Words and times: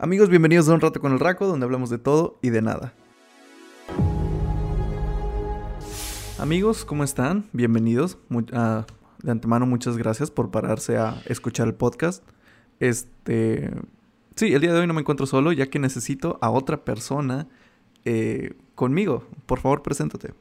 Amigos, 0.00 0.28
bienvenidos 0.28 0.68
a 0.68 0.74
Un 0.74 0.80
Rato 0.80 1.00
con 1.00 1.12
el 1.12 1.18
Raco, 1.18 1.48
donde 1.48 1.64
hablamos 1.64 1.90
de 1.90 1.98
todo 1.98 2.38
y 2.40 2.50
de 2.50 2.62
nada. 2.62 2.92
Amigos, 6.38 6.84
¿cómo 6.84 7.02
están? 7.02 7.46
Bienvenidos. 7.52 8.16
Ah, 8.52 8.86
de 9.24 9.32
antemano, 9.32 9.66
muchas 9.66 9.96
gracias 9.96 10.30
por 10.30 10.52
pararse 10.52 10.98
a 10.98 11.20
escuchar 11.26 11.66
el 11.66 11.74
podcast. 11.74 12.22
Este. 12.78 13.72
Sí, 14.36 14.54
el 14.54 14.60
día 14.60 14.72
de 14.72 14.78
hoy 14.78 14.86
no 14.86 14.94
me 14.94 15.00
encuentro 15.00 15.26
solo, 15.26 15.50
ya 15.50 15.66
que 15.66 15.80
necesito 15.80 16.38
a 16.40 16.50
otra 16.50 16.84
persona 16.84 17.48
eh, 18.04 18.54
conmigo. 18.76 19.26
Por 19.46 19.58
favor, 19.58 19.82
preséntate. 19.82 20.32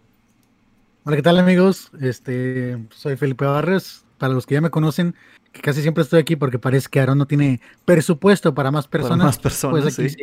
Hola, 1.03 1.15
¿qué 1.15 1.23
tal, 1.23 1.39
amigos? 1.39 1.89
Este, 1.99 2.77
soy 2.91 3.17
Felipe 3.17 3.45
Barres. 3.45 4.05
Para 4.17 4.33
los 4.33 4.45
que 4.45 4.55
ya 4.55 4.61
me 4.61 4.69
conocen, 4.69 5.15
que 5.51 5.61
casi 5.61 5.81
siempre 5.81 6.03
estoy 6.03 6.19
aquí 6.19 6.35
porque 6.35 6.59
parece 6.59 6.87
que 6.89 6.99
Aaron 6.99 7.17
no 7.17 7.27
tiene 7.27 7.61
presupuesto 7.85 8.53
para 8.53 8.71
más 8.71 8.87
personas. 8.87 9.25
más 9.25 9.39
personas, 9.39 9.81
pues 9.81 9.99
aquí 9.99 10.09
sí. 10.09 10.17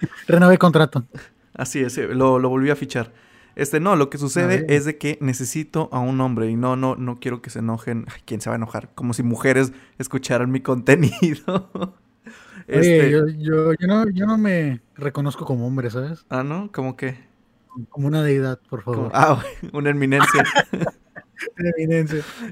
renové 0.28 0.58
contrato. 0.58 1.04
Así 1.54 1.80
es, 1.80 1.96
lo, 1.98 2.38
lo, 2.38 2.48
volví 2.48 2.70
a 2.70 2.76
fichar. 2.76 3.12
Este, 3.56 3.80
no, 3.80 3.96
lo 3.96 4.08
que 4.08 4.18
sucede 4.18 4.66
es 4.68 4.84
de 4.84 4.98
que 4.98 5.18
necesito 5.20 5.88
a 5.90 5.98
un 5.98 6.20
hombre 6.20 6.48
y 6.48 6.54
no, 6.54 6.76
no, 6.76 6.94
no 6.94 7.18
quiero 7.18 7.42
que 7.42 7.50
se 7.50 7.58
enojen. 7.58 8.06
¿Quién 8.24 8.40
se 8.40 8.48
va 8.48 8.54
a 8.54 8.58
enojar? 8.58 8.90
Como 8.94 9.14
si 9.14 9.24
mujeres 9.24 9.72
escucharan 9.98 10.52
mi 10.52 10.60
contenido. 10.62 11.96
este... 12.68 13.10
yo, 13.10 13.26
yo, 13.26 13.72
yo, 13.72 13.86
no, 13.88 14.08
yo 14.10 14.26
no 14.26 14.38
me 14.38 14.80
reconozco 14.94 15.44
como 15.44 15.66
hombre, 15.66 15.90
¿sabes? 15.90 16.24
Ah, 16.28 16.44
¿no? 16.44 16.70
¿Cómo 16.72 16.96
qué? 16.96 17.26
Como 17.88 18.06
una 18.06 18.22
deidad, 18.22 18.60
por 18.70 18.82
favor. 18.82 19.10
ah, 19.12 19.42
una 19.72 19.90
eminencia. 19.90 20.44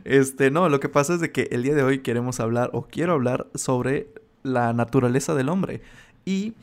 Este, 0.04 0.50
no, 0.50 0.68
lo 0.68 0.80
que 0.80 0.88
pasa 0.88 1.14
es 1.14 1.20
de 1.20 1.32
que 1.32 1.48
el 1.50 1.62
día 1.62 1.74
de 1.74 1.82
hoy 1.82 2.00
queremos 2.00 2.40
hablar 2.40 2.70
o 2.72 2.82
quiero 2.82 3.12
hablar 3.12 3.46
sobre 3.54 4.08
la 4.42 4.72
naturaleza 4.72 5.34
del 5.34 5.48
hombre. 5.48 5.82
Y 6.24 6.54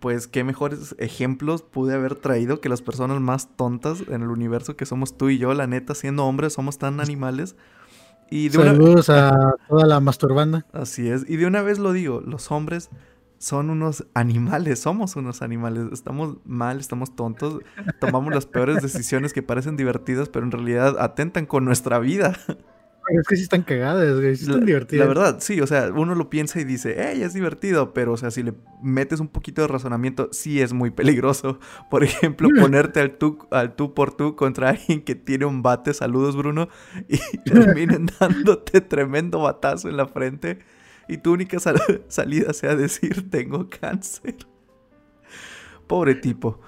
pues 0.00 0.28
qué 0.28 0.44
mejores 0.44 0.94
ejemplos 0.98 1.62
pude 1.62 1.94
haber 1.94 2.14
traído 2.14 2.60
que 2.60 2.68
las 2.68 2.82
personas 2.82 3.20
más 3.20 3.56
tontas 3.56 4.02
en 4.08 4.22
el 4.22 4.28
universo 4.28 4.76
que 4.76 4.86
somos 4.86 5.16
tú 5.16 5.28
y 5.28 5.38
yo, 5.38 5.54
la 5.54 5.66
neta, 5.66 5.94
siendo 5.94 6.24
hombres 6.24 6.52
somos 6.52 6.78
tan 6.78 7.00
animales. 7.00 7.56
Y 8.30 8.50
de 8.50 8.58
Saludos 8.58 9.08
a 9.10 9.54
toda 9.68 9.86
la 9.86 10.00
masturbanda. 10.00 10.66
Así 10.72 11.08
es. 11.08 11.28
Y 11.28 11.36
de 11.36 11.46
una 11.46 11.62
vez 11.62 11.78
lo 11.78 11.92
digo, 11.92 12.20
los 12.20 12.50
hombres 12.50 12.90
son 13.38 13.70
unos 13.70 14.06
animales, 14.14 14.80
somos 14.80 15.16
unos 15.16 15.42
animales, 15.42 15.86
estamos 15.92 16.36
mal, 16.44 16.80
estamos 16.80 17.14
tontos, 17.14 17.60
tomamos 18.00 18.34
las 18.34 18.46
peores 18.46 18.82
decisiones 18.82 19.32
que 19.32 19.42
parecen 19.42 19.76
divertidas, 19.76 20.28
pero 20.28 20.44
en 20.44 20.52
realidad 20.52 20.96
atentan 20.98 21.46
con 21.46 21.64
nuestra 21.64 21.98
vida. 21.98 22.36
Es 23.08 23.26
que 23.26 23.36
sí 23.36 23.42
están 23.42 23.62
cagadas, 23.62 24.20
güey, 24.20 24.36
sí 24.36 24.44
están 24.44 24.66
divertidas. 24.66 25.06
La 25.06 25.08
verdad, 25.08 25.36
sí, 25.40 25.60
o 25.60 25.66
sea, 25.66 25.90
uno 25.94 26.14
lo 26.14 26.28
piensa 26.28 26.60
y 26.60 26.64
dice, 26.64 27.10
¡Ey, 27.10 27.22
es 27.22 27.32
divertido! 27.32 27.94
Pero, 27.94 28.12
o 28.12 28.16
sea, 28.18 28.30
si 28.30 28.42
le 28.42 28.52
metes 28.82 29.20
un 29.20 29.28
poquito 29.28 29.62
de 29.62 29.68
razonamiento, 29.68 30.28
sí 30.32 30.60
es 30.60 30.74
muy 30.74 30.90
peligroso. 30.90 31.58
Por 31.90 32.04
ejemplo, 32.04 32.48
ponerte 32.60 33.00
al 33.00 33.12
tú, 33.16 33.38
al 33.50 33.76
tú 33.76 33.94
por 33.94 34.14
tú 34.14 34.36
contra 34.36 34.70
alguien 34.70 35.02
que 35.02 35.14
tiene 35.14 35.46
un 35.46 35.62
bate, 35.62 35.94
saludos 35.94 36.36
Bruno, 36.36 36.68
y 37.08 37.18
terminen 37.44 38.10
dándote 38.20 38.82
tremendo 38.82 39.40
batazo 39.40 39.88
en 39.88 39.96
la 39.96 40.06
frente 40.06 40.58
y 41.08 41.16
tu 41.18 41.32
única 41.32 41.58
salida 42.08 42.52
sea 42.52 42.76
decir 42.76 43.30
tengo 43.30 43.68
cáncer. 43.68 44.36
Pobre 45.86 46.14
tipo. 46.14 46.60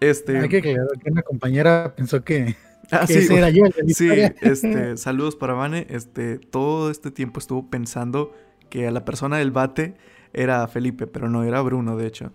Este... 0.00 0.38
Hay 0.38 0.48
que 0.48 0.58
aclarar 0.58 0.88
que 1.02 1.10
una 1.10 1.22
compañera 1.22 1.94
pensó 1.96 2.22
que, 2.24 2.56
ah, 2.90 3.06
sí, 3.06 3.14
ese 3.14 3.36
era 3.36 3.50
yo. 3.50 3.64
sí, 3.88 4.10
este, 4.40 4.96
saludos 4.96 5.36
para 5.36 5.54
Vane. 5.54 5.86
Este, 5.88 6.38
todo 6.38 6.90
este 6.90 7.10
tiempo 7.10 7.38
estuvo 7.38 7.70
pensando 7.70 8.34
que 8.68 8.86
a 8.88 8.90
la 8.90 9.04
persona 9.04 9.38
del 9.38 9.52
bate 9.52 9.94
era 10.32 10.66
Felipe, 10.66 11.06
pero 11.06 11.28
no 11.28 11.44
era 11.44 11.62
Bruno, 11.62 11.96
de 11.96 12.06
hecho. 12.06 12.32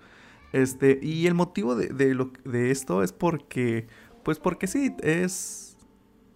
Este, 0.53 0.99
y 1.03 1.27
el 1.27 1.35
motivo 1.35 1.75
de, 1.75 1.89
de, 1.89 2.15
lo, 2.15 2.31
de 2.45 2.71
esto 2.71 3.03
es 3.03 3.11
porque, 3.11 3.87
pues 4.23 4.39
porque 4.39 4.65
sí, 4.65 4.95
es 5.03 5.68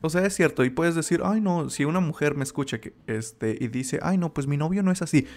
o 0.06 0.10
sea, 0.10 0.26
es 0.26 0.36
cierto, 0.36 0.66
y 0.66 0.70
puedes 0.70 0.96
decir, 0.96 1.22
ay 1.24 1.40
no, 1.40 1.70
si 1.70 1.86
una 1.86 2.02
mujer 2.02 2.36
me 2.36 2.44
escucha 2.44 2.82
que, 2.82 2.94
este, 3.08 3.58
y 3.58 3.70
dice, 3.70 4.00
ay 4.04 4.18
no, 4.18 4.34
pues 4.34 4.48
mi 4.48 4.58
novio 4.58 4.84
no 4.84 4.92
es 4.92 5.02
así, 5.02 5.28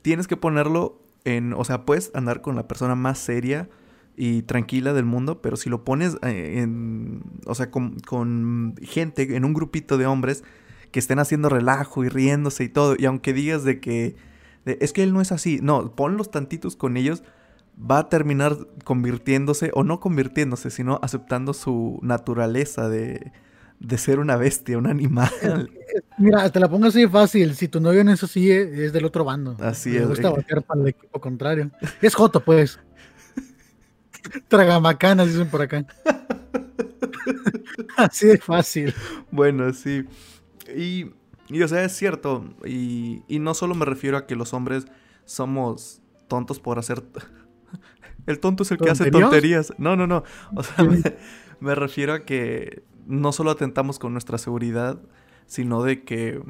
tienes 0.00 0.26
que 0.26 0.38
ponerlo 0.38 1.02
en, 1.24 1.52
o 1.52 1.62
sea, 1.62 1.84
puedes 1.84 2.10
andar 2.14 2.40
con 2.40 2.56
la 2.56 2.66
persona 2.66 2.94
más 2.94 3.18
seria 3.18 3.68
y 4.16 4.40
tranquila 4.40 4.94
del 4.94 5.04
mundo, 5.04 5.42
pero 5.42 5.58
si 5.58 5.68
lo 5.68 5.84
pones 5.84 6.16
eh, 6.22 6.60
en, 6.62 7.22
o 7.44 7.54
sea, 7.54 7.70
con, 7.70 8.74
gente, 8.80 9.36
en 9.36 9.44
un 9.44 9.52
grupito 9.52 9.98
de 9.98 10.06
hombres 10.06 10.42
que 10.90 11.00
estén 11.00 11.18
haciendo 11.18 11.50
relajo 11.50 12.02
y 12.02 12.08
riéndose 12.08 12.64
y 12.64 12.70
todo, 12.70 12.96
y 12.98 13.04
aunque 13.04 13.34
digas 13.34 13.62
de 13.62 13.78
que, 13.78 14.16
es 14.64 14.94
que 14.94 15.02
él 15.02 15.12
no 15.12 15.20
es 15.20 15.32
así, 15.32 15.58
no, 15.62 15.94
ponlos 15.94 16.30
tantitos 16.30 16.76
con 16.76 16.96
ellos, 16.96 17.24
va 17.78 17.98
a 17.98 18.08
terminar 18.08 18.56
convirtiéndose, 18.84 19.70
o 19.74 19.84
no 19.84 20.00
convirtiéndose, 20.00 20.70
sino 20.70 20.98
aceptando 21.02 21.52
su 21.52 21.98
naturaleza 22.00 22.88
de 22.88 23.32
de 23.80 23.98
ser 23.98 24.18
una 24.18 24.36
bestia, 24.36 24.78
un 24.78 24.86
animal. 24.86 25.30
Mira, 26.18 26.50
te 26.50 26.60
la 26.60 26.68
pongo 26.68 26.86
así 26.86 27.06
fácil. 27.06 27.54
Si 27.54 27.68
tu 27.68 27.80
novio 27.80 28.00
en 28.00 28.08
eso 28.08 28.26
sí 28.26 28.50
es 28.50 28.92
del 28.92 29.04
otro 29.04 29.24
bando. 29.24 29.56
Así 29.60 29.96
es. 29.96 30.02
Me 30.02 30.08
gusta 30.08 30.30
voltear 30.30 30.62
para 30.62 30.80
el 30.80 30.88
equipo 30.88 31.20
contrario. 31.20 31.70
Es 32.00 32.14
Joto, 32.14 32.40
pues. 32.40 32.78
Tragamacanas, 34.48 35.28
dicen 35.28 35.48
por 35.48 35.62
acá. 35.62 35.84
así 37.96 38.26
de 38.28 38.38
fácil. 38.38 38.94
Bueno, 39.30 39.72
sí. 39.72 40.04
Y, 40.74 41.10
y 41.48 41.62
o 41.62 41.68
sea, 41.68 41.84
es 41.84 41.92
cierto. 41.92 42.44
Y, 42.64 43.22
y 43.28 43.38
no 43.38 43.54
solo 43.54 43.74
me 43.74 43.84
refiero 43.84 44.16
a 44.16 44.26
que 44.26 44.36
los 44.36 44.54
hombres 44.54 44.86
somos 45.24 46.00
tontos 46.28 46.58
por 46.58 46.78
hacer. 46.78 47.02
el 48.26 48.40
tonto 48.40 48.62
es 48.62 48.70
el 48.70 48.78
que 48.78 48.90
hace 48.90 49.10
tonterías. 49.10 49.72
No, 49.78 49.96
no, 49.96 50.06
no. 50.06 50.24
O 50.54 50.62
sea, 50.62 50.86
me 51.60 51.74
refiero 51.74 52.14
a 52.14 52.24
que 52.24 52.82
no 53.06 53.32
solo 53.32 53.50
atentamos 53.50 53.98
con 53.98 54.12
nuestra 54.12 54.38
seguridad, 54.38 55.00
sino 55.46 55.82
de 55.82 56.04
que... 56.04 56.42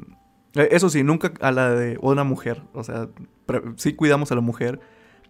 Eh, 0.53 0.69
eso 0.71 0.89
sí, 0.89 1.03
nunca 1.03 1.33
a 1.41 1.51
la 1.51 1.71
de 1.71 1.97
una 2.01 2.23
mujer. 2.23 2.63
O 2.73 2.83
sea, 2.83 3.09
sí 3.75 3.93
cuidamos 3.93 4.31
a 4.31 4.35
la 4.35 4.41
mujer, 4.41 4.79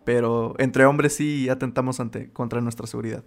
pero 0.03 0.55
entre 0.59 0.85
hombres 0.85 1.13
sí 1.15 1.49
atentamos 1.49 1.99
ante, 1.99 2.31
contra 2.31 2.61
nuestra 2.61 2.87
seguridad. 2.87 3.23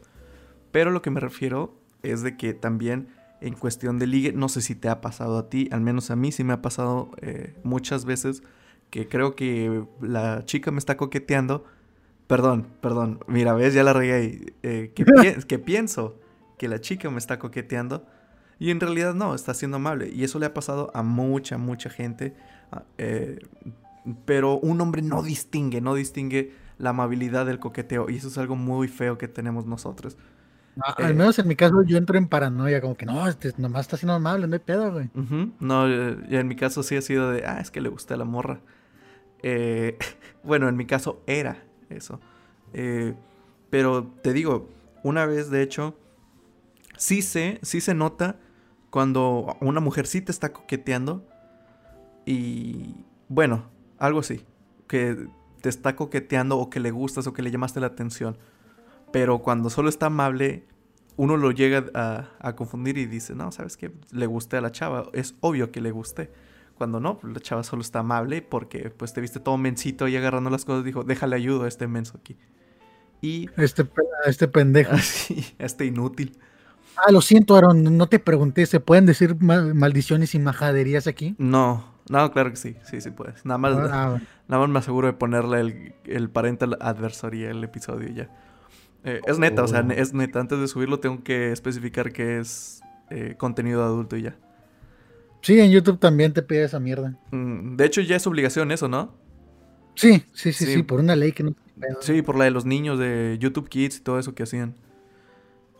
Pero 0.70 0.90
lo 0.90 1.02
que 1.02 1.10
me 1.10 1.20
refiero 1.20 1.74
es 2.02 2.22
de 2.22 2.36
que 2.36 2.54
también 2.54 3.08
en 3.40 3.54
cuestión 3.54 3.98
de 3.98 4.06
ligue, 4.06 4.32
no 4.32 4.48
sé 4.48 4.60
si 4.60 4.74
te 4.74 4.88
ha 4.88 5.00
pasado 5.00 5.38
a 5.38 5.48
ti, 5.48 5.68
al 5.72 5.80
menos 5.80 6.10
a 6.10 6.16
mí 6.16 6.32
sí 6.32 6.44
me 6.44 6.52
ha 6.52 6.62
pasado 6.62 7.10
eh, 7.20 7.54
muchas 7.62 8.04
veces 8.04 8.42
que 8.90 9.08
creo 9.08 9.36
que 9.36 9.84
la 10.00 10.44
chica 10.44 10.70
me 10.70 10.78
está 10.78 10.96
coqueteando. 10.96 11.64
Perdón, 12.26 12.66
perdón, 12.80 13.20
mira, 13.26 13.54
ves, 13.54 13.74
ya 13.74 13.82
la 13.82 13.92
regué. 13.92 14.54
Eh, 14.62 14.92
que 14.94 15.58
pienso 15.64 16.18
que 16.58 16.68
la 16.68 16.80
chica 16.80 17.08
me 17.10 17.18
está 17.18 17.38
coqueteando. 17.38 18.04
Y 18.58 18.70
en 18.70 18.80
realidad 18.80 19.14
no, 19.14 19.34
está 19.34 19.54
siendo 19.54 19.76
amable. 19.76 20.10
Y 20.12 20.24
eso 20.24 20.38
le 20.38 20.46
ha 20.46 20.54
pasado 20.54 20.90
a 20.94 21.02
mucha, 21.02 21.58
mucha 21.58 21.90
gente. 21.90 22.34
Ah, 22.72 22.82
eh, 22.98 23.38
pero 24.24 24.58
un 24.58 24.80
hombre 24.80 25.02
no 25.02 25.22
distingue, 25.22 25.80
no 25.80 25.94
distingue 25.94 26.52
la 26.78 26.90
amabilidad 26.90 27.46
del 27.46 27.60
coqueteo. 27.60 28.10
Y 28.10 28.16
eso 28.16 28.28
es 28.28 28.38
algo 28.38 28.56
muy 28.56 28.88
feo 28.88 29.16
que 29.16 29.28
tenemos 29.28 29.66
nosotros. 29.66 30.16
Ah, 30.80 30.94
al 30.98 31.12
eh, 31.12 31.14
menos 31.14 31.38
en 31.38 31.48
mi 31.48 31.56
caso 31.56 31.82
yo 31.82 31.96
entro 31.98 32.18
en 32.18 32.28
paranoia, 32.28 32.80
como 32.80 32.96
que 32.96 33.06
no, 33.06 33.26
este 33.26 33.52
nomás 33.58 33.82
está 33.82 33.96
siendo 33.96 34.14
amable, 34.14 34.46
no 34.46 34.54
hay 34.54 34.60
pedo, 34.60 34.92
güey. 34.92 35.10
No, 35.58 35.88
eh, 35.88 36.16
en 36.30 36.46
mi 36.46 36.54
caso 36.54 36.82
sí 36.82 36.96
ha 36.96 37.02
sido 37.02 37.30
de, 37.30 37.44
ah, 37.46 37.60
es 37.60 37.70
que 37.70 37.80
le 37.80 37.88
gusta 37.88 38.16
la 38.16 38.24
morra. 38.24 38.60
bueno, 40.42 40.68
en 40.68 40.76
mi 40.76 40.84
caso 40.84 41.22
era 41.26 41.62
eso. 41.90 42.20
pero 43.70 44.06
te 44.22 44.32
digo, 44.32 44.68
una 45.04 45.26
vez 45.26 45.50
de 45.50 45.62
hecho 45.62 45.96
sí 46.98 47.22
sé, 47.22 47.58
sí 47.62 47.80
se 47.80 47.94
nota 47.94 48.36
cuando 48.90 49.56
una 49.60 49.80
mujer 49.80 50.06
sí 50.06 50.20
te 50.20 50.32
está 50.32 50.52
coqueteando 50.52 51.26
y 52.26 52.94
bueno, 53.28 53.64
algo 53.98 54.20
así, 54.20 54.44
que 54.86 55.28
te 55.60 55.68
está 55.68 55.96
coqueteando 55.96 56.58
o 56.58 56.70
que 56.70 56.80
le 56.80 56.90
gustas 56.90 57.26
o 57.26 57.32
que 57.32 57.42
le 57.42 57.50
llamaste 57.50 57.80
la 57.80 57.86
atención. 57.86 58.36
Pero 59.12 59.38
cuando 59.38 59.70
solo 59.70 59.88
está 59.88 60.06
amable, 60.06 60.66
uno 61.16 61.36
lo 61.36 61.50
llega 61.50 61.86
a, 61.94 62.54
confundir 62.54 62.98
y 62.98 63.06
dice, 63.06 63.34
no, 63.34 63.50
¿sabes 63.52 63.76
qué? 63.76 63.92
Le 64.12 64.26
gusté 64.26 64.56
a 64.56 64.60
la 64.60 64.70
chava. 64.70 65.08
Es 65.12 65.34
obvio 65.40 65.72
que 65.72 65.80
le 65.80 65.90
guste. 65.90 66.30
Cuando 66.76 67.00
no, 67.00 67.18
la 67.22 67.40
chava 67.40 67.64
solo 67.64 67.82
está 67.82 68.00
amable 68.00 68.40
porque 68.40 68.90
pues 68.90 69.12
te 69.12 69.20
viste 69.20 69.40
todo 69.40 69.56
mensito 69.58 70.06
y 70.06 70.16
agarrando 70.16 70.48
las 70.48 70.64
cosas 70.64 70.84
dijo, 70.84 71.02
déjale 71.02 71.34
ayudo 71.34 71.64
a 71.64 71.68
este 71.68 71.88
menso 71.88 72.18
aquí. 72.18 72.36
Y... 73.20 73.48
Este, 73.56 73.84
este 74.26 74.46
pendejo. 74.46 74.92
Así, 74.94 75.44
este 75.58 75.86
inútil. 75.86 76.38
Ah, 77.06 77.12
lo 77.12 77.20
siento, 77.20 77.56
Aaron, 77.56 77.96
no 77.96 78.06
te 78.08 78.18
pregunté, 78.18 78.66
¿se 78.66 78.80
pueden 78.80 79.06
decir 79.06 79.36
maldiciones 79.40 80.34
y 80.34 80.38
majaderías 80.38 81.06
aquí? 81.06 81.34
No, 81.38 81.84
no, 82.08 82.30
claro 82.32 82.50
que 82.50 82.56
sí, 82.56 82.76
sí, 82.84 83.00
sí 83.00 83.10
puedes. 83.10 83.44
Nada 83.44 83.58
más, 83.58 83.76
ah, 83.76 84.20
nada 84.48 84.60
más 84.60 84.68
me 84.68 84.78
aseguro 84.78 85.06
de 85.06 85.12
ponerle 85.12 85.60
el, 85.60 85.94
el 86.04 86.30
parental 86.30 86.76
adversary 86.80 87.44
el 87.44 87.62
episodio 87.62 88.08
ya. 88.08 88.30
Eh, 89.04 89.20
es 89.26 89.38
neta, 89.38 89.62
o 89.62 89.68
sea, 89.68 89.84
oh. 89.86 89.92
es 89.92 90.12
neta. 90.12 90.40
Antes 90.40 90.58
de 90.58 90.68
subirlo 90.68 91.00
tengo 91.00 91.22
que 91.22 91.52
especificar 91.52 92.12
que 92.12 92.38
es 92.38 92.82
eh, 93.10 93.34
contenido 93.38 93.84
adulto 93.84 94.16
y 94.16 94.22
ya. 94.22 94.36
Sí, 95.40 95.60
en 95.60 95.70
YouTube 95.70 95.98
también 95.98 96.32
te 96.32 96.42
pide 96.42 96.64
esa 96.64 96.80
mierda. 96.80 97.16
Mm, 97.30 97.76
de 97.76 97.84
hecho, 97.84 98.00
ya 98.00 98.16
es 98.16 98.26
obligación 98.26 98.72
eso, 98.72 98.88
¿no? 98.88 99.14
Sí, 99.94 100.24
sí, 100.32 100.52
sí, 100.52 100.66
sí, 100.66 100.82
por 100.82 101.00
una 101.00 101.16
ley 101.16 101.32
que 101.32 101.42
no 101.42 101.54
Sí, 102.00 102.22
por 102.22 102.36
la 102.36 102.44
de 102.44 102.50
los 102.50 102.64
niños 102.64 102.98
de 102.98 103.36
YouTube 103.40 103.68
Kids 103.68 103.98
y 103.98 104.00
todo 104.00 104.18
eso 104.18 104.34
que 104.34 104.42
hacían. 104.42 104.74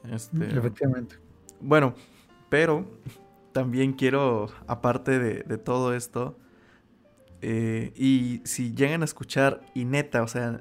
Este, 0.04 0.44
Efectivamente. 0.56 1.16
Bueno, 1.60 1.94
pero 2.48 2.86
también 3.52 3.92
quiero, 3.92 4.48
aparte 4.66 5.18
de, 5.18 5.58
todo 5.58 5.94
esto, 5.94 6.38
eh, 7.40 7.92
y 7.96 8.40
si 8.44 8.74
llegan 8.74 9.02
a 9.02 9.04
escuchar, 9.04 9.62
y 9.74 9.84
neta, 9.84 10.22
o 10.22 10.28
sea, 10.28 10.60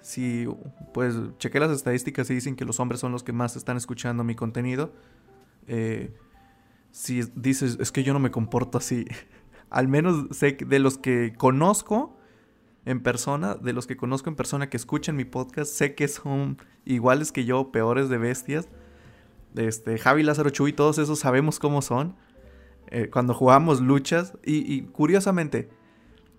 si 0.00 0.46
pues 0.92 1.16
chequé 1.38 1.60
las 1.60 1.70
estadísticas 1.70 2.28
y 2.30 2.34
dicen 2.34 2.56
que 2.56 2.64
los 2.64 2.80
hombres 2.80 3.00
son 3.00 3.12
los 3.12 3.22
que 3.22 3.32
más 3.32 3.56
están 3.56 3.76
escuchando 3.76 4.24
mi 4.24 4.34
contenido, 4.34 4.92
eh, 5.68 6.12
si 6.90 7.22
dices, 7.36 7.78
es 7.80 7.92
que 7.92 8.02
yo 8.02 8.12
no 8.12 8.18
me 8.18 8.30
comporto 8.30 8.78
así, 8.78 9.06
al 9.70 9.88
menos 9.88 10.36
sé 10.36 10.56
que 10.56 10.64
de 10.64 10.78
los 10.78 10.98
que 10.98 11.34
conozco 11.36 12.18
en 12.84 13.02
persona, 13.02 13.54
de 13.54 13.72
los 13.72 13.86
que 13.86 13.96
conozco 13.96 14.28
en 14.28 14.36
persona 14.36 14.68
que 14.68 14.76
escuchan 14.76 15.16
mi 15.16 15.24
podcast, 15.24 15.72
sé 15.72 15.94
que 15.94 16.08
son 16.08 16.58
iguales 16.84 17.32
que 17.32 17.44
yo, 17.44 17.70
peores 17.70 18.08
de 18.08 18.18
bestias. 18.18 18.68
Este, 19.54 19.98
Javi 19.98 20.22
Lázaro 20.22 20.50
Chuy, 20.50 20.72
todos 20.72 20.98
esos 20.98 21.18
sabemos 21.18 21.58
cómo 21.58 21.82
son. 21.82 22.16
Eh, 22.88 23.08
cuando 23.10 23.32
jugamos 23.32 23.80
luchas. 23.80 24.36
Y, 24.44 24.82
curiosamente, 24.82 25.70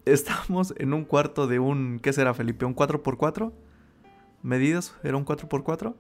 estamos 0.06 0.74
en 0.78 0.94
un 0.94 1.06
cuarto 1.06 1.48
de 1.48 1.60
un. 1.60 2.00
¿Qué 2.02 2.14
será, 2.14 2.34
Felipe? 2.34 2.66
¿Un 2.66 2.76
4x4? 2.76 3.52
¿Medidas? 4.42 4.96
¿Era 5.04 5.18
un 5.18 5.26
4x4? 5.26 5.96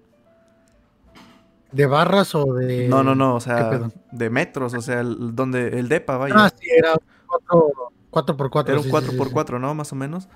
¿De 1.72 1.86
barras 1.88 2.36
o 2.36 2.54
de.? 2.54 2.88
No, 2.88 3.04
no, 3.04 3.16
no, 3.16 3.36
o 3.36 3.40
sea, 3.40 3.90
de 4.12 4.30
metros, 4.30 4.76
o 4.76 4.82
sea, 4.82 5.00
el, 5.00 5.36
donde 5.36 5.80
el 5.80 5.90
DEPA 5.90 6.18
vaya. 6.18 6.36
Ah, 6.38 6.52
sí, 6.56 6.68
era 6.70 6.94
4, 7.26 7.93
x 8.16 8.36
4 8.52 8.74
Era 8.74 8.82
un 8.82 8.90
4x4, 8.90 9.60
¿no? 9.60 9.74
Más 9.74 9.92
o 9.92 9.96
menos. 9.96 10.30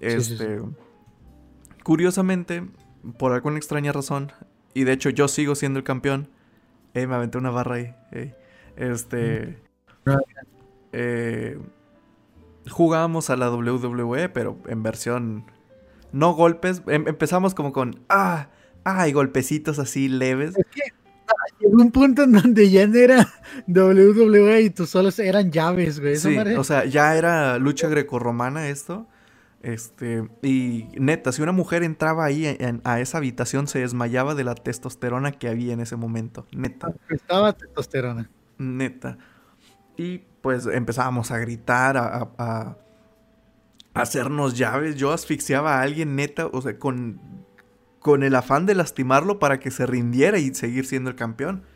este. 0.00 0.60
Curiosamente, 1.82 2.66
por 3.18 3.32
alguna 3.32 3.58
extraña 3.58 3.92
razón, 3.92 4.32
y 4.72 4.84
de 4.84 4.92
hecho 4.92 5.10
yo 5.10 5.28
sigo 5.28 5.54
siendo 5.54 5.78
el 5.78 5.84
campeón. 5.84 6.28
Eh, 6.94 7.06
me 7.06 7.14
aventé 7.14 7.38
una 7.38 7.50
barra 7.50 7.76
ahí. 7.76 7.94
Este. 8.76 9.58
Eh, 10.92 11.58
jugábamos 12.70 13.30
a 13.30 13.36
la 13.36 13.50
WWE, 13.50 14.28
pero 14.28 14.58
en 14.66 14.82
versión. 14.82 15.44
No 16.12 16.34
golpes. 16.34 16.82
Em, 16.86 17.08
empezamos 17.08 17.54
como 17.54 17.72
con. 17.72 18.00
¡Ah! 18.08 18.48
¡Ah! 18.84 19.08
Y 19.08 19.12
golpecitos 19.12 19.78
así 19.78 20.08
leves. 20.08 20.56
Es 20.56 20.66
que 20.66 20.82
ah, 20.82 21.03
llegó 21.60 21.82
un 21.82 21.90
punto 21.90 22.24
en 22.24 22.32
donde 22.32 22.70
ya 22.70 22.86
no 22.86 22.96
era 22.96 23.28
WWE 23.66 24.62
y 24.62 24.70
tú 24.70 24.86
solo 24.86 25.10
eran 25.18 25.50
llaves, 25.50 26.00
güey. 26.00 26.16
Sí, 26.16 26.36
o 26.36 26.64
sea, 26.64 26.84
ya 26.84 27.16
era 27.16 27.58
lucha 27.58 27.88
grecorromana 27.88 28.68
esto. 28.68 29.06
Este, 29.64 30.28
y 30.42 30.88
neta, 30.98 31.32
si 31.32 31.40
una 31.40 31.52
mujer 31.52 31.84
entraba 31.84 32.26
ahí 32.26 32.46
a 32.84 33.00
esa 33.00 33.16
habitación, 33.16 33.66
se 33.66 33.78
desmayaba 33.78 34.34
de 34.34 34.44
la 34.44 34.54
testosterona 34.54 35.32
que 35.32 35.48
había 35.48 35.72
en 35.72 35.80
ese 35.80 35.96
momento. 35.96 36.46
Neta. 36.52 36.92
Estaba 37.08 37.54
testosterona. 37.54 38.30
Neta. 38.58 39.16
Y 39.96 40.18
pues 40.42 40.66
empezábamos 40.66 41.30
a 41.30 41.38
gritar, 41.38 41.96
a, 41.96 42.76
hacernos 43.94 44.58
llaves. 44.58 44.96
Yo 44.96 45.12
asfixiaba 45.12 45.78
a 45.78 45.82
alguien, 45.82 46.14
neta, 46.14 46.46
o 46.46 46.60
sea, 46.60 46.78
con, 46.78 47.43
con 48.04 48.22
el 48.22 48.34
afán 48.36 48.66
de 48.66 48.74
lastimarlo 48.74 49.38
para 49.38 49.58
que 49.58 49.70
se 49.70 49.86
rindiera 49.86 50.38
y 50.38 50.54
seguir 50.54 50.84
siendo 50.86 51.10
el 51.10 51.16
campeón. 51.16 51.62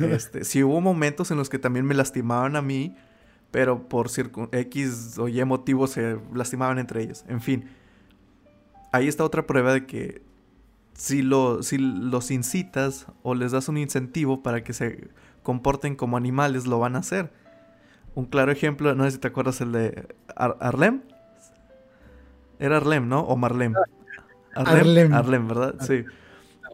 Este, 0.00 0.42
sí 0.44 0.64
hubo 0.64 0.80
momentos 0.80 1.30
en 1.30 1.36
los 1.36 1.48
que 1.48 1.60
también 1.60 1.86
me 1.86 1.94
lastimaban 1.94 2.56
a 2.56 2.62
mí 2.62 2.96
pero 3.54 3.88
por 3.88 4.08
X 4.50 5.16
o 5.16 5.28
Y 5.28 5.44
motivos 5.44 5.92
se 5.92 6.18
lastimaban 6.34 6.80
entre 6.80 7.04
ellos. 7.04 7.24
En 7.28 7.40
fin, 7.40 7.70
ahí 8.90 9.06
está 9.06 9.22
otra 9.22 9.46
prueba 9.46 9.72
de 9.72 9.86
que 9.86 10.22
si, 10.94 11.22
lo, 11.22 11.62
si 11.62 11.78
los 11.78 12.32
incitas 12.32 13.06
o 13.22 13.36
les 13.36 13.52
das 13.52 13.68
un 13.68 13.78
incentivo 13.78 14.42
para 14.42 14.64
que 14.64 14.72
se 14.72 15.08
comporten 15.44 15.94
como 15.94 16.16
animales, 16.16 16.66
lo 16.66 16.80
van 16.80 16.96
a 16.96 16.98
hacer. 16.98 17.32
Un 18.16 18.24
claro 18.24 18.50
ejemplo, 18.50 18.92
no 18.96 19.04
sé 19.04 19.12
si 19.12 19.18
te 19.18 19.28
acuerdas 19.28 19.60
el 19.60 19.70
de 19.70 20.08
Arlem. 20.34 21.02
Era 22.58 22.78
Arlem, 22.78 23.08
¿no? 23.08 23.20
O 23.20 23.36
Marlem. 23.36 23.74
Arlem. 24.54 25.12
Arlem, 25.12 25.48
¿verdad? 25.48 25.74
Sí. 25.80 26.04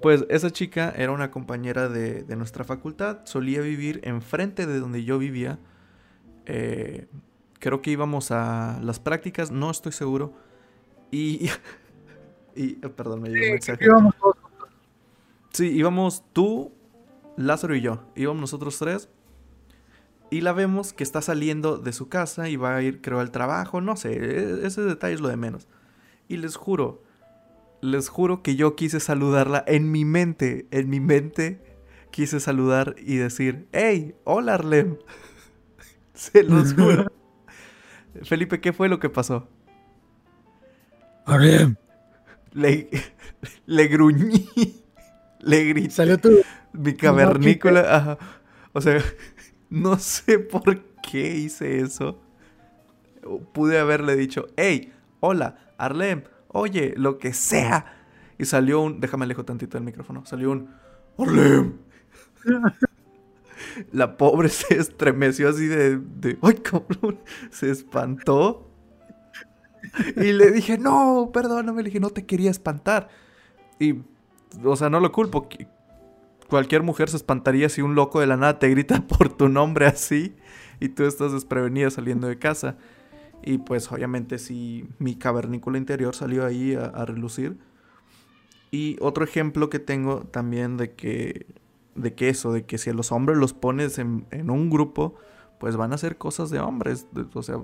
Pues 0.03 0.25
esa 0.31 0.51
chica 0.51 0.95
era 0.97 1.13
una 1.13 1.31
compañera 1.31 1.89
de, 1.89 2.23
de 2.23 2.37
nuestra 2.37 2.65
facultad, 2.65 3.21
solía 3.25 3.61
vivir 3.61 4.01
enfrente 4.03 4.67
de 4.67 4.81
donde 4.81 5.05
yo 5.05 5.19
vivía 5.19 5.59
eh, 6.53 7.07
creo 7.61 7.81
que 7.81 7.93
íbamos 7.93 8.33
a 8.33 8.81
las 8.83 8.99
prácticas, 8.99 9.51
no 9.51 9.71
estoy 9.71 9.93
seguro. 9.93 10.33
Y. 11.11 11.49
y 12.57 12.75
perdón, 12.75 13.23
me 13.23 13.29
llegó 13.29 13.45
un 13.45 13.53
mensaje. 13.53 13.85
Íbamos 13.85 14.15
Sí, 15.53 15.69
íbamos 15.69 16.25
tú, 16.33 16.73
Lázaro 17.37 17.75
y 17.75 17.81
yo. 17.81 18.05
Íbamos 18.17 18.41
nosotros 18.41 18.79
tres. 18.79 19.09
Y 20.31 20.43
la 20.43 20.53
vemos 20.53 20.93
que 20.93 21.03
está 21.03 21.23
saliendo 21.23 21.77
de 21.77 21.93
su 21.93 22.09
casa 22.09 22.49
y 22.49 22.57
va 22.57 22.77
a 22.77 22.83
ir, 22.83 23.01
creo, 23.01 23.19
al 23.19 23.33
trabajo. 23.33 23.81
No 23.81 23.97
sé, 23.97 24.13
e-, 24.13 24.67
ese 24.67 24.83
detalle 24.83 25.15
es 25.15 25.21
lo 25.21 25.29
de 25.29 25.37
menos. 25.37 25.69
Y 26.29 26.37
les 26.37 26.55
juro, 26.57 27.03
les 27.81 28.09
juro 28.09 28.43
que 28.43 28.57
yo 28.57 28.77
quise 28.77 29.01
saludarla 29.01 29.65
en 29.67 29.91
mi 29.91 30.05
mente. 30.05 30.67
En 30.71 30.91
mi 30.91 31.01
mente 31.01 31.61
quise 32.11 32.41
saludar 32.41 32.97
y 32.99 33.17
decir: 33.17 33.69
¡Hey! 33.73 34.15
¡Hola, 34.25 34.55
Arlem! 34.55 34.99
Se 36.15 36.43
los 36.43 36.75
juro. 36.77 37.07
Felipe, 38.23 38.61
¿qué 38.61 38.73
fue 38.73 38.89
lo 38.89 38.99
que 38.99 39.09
pasó? 39.09 39.49
Arem. 41.27 41.77
Le, 42.53 42.91
le 43.67 43.87
gruñí. 43.87 44.49
Le 45.39 45.65
grité. 45.65 45.91
Salió 45.91 46.19
tu. 46.19 46.31
Mi 46.73 46.95
cavernícola. 46.95 48.19
O 48.73 48.81
sea, 48.81 49.03
no 49.69 49.99
sé 49.99 50.39
por 50.39 50.83
qué 51.03 51.37
hice 51.37 51.81
eso. 51.81 52.21
Pude 53.53 53.79
haberle 53.79 54.17
dicho, 54.17 54.47
hey, 54.57 54.93
hola, 55.21 55.75
Arlem, 55.79 56.25
oye, 56.53 56.95
lo 56.97 57.19
que 57.19 57.33
sea. 57.33 57.97
Y 58.39 58.45
salió 58.45 58.81
un. 58.81 59.01
Déjame 59.01 59.25
alejo 59.25 59.45
tantito 59.45 59.77
del 59.77 59.85
micrófono. 59.85 60.25
Salió 60.27 60.51
un. 60.51 60.71
Arlem. 61.19 61.75
La 63.93 64.17
pobre 64.17 64.49
se 64.49 64.75
estremeció 64.79 65.51
así 65.51 65.67
de, 65.67 66.01
¡ay, 66.43 66.55
cabrón! 66.55 67.21
Se 67.51 67.71
espantó. 67.71 68.71
Y 70.17 70.33
le 70.33 70.51
dije, 70.51 70.79
no, 70.79 71.31
perdóname. 71.33 71.83
Le 71.83 71.89
dije, 71.89 72.01
no 72.01 72.11
te 72.11 72.25
quería 72.25 72.51
espantar. 72.51 73.09
Y, 73.79 74.03
o 74.65 74.77
sea, 74.77 74.91
no 74.91 75.01
lo 75.01 75.13
culpo. 75.13 75.49
Cualquier 76.49 76.83
mujer 76.83 77.11
se 77.11 77.17
espantaría 77.17 77.69
si 77.69 77.83
un 77.83 77.95
loco 77.95 78.21
de 78.21 78.27
la 78.27 78.37
nada 78.37 78.59
te 78.59 78.69
grita 78.69 79.01
por 79.07 79.29
tu 79.37 79.49
nombre 79.49 79.87
así 79.87 80.35
y 80.81 80.89
tú 80.89 81.05
estás 81.05 81.33
desprevenida 81.33 81.91
saliendo 81.91 82.27
de 82.27 82.39
casa. 82.39 82.77
Y 83.43 83.59
pues 83.59 83.91
obviamente 83.91 84.39
si 84.39 84.89
mi 84.99 85.15
cavernícola 85.17 85.79
interior 85.79 86.15
salió 86.15 86.45
ahí 86.45 86.75
a 86.75 87.05
relucir. 87.05 87.59
Y 88.71 88.97
otro 89.01 89.25
ejemplo 89.25 89.71
que 89.71 89.79
tengo 89.79 90.21
también 90.31 90.77
de 90.77 90.95
que 90.95 91.47
de 91.95 92.15
que 92.15 92.29
eso, 92.29 92.53
de 92.53 92.65
que 92.65 92.79
si 92.79 92.91
a 92.91 92.95
los 92.95 93.13
hombres 93.13 93.39
los 93.39 93.53
pones 93.53 93.99
en, 93.99 94.27
un 94.51 94.71
grupo, 94.71 95.17
pues 95.59 95.77
van 95.77 95.93
a 95.93 95.97
hacer 95.97 96.17
cosas 96.17 96.51
de 96.51 96.61
hombres. 96.61 97.07
O 97.35 97.43
sea, 97.43 97.57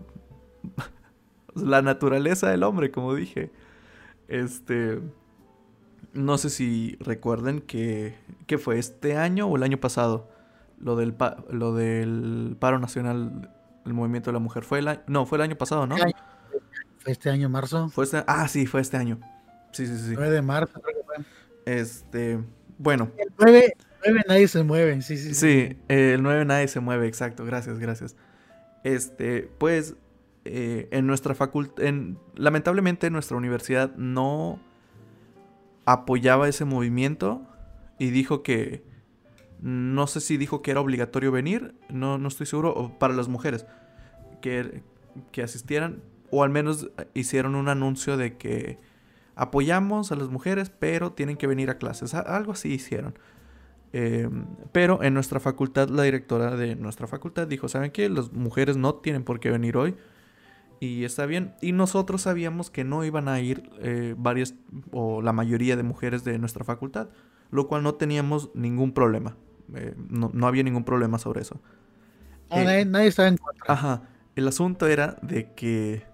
la 1.54 1.82
naturaleza 1.82 2.48
del 2.50 2.62
hombre, 2.62 2.90
como 2.90 3.14
dije. 3.14 3.50
Este. 4.28 5.00
No 6.12 6.38
sé 6.38 6.50
si 6.50 6.96
recuerden 7.00 7.60
que, 7.60 8.14
que 8.46 8.56
fue 8.56 8.78
este 8.78 9.16
año 9.16 9.46
o 9.46 9.56
el 9.56 9.62
año 9.62 9.78
pasado. 9.78 10.28
Lo 10.78 10.96
del, 10.96 11.14
lo 11.50 11.74
del 11.74 12.56
paro 12.58 12.78
nacional 12.78 13.50
del 13.86 13.94
movimiento 13.94 14.30
de 14.30 14.34
la 14.34 14.40
mujer. 14.40 14.64
Fue 14.64 14.80
el 14.80 15.00
no, 15.06 15.24
fue 15.24 15.38
el 15.38 15.42
año 15.42 15.56
pasado, 15.56 15.86
¿no? 15.86 15.96
Fue 15.96 17.12
este 17.12 17.30
año, 17.30 17.48
marzo. 17.48 17.88
Fue 17.88 18.04
este, 18.04 18.22
ah, 18.26 18.46
sí, 18.48 18.66
fue 18.66 18.80
este 18.80 18.96
año. 18.96 19.18
Sí, 19.72 19.86
sí, 19.86 19.96
sí. 19.96 20.12
9 20.14 20.30
de 20.30 20.42
marzo, 20.42 20.80
creo 20.80 20.96
que 20.96 21.04
fue. 21.04 21.16
Este, 21.64 22.40
bueno. 22.78 23.10
El 23.16 23.32
9, 23.38 23.72
9 24.04 24.24
nadie 24.28 24.48
se 24.48 24.62
mueve, 24.62 25.00
sí, 25.02 25.16
sí. 25.16 25.34
Sí, 25.34 25.78
el 25.88 26.22
9 26.22 26.44
nadie 26.44 26.68
se 26.68 26.80
mueve, 26.80 27.06
exacto, 27.06 27.44
gracias, 27.44 27.78
gracias. 27.78 28.16
Este, 28.82 29.48
pues, 29.58 29.94
eh, 30.44 30.88
en 30.90 31.06
nuestra 31.06 31.34
facultad, 31.34 31.84
lamentablemente 32.34 33.10
nuestra 33.10 33.36
universidad 33.36 33.94
no 33.96 34.60
apoyaba 35.84 36.48
ese 36.48 36.64
movimiento 36.64 37.42
y 37.98 38.10
dijo 38.10 38.42
que, 38.42 38.84
no 39.66 40.06
sé 40.06 40.20
si 40.20 40.36
dijo 40.36 40.62
que 40.62 40.70
era 40.70 40.80
obligatorio 40.80 41.32
venir, 41.32 41.74
no, 41.88 42.18
no 42.18 42.28
estoy 42.28 42.46
seguro, 42.46 42.94
para 43.00 43.14
las 43.14 43.26
mujeres 43.26 43.66
que, 44.40 44.84
que 45.32 45.42
asistieran, 45.42 46.02
o 46.30 46.44
al 46.44 46.50
menos 46.50 46.88
hicieron 47.14 47.56
un 47.56 47.68
anuncio 47.68 48.16
de 48.16 48.36
que 48.36 48.78
apoyamos 49.34 50.12
a 50.12 50.14
las 50.14 50.28
mujeres, 50.28 50.70
pero 50.70 51.14
tienen 51.14 51.36
que 51.36 51.48
venir 51.48 51.68
a 51.68 51.78
clases, 51.78 52.14
algo 52.14 52.52
así 52.52 52.72
hicieron. 52.72 53.18
Em, 53.92 54.46
pero 54.70 55.02
en 55.02 55.14
nuestra 55.14 55.40
facultad, 55.40 55.88
la 55.88 56.04
directora 56.04 56.54
de 56.54 56.76
nuestra 56.76 57.08
facultad 57.08 57.48
dijo, 57.48 57.66
¿saben 57.66 57.90
qué? 57.90 58.08
Las 58.08 58.32
mujeres 58.32 58.76
no 58.76 58.94
tienen 58.94 59.24
por 59.24 59.40
qué 59.40 59.50
venir 59.50 59.76
hoy. 59.76 59.96
Y 60.78 61.02
está 61.02 61.26
bien. 61.26 61.54
Y 61.60 61.72
nosotros 61.72 62.22
sabíamos 62.22 62.70
que 62.70 62.84
no 62.84 63.04
iban 63.04 63.26
a 63.26 63.40
ir 63.40 63.68
eh, 63.80 64.14
varias 64.16 64.54
o 64.92 65.22
la 65.22 65.32
mayoría 65.32 65.74
de 65.74 65.82
mujeres 65.82 66.22
de 66.22 66.38
nuestra 66.38 66.64
facultad, 66.64 67.08
lo 67.50 67.66
cual 67.66 67.82
no 67.82 67.94
teníamos 67.94 68.50
ningún 68.54 68.92
problema. 68.92 69.36
Eh, 69.74 69.94
no, 70.08 70.30
había 70.46 70.62
ningún 70.62 70.84
problema 70.84 71.18
sobre 71.18 71.42
eso. 71.42 71.60
Eh, 72.50 72.84
nadie, 72.84 73.08
estaba 73.08 73.28
en 73.28 73.36
contra. 73.36 73.72
Ajá. 73.72 74.02
El 74.36 74.46
asunto 74.48 74.86
era 74.86 75.16
de 75.22 75.52
que 75.54 76.04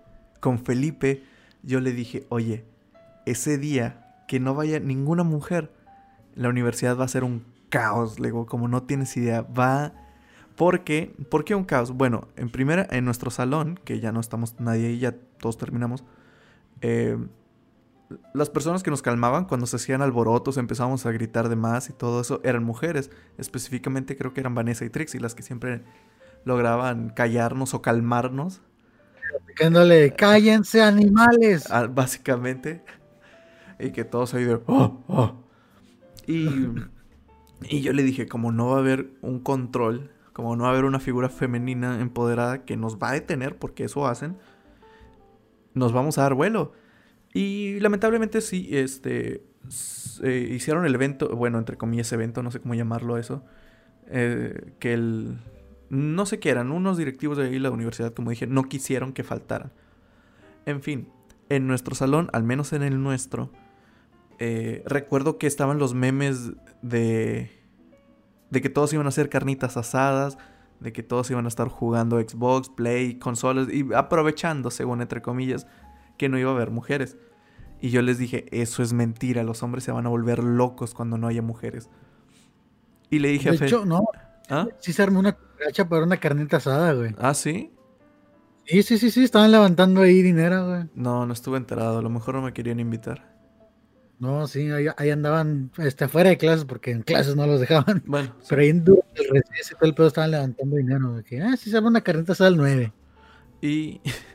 con 0.40 0.58
Felipe 0.58 1.24
yo 1.62 1.80
le 1.80 1.92
dije, 1.92 2.26
oye, 2.28 2.64
ese 3.26 3.58
día 3.58 4.14
que 4.28 4.40
no 4.40 4.54
vaya 4.54 4.80
ninguna 4.80 5.24
mujer, 5.24 5.70
la 6.34 6.48
universidad 6.48 6.96
va 6.96 7.04
a 7.04 7.08
ser 7.08 7.24
un 7.24 7.44
caos. 7.68 8.18
Le 8.18 8.28
digo, 8.28 8.46
como 8.46 8.68
no 8.68 8.84
tienes 8.84 9.16
idea, 9.16 9.42
va 9.42 9.92
¿Por 10.56 10.84
qué? 10.84 11.14
¿Por 11.30 11.44
qué 11.44 11.54
un 11.54 11.64
caos? 11.64 11.92
Bueno, 11.92 12.28
en 12.36 12.50
primera, 12.50 12.86
en 12.90 13.04
nuestro 13.04 13.30
salón, 13.30 13.80
que 13.84 14.00
ya 14.00 14.12
no 14.12 14.20
estamos 14.20 14.60
nadie 14.60 14.88
ahí, 14.88 14.98
ya 14.98 15.14
todos 15.38 15.56
terminamos, 15.56 16.04
eh, 16.82 17.16
las 18.34 18.50
personas 18.50 18.82
que 18.82 18.90
nos 18.90 19.02
calmaban 19.02 19.46
cuando 19.46 19.66
se 19.66 19.76
hacían 19.76 20.02
alborotos, 20.02 20.56
empezábamos 20.56 21.06
a 21.06 21.12
gritar 21.12 21.48
de 21.48 21.56
más 21.56 21.88
y 21.88 21.92
todo 21.92 22.20
eso, 22.20 22.40
eran 22.44 22.64
mujeres. 22.64 23.10
Específicamente 23.38 24.16
creo 24.16 24.32
que 24.34 24.40
eran 24.40 24.54
Vanessa 24.54 24.84
y 24.84 24.90
Trixie 24.90 25.20
las 25.20 25.34
que 25.34 25.42
siempre 25.42 25.82
lograban 26.44 27.10
callarnos 27.10 27.74
o 27.74 27.82
calmarnos. 27.82 28.60
Diciéndole, 29.48 30.14
cállense 30.14 30.82
animales. 30.82 31.70
Ah, 31.70 31.86
básicamente. 31.86 32.84
Y 33.78 33.92
que 33.92 34.04
todos 34.04 34.34
ahí 34.34 34.44
de... 34.44 34.60
Oh, 34.66 35.02
oh". 35.08 35.44
Y, 36.26 36.68
y 37.68 37.80
yo 37.80 37.92
le 37.92 38.02
dije, 38.02 38.26
como 38.26 38.52
no 38.52 38.68
va 38.68 38.76
a 38.76 38.80
haber 38.80 39.10
un 39.22 39.40
control 39.40 40.10
como 40.32 40.56
no 40.56 40.64
va 40.64 40.70
a 40.70 40.72
haber 40.72 40.84
una 40.84 41.00
figura 41.00 41.28
femenina 41.28 42.00
empoderada 42.00 42.64
que 42.64 42.76
nos 42.76 42.98
va 42.98 43.10
a 43.10 43.12
detener, 43.12 43.58
porque 43.58 43.84
eso 43.84 44.06
hacen, 44.06 44.38
nos 45.74 45.92
vamos 45.92 46.18
a 46.18 46.22
dar 46.22 46.34
vuelo. 46.34 46.72
Y 47.32 47.80
lamentablemente 47.80 48.40
sí, 48.40 48.68
este, 48.72 49.44
eh, 50.22 50.48
hicieron 50.50 50.84
el 50.84 50.94
evento, 50.94 51.34
bueno, 51.34 51.58
entre 51.58 51.76
comillas 51.76 52.12
evento, 52.12 52.42
no 52.42 52.50
sé 52.50 52.60
cómo 52.60 52.74
llamarlo 52.74 53.16
eso, 53.16 53.44
eh, 54.08 54.74
que 54.78 54.92
el, 54.92 55.38
no 55.88 56.26
sé 56.26 56.38
qué 56.38 56.50
eran, 56.50 56.72
unos 56.72 56.98
directivos 56.98 57.38
de 57.38 57.44
ahí 57.44 57.58
la 57.58 57.70
universidad, 57.70 58.12
como 58.12 58.30
dije, 58.30 58.46
no 58.46 58.64
quisieron 58.64 59.12
que 59.12 59.24
faltaran. 59.24 59.72
En 60.66 60.82
fin, 60.82 61.08
en 61.48 61.66
nuestro 61.66 61.94
salón, 61.94 62.28
al 62.32 62.44
menos 62.44 62.72
en 62.72 62.82
el 62.82 63.02
nuestro, 63.02 63.50
eh, 64.38 64.82
recuerdo 64.86 65.38
que 65.38 65.46
estaban 65.46 65.78
los 65.78 65.94
memes 65.94 66.52
de 66.82 67.62
de 68.52 68.60
que 68.60 68.68
todos 68.68 68.92
iban 68.92 69.06
a 69.06 69.08
hacer 69.08 69.30
carnitas 69.30 69.78
asadas, 69.78 70.36
de 70.78 70.92
que 70.92 71.02
todos 71.02 71.30
iban 71.30 71.46
a 71.46 71.48
estar 71.48 71.68
jugando 71.68 72.20
Xbox, 72.20 72.68
Play, 72.68 73.14
consolas 73.14 73.68
y 73.72 73.94
aprovechando, 73.94 74.70
según 74.70 75.00
entre 75.00 75.22
comillas, 75.22 75.66
que 76.22 76.28
no 76.28 76.38
iba 76.38 76.52
a 76.52 76.54
haber 76.54 76.70
mujeres. 76.70 77.16
Y 77.80 77.90
yo 77.90 78.00
les 78.00 78.16
dije, 78.16 78.46
eso 78.52 78.84
es 78.84 78.92
mentira, 78.92 79.42
los 79.42 79.64
hombres 79.64 79.82
se 79.82 79.90
van 79.90 80.06
a 80.06 80.08
volver 80.08 80.38
locos 80.38 80.94
cuando 80.94 81.18
no 81.18 81.26
haya 81.26 81.42
mujeres. 81.42 81.90
Y 83.10 83.18
le 83.18 83.26
dije 83.30 83.48
a 83.48 83.54
Fe... 83.54 83.66
hecho, 83.66 83.84
no. 83.84 84.04
¿Ah? 84.48 84.68
Sí 84.78 84.92
se 84.92 85.02
armó 85.02 85.18
una 85.18 85.36
cacha 85.58 85.88
para 85.88 86.04
una 86.04 86.18
carnita 86.18 86.58
asada, 86.58 86.92
güey. 86.92 87.12
¿Ah, 87.18 87.34
sí? 87.34 87.72
Sí, 88.66 88.84
sí, 88.84 88.98
sí, 88.98 89.10
sí, 89.10 89.24
estaban 89.24 89.50
levantando 89.50 90.00
ahí 90.02 90.22
dinero, 90.22 90.68
güey. 90.68 90.84
No, 90.94 91.26
no 91.26 91.32
estuve 91.32 91.56
enterado, 91.56 91.98
a 91.98 92.02
lo 92.02 92.08
mejor 92.08 92.36
no 92.36 92.42
me 92.42 92.52
querían 92.52 92.78
invitar. 92.78 93.32
No, 94.20 94.46
sí, 94.46 94.70
ahí, 94.70 95.10
andaban 95.10 95.72
este, 95.78 96.04
afuera 96.04 96.30
de 96.30 96.38
clases 96.38 96.64
porque 96.64 96.92
en 96.92 97.02
clases 97.02 97.34
no 97.34 97.48
los 97.48 97.58
dejaban. 97.58 98.04
Bueno, 98.06 98.32
pero 98.48 98.62
ahí 98.62 98.68
en 98.68 98.84
el 98.86 99.28
receso 99.28 99.74
todo 99.76 99.88
el 99.88 99.94
pedo 99.96 100.06
estaban 100.06 100.30
levantando 100.30 100.76
dinero. 100.76 101.16
De 101.16 101.24
que, 101.24 101.42
ah, 101.42 101.56
sí, 101.56 101.64
se 101.64 101.72
llama 101.72 101.88
una 101.88 102.02
carreta 102.02 102.32
al 102.38 102.56
9. 102.56 102.92
Y. 103.60 104.00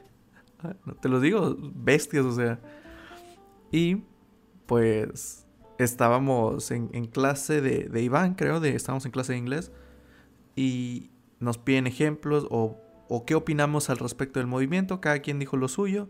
Te 1.02 1.10
lo 1.10 1.20
digo, 1.20 1.56
bestias, 1.60 2.26
o 2.26 2.32
sea. 2.34 2.60
Y. 3.72 4.04
Pues. 4.66 5.44
Estábamos 5.80 6.72
en, 6.72 7.06
clase 7.06 7.62
de, 7.62 8.02
Iván, 8.02 8.34
creo, 8.34 8.60
de, 8.60 8.76
estábamos 8.76 9.06
en 9.06 9.12
clase 9.12 9.34
de 9.34 9.38
inglés. 9.38 9.72
Y 10.56 11.12
nos 11.40 11.60
piden 11.60 11.86
ejemplos 11.86 12.48
o, 12.50 12.82
o 13.08 13.26
qué 13.26 13.36
opinamos 13.36 13.92
al 13.92 13.98
respecto 13.98 14.40
del 14.40 14.48
movimiento. 14.48 15.00
Cada 15.02 15.20
quien 15.20 15.38
dijo 15.38 15.56
lo 15.56 15.68
suyo. 15.68 16.10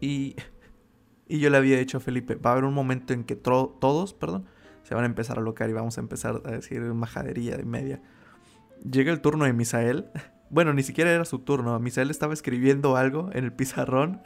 Y 0.00 0.36
y 1.28 1.40
yo 1.40 1.50
le 1.50 1.56
había 1.56 1.78
dicho 1.78 1.98
a 1.98 2.00
Felipe, 2.00 2.36
va 2.36 2.50
a 2.50 2.52
haber 2.52 2.64
un 2.64 2.74
momento 2.74 3.12
en 3.12 3.24
que 3.24 3.34
todos, 3.36 4.14
perdón, 4.14 4.46
se 4.82 4.94
van 4.94 5.04
a 5.04 5.06
empezar 5.06 5.38
a 5.38 5.42
locar 5.42 5.68
y 5.68 5.72
vamos 5.72 5.98
a 5.98 6.00
empezar 6.00 6.40
a 6.44 6.52
decir 6.52 6.80
majadería 6.80 7.56
de 7.56 7.64
media. 7.64 8.00
Llega 8.88 9.12
el 9.12 9.20
turno 9.20 9.44
de 9.44 9.52
Misael. 9.52 10.06
Bueno, 10.50 10.72
ni 10.72 10.82
siquiera 10.82 11.10
era 11.10 11.24
su 11.24 11.40
turno. 11.40 11.78
Misael 11.80 12.10
estaba 12.10 12.32
escribiendo 12.32 12.96
algo 12.96 13.30
en 13.32 13.44
el 13.44 13.52
pizarrón. 13.52 14.20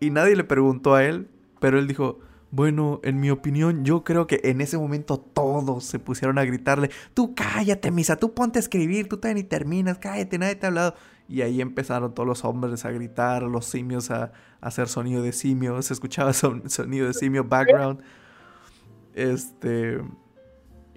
Y 0.00 0.10
nadie 0.10 0.36
le 0.36 0.44
preguntó 0.44 0.94
a 0.94 1.04
él, 1.04 1.28
pero 1.60 1.78
él 1.78 1.86
dijo, 1.86 2.18
bueno, 2.52 3.00
en 3.02 3.18
mi 3.18 3.30
opinión, 3.30 3.84
yo 3.84 4.04
creo 4.04 4.26
que 4.26 4.40
en 4.44 4.60
ese 4.60 4.76
momento 4.76 5.18
todos 5.18 5.84
se 5.84 5.98
pusieron 5.98 6.38
a 6.38 6.44
gritarle, 6.44 6.90
tú 7.14 7.34
cállate, 7.34 7.90
Misa, 7.90 8.16
tú 8.16 8.34
ponte 8.34 8.58
a 8.58 8.60
escribir, 8.60 9.08
tú 9.08 9.16
todavía 9.16 9.42
ni 9.42 9.48
terminas, 9.48 9.98
cállate, 9.98 10.38
nadie 10.38 10.56
te 10.56 10.66
ha 10.66 10.68
hablado. 10.68 10.94
Y 11.28 11.40
ahí 11.40 11.62
empezaron 11.62 12.14
todos 12.14 12.26
los 12.26 12.44
hombres 12.44 12.84
a 12.84 12.90
gritar, 12.90 13.44
los 13.44 13.64
simios 13.64 14.10
a, 14.10 14.32
hacer 14.60 14.88
sonido 14.88 15.22
de 15.22 15.32
simio, 15.32 15.80
se 15.80 15.94
escuchaba 15.94 16.32
sonido 16.34 17.06
de 17.06 17.14
simio 17.14 17.44
background. 17.44 18.00
Este... 19.14 20.02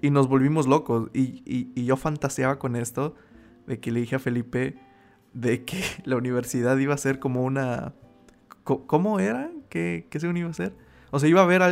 Y 0.02 0.10
nos 0.10 0.28
volvimos 0.28 0.66
locos. 0.66 1.08
Y, 1.14 1.84
yo 1.84 1.96
fantaseaba 1.96 2.58
con 2.58 2.76
esto, 2.76 3.14
de 3.66 3.80
que 3.80 3.90
le 3.90 4.00
dije 4.00 4.16
a 4.16 4.18
Felipe 4.18 4.78
de 5.32 5.64
que 5.64 5.82
la 6.04 6.16
universidad 6.16 6.76
iba 6.78 6.94
a 6.94 6.98
ser 6.98 7.18
como 7.18 7.44
una... 7.44 7.94
¿Cómo 8.64 9.20
era? 9.20 9.52
¿Qué, 9.68 10.08
qué 10.10 10.18
se 10.18 10.26
iba 10.26 10.48
a 10.48 10.50
hacer? 10.50 10.72
O 11.12 11.20
sea, 11.20 11.28
iba 11.28 11.40
a 11.40 11.44
haber 11.44 11.62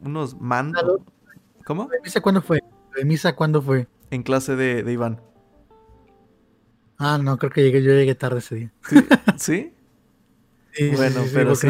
unos 0.00 0.40
mandos. 0.40 1.00
¿Cómo? 1.64 1.86
¿De 1.86 2.00
misa 2.02 2.20
cuándo 2.20 2.42
fue? 2.42 2.60
¿De 2.96 3.04
misa 3.04 3.36
cuándo 3.36 3.62
fue? 3.62 3.86
En 4.10 4.24
clase 4.24 4.56
de, 4.56 4.82
de 4.82 4.92
Iván. 4.92 5.20
Ah, 6.98 7.18
no, 7.22 7.38
creo 7.38 7.52
que 7.52 7.62
llegué, 7.62 7.82
yo 7.82 7.92
llegué 7.92 8.14
tarde 8.14 8.38
ese 8.38 8.54
día. 8.56 8.72
¿Sí? 9.36 9.74
bueno, 10.96 11.20
pero 11.32 11.54
sí. 11.54 11.68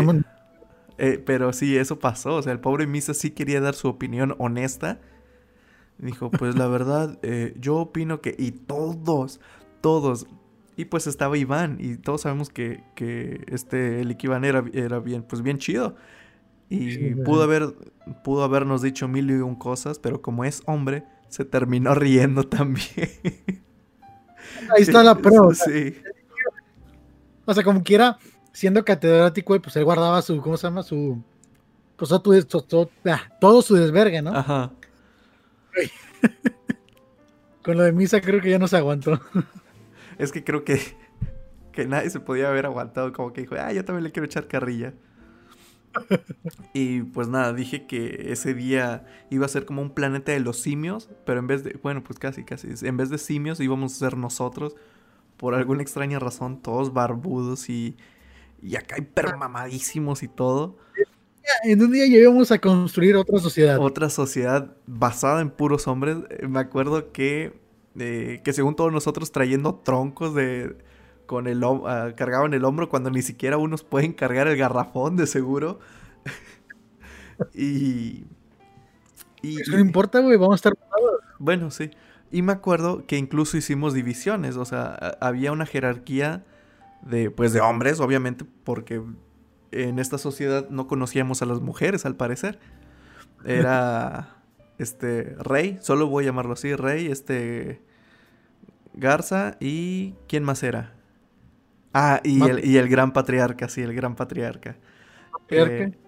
Eh, 0.97 1.23
pero 1.25 1.53
sí, 1.53 1.77
eso 1.77 1.99
pasó. 1.99 2.37
O 2.37 2.43
sea, 2.43 2.53
el 2.53 2.61
pobre 2.61 2.87
Misa 2.87 3.15
sí 3.15 3.31
quería 3.31 3.61
dar 3.61 3.75
su 3.75 3.89
opinión 3.89 4.35
honesta. 4.39 5.01
Dijo, 5.99 6.31
pues 6.31 6.57
la 6.57 6.67
verdad, 6.67 7.19
eh, 7.23 7.55
yo 7.59 7.77
opino 7.77 8.21
que... 8.21 8.35
Y 8.39 8.53
todos, 8.53 9.41
todos. 9.81 10.27
Y 10.77 10.87
pues 10.87 11.07
estaba 11.07 11.39
Iván. 11.39 11.79
Y 11.81 11.97
todos 11.97 12.23
sabemos 12.23 12.51
que, 12.51 12.83
que 12.95 13.45
este, 13.49 14.01
el 14.01 14.17
Iván 14.21 14.45
era, 14.45 14.65
era 14.73 14.99
bien, 14.99 15.23
pues 15.23 15.43
bien 15.43 15.59
chido. 15.59 15.97
Y 16.69 17.15
pudo, 17.17 17.43
haber, 17.43 17.75
pudo 18.25 18.43
habernos 18.43 18.83
dicho 18.83 19.07
mil 19.07 19.31
y 19.31 19.35
un 19.35 19.55
cosas, 19.55 19.99
pero 19.99 20.23
como 20.23 20.45
es 20.45 20.63
hombre, 20.67 21.05
se 21.29 21.45
terminó 21.45 21.95
riendo 21.95 22.45
también. 22.45 23.11
Ahí 24.75 24.83
está 24.83 25.03
la 25.03 25.15
prueba. 25.19 25.55
Sí. 25.55 25.95
O 27.45 27.53
sea, 27.53 27.63
como 27.63 27.83
quiera, 27.83 28.19
siendo 28.53 28.85
catedrático, 28.85 29.61
pues 29.61 29.77
él 29.77 29.85
guardaba 29.85 30.23
su, 30.23 30.41
¿cómo 30.41 30.57
se 30.57 30.67
llama? 30.67 30.83
Su, 30.83 31.23
pues 31.97 32.09
todo, 32.11 32.91
todo, 33.41 33.63
su 33.63 33.75
desvergue, 33.75 34.23
¿no? 34.23 34.35
Ajá. 34.35 34.73
Con 37.63 37.79
lo 37.79 37.83
de 37.83 37.93
misa 37.93 38.21
creo 38.21 38.41
que 38.41 38.51
ya 38.51 38.59
no 38.59 38.69
se 38.69 38.77
aguantó. 38.77 39.21
Es 40.19 40.33
que 40.33 40.45
creo 40.45 40.65
que, 40.65 40.81
que 41.73 41.87
nadie 41.87 42.11
se 42.11 42.21
podía 42.21 42.49
haber 42.49 42.67
aguantado, 42.67 43.13
como 43.13 43.33
que 43.33 43.41
dijo, 43.41 43.57
ah, 43.59 43.73
yo 43.73 43.85
también 43.85 44.05
le 44.05 44.13
quiero 44.13 44.27
echar 44.27 44.47
carrilla. 44.47 44.95
Y 46.73 47.03
pues 47.03 47.29
nada, 47.29 47.53
dije 47.53 47.87
que 47.87 48.27
ese 48.33 48.55
día 48.55 49.07
iba 49.31 49.47
a 49.47 49.49
ser 49.49 49.65
como 49.65 49.83
un 49.83 49.91
planeta 49.91 50.33
de 50.33 50.41
los 50.41 50.59
simios, 50.61 51.09
pero 51.25 51.39
en 51.41 51.47
vez 51.47 51.65
de, 51.65 51.79
bueno, 51.83 52.03
pues 52.03 52.19
casi, 52.19 52.45
casi, 52.45 52.69
en 52.83 52.97
vez 52.97 53.11
de 53.11 53.19
simios 53.19 53.61
íbamos 53.61 53.95
a 53.95 53.97
ser 53.97 54.17
nosotros, 54.17 54.75
por 55.37 55.55
alguna 55.55 55.83
extraña 55.83 56.19
razón, 56.19 56.61
todos 56.63 56.93
barbudos 56.93 57.69
y, 57.69 57.97
y 58.63 58.77
acá 58.77 58.99
hipermamadísimos 58.99 60.23
y 60.23 60.29
todo. 60.29 60.79
En 61.63 61.83
un 61.83 61.93
día 61.93 62.07
íbamos 62.07 62.51
a 62.51 62.59
construir 62.59 63.17
otra 63.17 63.39
sociedad. 63.39 63.79
Otra 63.79 64.11
sociedad 64.11 64.77
basada 64.87 65.41
en 65.41 65.51
puros 65.51 65.87
hombres. 65.87 66.19
Eh, 66.31 66.47
me 66.49 66.61
acuerdo 66.61 67.13
que, 67.13 67.59
eh, 67.99 68.41
que 68.45 68.53
según 68.53 68.77
todos 68.77 68.93
nosotros 68.93 69.33
trayendo 69.33 69.77
troncos 69.77 70.35
de 70.35 70.77
con 71.27 71.47
el 71.47 71.65
uh, 71.65 71.83
cargado 72.17 72.45
en 72.45 72.53
el 72.53 72.67
hombro 72.67 72.91
cuando 72.91 73.11
ni 73.11 73.23
siquiera 73.23 73.57
unos 73.57 73.83
pueden 73.83 74.13
cargar 74.13 74.47
el 74.47 74.57
garrafón 74.57 75.17
de 75.17 75.27
seguro. 75.27 75.79
y, 77.55 78.25
y 79.41 79.61
Eso 79.61 79.73
no 79.73 79.79
importa, 79.79 80.21
güey, 80.21 80.37
vamos 80.37 80.55
a 80.55 80.57
estar 80.57 80.73
Bueno, 81.39 81.71
sí. 81.71 81.91
Y 82.31 82.43
me 82.43 82.53
acuerdo 82.53 83.07
que 83.07 83.17
incluso 83.17 83.57
hicimos 83.57 83.95
divisiones, 83.95 84.57
o 84.57 84.65
sea, 84.65 84.95
había 85.21 85.53
una 85.53 85.67
jerarquía 85.67 86.45
de 87.03 87.31
pues 87.31 87.53
de 87.53 87.61
hombres, 87.61 88.01
obviamente, 88.01 88.45
porque 88.65 89.01
en 89.83 89.99
esta 89.99 90.19
sociedad 90.19 90.69
no 90.71 90.87
conocíamos 90.87 91.43
a 91.43 91.47
las 91.47 91.61
mujeres 91.61 92.07
al 92.07 92.17
parecer. 92.17 92.59
Era 93.45 94.37
este 94.79 95.37
Rey, 95.39 95.79
solo 95.81 96.07
voy 96.07 96.25
a 96.25 96.27
llamarlo 96.27 96.55
así, 96.55 96.75
Rey, 96.75 97.07
este 97.07 97.83
Garza 98.95 99.57
y 99.61 100.15
¿quién 100.29 100.45
más 100.45 100.63
era? 100.63 100.95
Ah, 101.93 102.21
y 102.25 102.43
el, 102.43 102.65
y 102.65 102.77
el, 102.77 102.89
gran 102.89 103.13
patriarca, 103.13 103.69
sí, 103.69 103.83
el 103.83 103.95
gran 103.95 104.17
patriarca. 104.17 104.77
¿Patriarca? 105.31 105.85
Eh, 105.85 105.99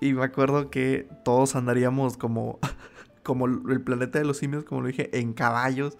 y 0.00 0.12
me 0.12 0.24
acuerdo 0.24 0.70
que 0.70 1.08
todos 1.24 1.56
andaríamos 1.56 2.16
como, 2.16 2.60
como 3.24 3.46
el 3.46 3.80
planeta 3.82 4.18
de 4.18 4.24
los 4.24 4.38
simios, 4.38 4.64
como 4.64 4.82
lo 4.82 4.86
dije, 4.86 5.18
en 5.18 5.32
caballos. 5.32 5.98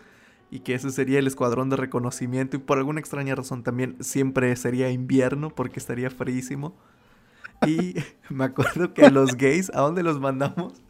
Y 0.51 0.61
que 0.61 0.75
ese 0.75 0.91
sería 0.91 1.21
el 1.21 1.27
escuadrón 1.27 1.71
de 1.71 1.77
reconocimiento. 1.77 2.57
Y 2.57 2.61
por 2.61 2.79
alguna 2.79 3.01
extraña 3.01 3.35
razón 3.35 3.63
también 3.63 3.97
siempre 4.01 4.55
sería 4.57 4.91
invierno 4.91 5.51
porque 5.51 5.79
estaría 5.79 6.11
fríísimo. 6.11 6.77
Y 7.67 7.95
me 8.29 8.45
acuerdo 8.45 8.95
que 8.95 9.11
los 9.11 9.37
gays, 9.37 9.71
¿a 9.75 9.81
dónde 9.81 10.03
los 10.03 10.21
mandamos? 10.21 10.83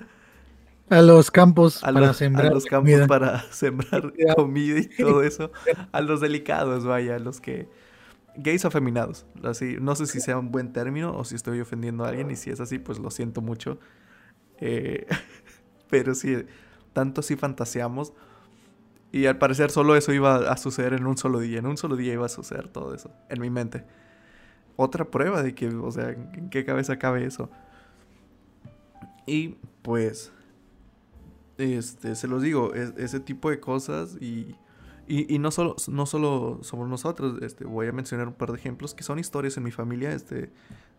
A 0.90 1.02
los 1.02 1.30
campos 1.30 1.80
para 1.80 2.12
sembrar. 2.14 2.48
A 2.48 2.50
los 2.50 2.66
campos 2.66 3.06
para 3.06 3.40
sembrar 3.52 4.12
comida 4.36 4.80
y 4.80 4.88
todo 4.88 5.22
eso. 5.22 5.52
A 5.92 6.00
los 6.00 6.20
delicados, 6.20 6.84
vaya, 6.84 7.16
a 7.16 7.18
los 7.18 7.40
que. 7.40 7.68
Gays 8.36 8.64
afeminados. 8.64 9.26
Así, 9.42 9.76
no 9.80 9.94
sé 9.94 10.06
si 10.06 10.20
sea 10.20 10.38
un 10.38 10.50
buen 10.50 10.72
término 10.72 11.16
o 11.16 11.24
si 11.24 11.34
estoy 11.34 11.60
ofendiendo 11.60 12.04
a 12.04 12.08
alguien. 12.08 12.30
Y 12.30 12.36
si 12.36 12.50
es 12.50 12.60
así, 12.60 12.78
pues 12.78 12.98
lo 12.98 13.10
siento 13.10 13.40
mucho. 13.40 13.78
Eh, 14.58 15.06
pero 15.90 16.14
sí, 16.14 16.44
tanto 16.92 17.22
sí 17.22 17.36
fantaseamos. 17.36 18.12
Y 19.12 19.26
al 19.26 19.38
parecer 19.38 19.70
solo 19.70 19.96
eso 19.96 20.12
iba 20.12 20.36
a 20.36 20.56
suceder 20.56 20.92
en 20.92 21.06
un 21.06 21.16
solo 21.16 21.40
día. 21.40 21.58
En 21.58 21.66
un 21.66 21.76
solo 21.76 21.96
día 21.96 22.12
iba 22.12 22.26
a 22.26 22.28
suceder 22.28 22.68
todo 22.68 22.94
eso. 22.94 23.10
En 23.28 23.40
mi 23.40 23.50
mente. 23.50 23.84
Otra 24.76 25.04
prueba 25.04 25.42
de 25.42 25.54
que, 25.54 25.68
o 25.68 25.90
sea, 25.90 26.10
en 26.10 26.48
qué 26.50 26.64
cabeza 26.64 26.98
cabe 26.98 27.24
eso. 27.24 27.50
Y 29.26 29.56
pues 29.82 30.32
este, 31.60 32.14
se 32.14 32.26
los 32.26 32.42
digo, 32.42 32.72
ese 32.74 33.20
tipo 33.20 33.50
de 33.50 33.60
cosas 33.60 34.16
y, 34.20 34.56
y, 35.06 35.38
no, 35.38 35.50
solo, 35.50 35.76
no 35.88 36.06
solo 36.06 36.60
somos 36.62 36.88
nosotros, 36.88 37.42
este, 37.42 37.64
voy 37.64 37.86
a 37.86 37.92
mencionar 37.92 38.28
un 38.28 38.34
par 38.34 38.50
de 38.50 38.58
ejemplos 38.58 38.94
que 38.94 39.02
son 39.02 39.18
historias 39.18 39.56
en 39.56 39.64
mi 39.64 39.70
familia, 39.70 40.12
este, 40.12 40.50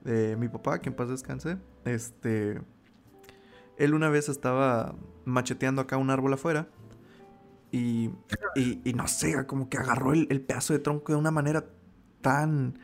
de 0.04 0.36
mi 0.36 0.50
papá, 0.50 0.80
que 0.80 0.90
en 0.90 0.96
paz 0.96 1.10
descanse, 1.10 1.58
este, 1.86 2.62
él 3.78 3.94
una 3.94 4.10
vez 4.10 4.30
estaba 4.30 4.96
macheteando 5.26 5.82
acá 5.82 5.98
un 5.98 6.10
árbol 6.10 6.34
afuera 6.34 6.68
y, 7.72 8.12
y, 8.56 8.94
no 8.94 9.08
sé, 9.08 9.46
como 9.46 9.70
que 9.70 9.78
agarró 9.78 10.14
el, 10.14 10.28
el, 10.30 10.42
pedazo 10.42 10.74
de 10.74 10.80
tronco 10.80 11.14
de 11.14 11.18
una 11.18 11.32
manera 11.32 11.66
tan 12.22 12.80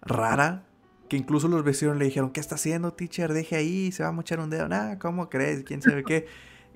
rara 0.00 0.64
que 1.08 1.16
incluso 1.16 1.48
los 1.48 1.62
vecinos 1.62 1.96
le 1.96 2.06
dijeron, 2.06 2.30
¿qué 2.30 2.40
está 2.40 2.54
haciendo, 2.54 2.94
teacher? 2.94 3.32
Deje 3.32 3.56
ahí, 3.56 3.92
se 3.92 4.02
va 4.02 4.08
a 4.08 4.12
mochar 4.12 4.40
un 4.40 4.50
dedo. 4.50 4.68
Nah, 4.68 4.96
¿cómo 4.98 5.28
crees? 5.28 5.64
¿Quién 5.64 5.82
sabe 5.82 6.02
qué? 6.02 6.26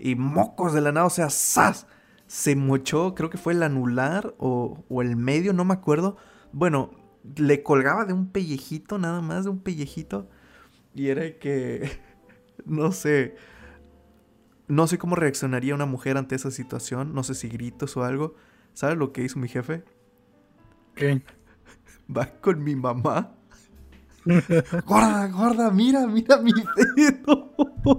y 0.00 0.14
mocos 0.14 0.72
de 0.72 0.80
la 0.80 0.92
nada, 0.92 1.06
o 1.06 1.10
sea, 1.10 1.30
¡zas! 1.30 1.86
Se 2.26 2.56
mochó, 2.56 3.14
creo 3.14 3.28
que 3.28 3.38
fue 3.38 3.52
el 3.52 3.62
anular 3.62 4.34
o, 4.38 4.84
o 4.88 5.02
el 5.02 5.16
medio, 5.16 5.52
no 5.52 5.64
me 5.64 5.74
acuerdo. 5.74 6.16
Bueno, 6.52 6.90
le 7.36 7.62
colgaba 7.62 8.04
de 8.04 8.12
un 8.12 8.30
pellejito, 8.30 8.98
nada 8.98 9.20
más, 9.20 9.44
de 9.44 9.50
un 9.50 9.60
pellejito. 9.60 10.28
Y 10.94 11.08
era 11.08 11.38
que, 11.38 11.90
no 12.64 12.92
sé, 12.92 13.34
no 14.70 14.86
sé 14.86 14.98
cómo 14.98 15.16
reaccionaría 15.16 15.74
una 15.74 15.86
mujer 15.86 16.16
ante 16.16 16.36
esa 16.36 16.50
situación, 16.50 17.12
no 17.12 17.24
sé 17.24 17.34
si 17.34 17.48
gritos 17.48 17.96
o 17.96 18.04
algo. 18.04 18.36
¿Sabes 18.72 18.96
lo 18.96 19.12
que 19.12 19.24
hizo 19.24 19.38
mi 19.38 19.48
jefe? 19.48 19.82
¿Qué? 20.94 21.22
Va 22.16 22.26
con 22.40 22.62
mi 22.62 22.76
mamá. 22.76 23.34
gorda, 24.86 25.26
gorda, 25.28 25.70
mira, 25.70 26.06
mira 26.06 26.38
mi 26.38 26.52
dedo. 26.96 27.52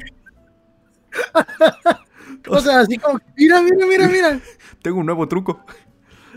o 2.49 2.59
sea, 2.59 2.79
así 2.79 2.97
como, 2.97 3.19
mira, 3.35 3.61
mira, 3.61 3.85
mira, 3.85 4.07
mira. 4.07 4.39
Tengo 4.81 4.99
un 4.99 5.05
nuevo 5.05 5.27
truco. 5.27 5.63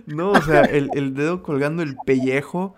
No, 0.07 0.33
o 0.33 0.43
sea, 0.43 0.63
el, 0.63 1.15
dedo 1.15 1.43
colgando 1.43 1.83
el 1.83 1.97
pellejo. 1.97 2.75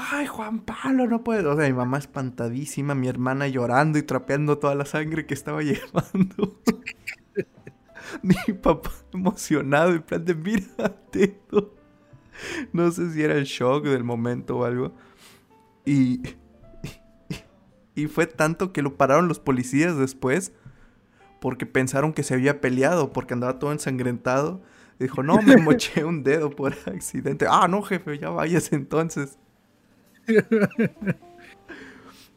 Ay, 0.00 0.26
Juan 0.26 0.60
Pablo, 0.60 1.06
no 1.06 1.24
puede. 1.24 1.46
O 1.46 1.56
sea, 1.56 1.66
mi 1.66 1.72
mamá 1.72 1.98
espantadísima, 1.98 2.94
mi 2.94 3.08
hermana 3.08 3.48
llorando 3.48 3.98
y 3.98 4.02
trapeando 4.02 4.58
toda 4.58 4.74
la 4.74 4.84
sangre 4.84 5.26
que 5.26 5.34
estaba 5.34 5.62
llevando. 5.62 6.60
mi 8.22 8.52
papá 8.54 8.90
emocionado, 9.12 9.92
en 9.92 10.02
plan 10.02 10.24
de 10.24 10.34
mira 10.34 10.96
dedo. 11.12 11.74
No 12.72 12.90
sé 12.92 13.10
si 13.10 13.22
era 13.22 13.34
el 13.34 13.44
shock 13.44 13.84
del 13.84 14.04
momento 14.04 14.58
o 14.58 14.64
algo. 14.64 14.94
Y, 15.84 16.22
y 17.94 18.06
fue 18.06 18.26
tanto 18.26 18.72
que 18.72 18.82
lo 18.82 18.96
pararon 18.96 19.26
los 19.26 19.40
policías 19.40 19.96
después 19.96 20.52
porque 21.40 21.66
pensaron 21.66 22.12
que 22.12 22.22
se 22.22 22.34
había 22.34 22.60
peleado, 22.60 23.12
porque 23.12 23.34
andaba 23.34 23.58
todo 23.58 23.72
ensangrentado. 23.72 24.62
Dijo, 24.98 25.22
no, 25.22 25.40
me 25.42 25.56
moché 25.62 26.04
un 26.04 26.22
dedo 26.22 26.50
por 26.50 26.74
accidente. 26.86 27.46
Ah, 27.48 27.66
no, 27.68 27.82
jefe, 27.82 28.18
ya 28.18 28.30
vayas 28.30 28.72
entonces. 28.72 29.38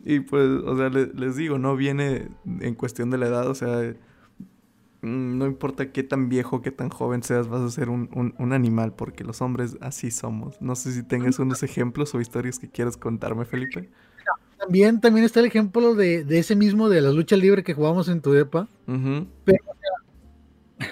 y 0.05 0.19
pues, 0.21 0.47
o 0.65 0.77
sea, 0.77 0.89
les 0.89 1.35
digo, 1.35 1.59
no 1.59 1.75
viene 1.75 2.29
en 2.59 2.75
cuestión 2.75 3.09
de 3.11 3.17
la 3.17 3.27
edad, 3.27 3.47
o 3.47 3.55
sea, 3.55 3.93
mm, 5.01 5.37
no 5.37 5.45
importa 5.45 5.91
qué 5.91 6.03
tan 6.03 6.29
viejo, 6.29 6.61
qué 6.61 6.71
tan 6.71 6.89
joven 6.89 7.23
seas, 7.23 7.47
vas 7.47 7.61
a 7.61 7.69
ser 7.69 7.89
un, 7.89 8.33
un 8.37 8.53
animal, 8.53 8.93
porque 8.93 9.23
los 9.23 9.41
hombres 9.41 9.77
así 9.81 10.11
somos. 10.11 10.61
No 10.61 10.75
sé 10.75 10.91
si 10.91 11.03
tengas 11.03 11.39
unos 11.39 11.63
ejemplos 11.63 12.15
o 12.15 12.21
historias 12.21 12.59
que 12.59 12.69
quieras 12.69 12.97
contarme, 12.97 13.45
Felipe. 13.45 13.89
También, 14.61 15.01
también 15.01 15.25
está 15.25 15.39
el 15.39 15.47
ejemplo 15.47 15.95
de, 15.95 16.23
ese 16.29 16.55
mismo 16.55 16.87
de 16.87 17.01
la 17.01 17.11
lucha 17.11 17.35
libre 17.35 17.63
que 17.63 17.73
jugamos 17.73 18.07
en 18.09 18.21
tu 18.21 18.31
depa. 18.31 18.67
Pero 18.85 19.63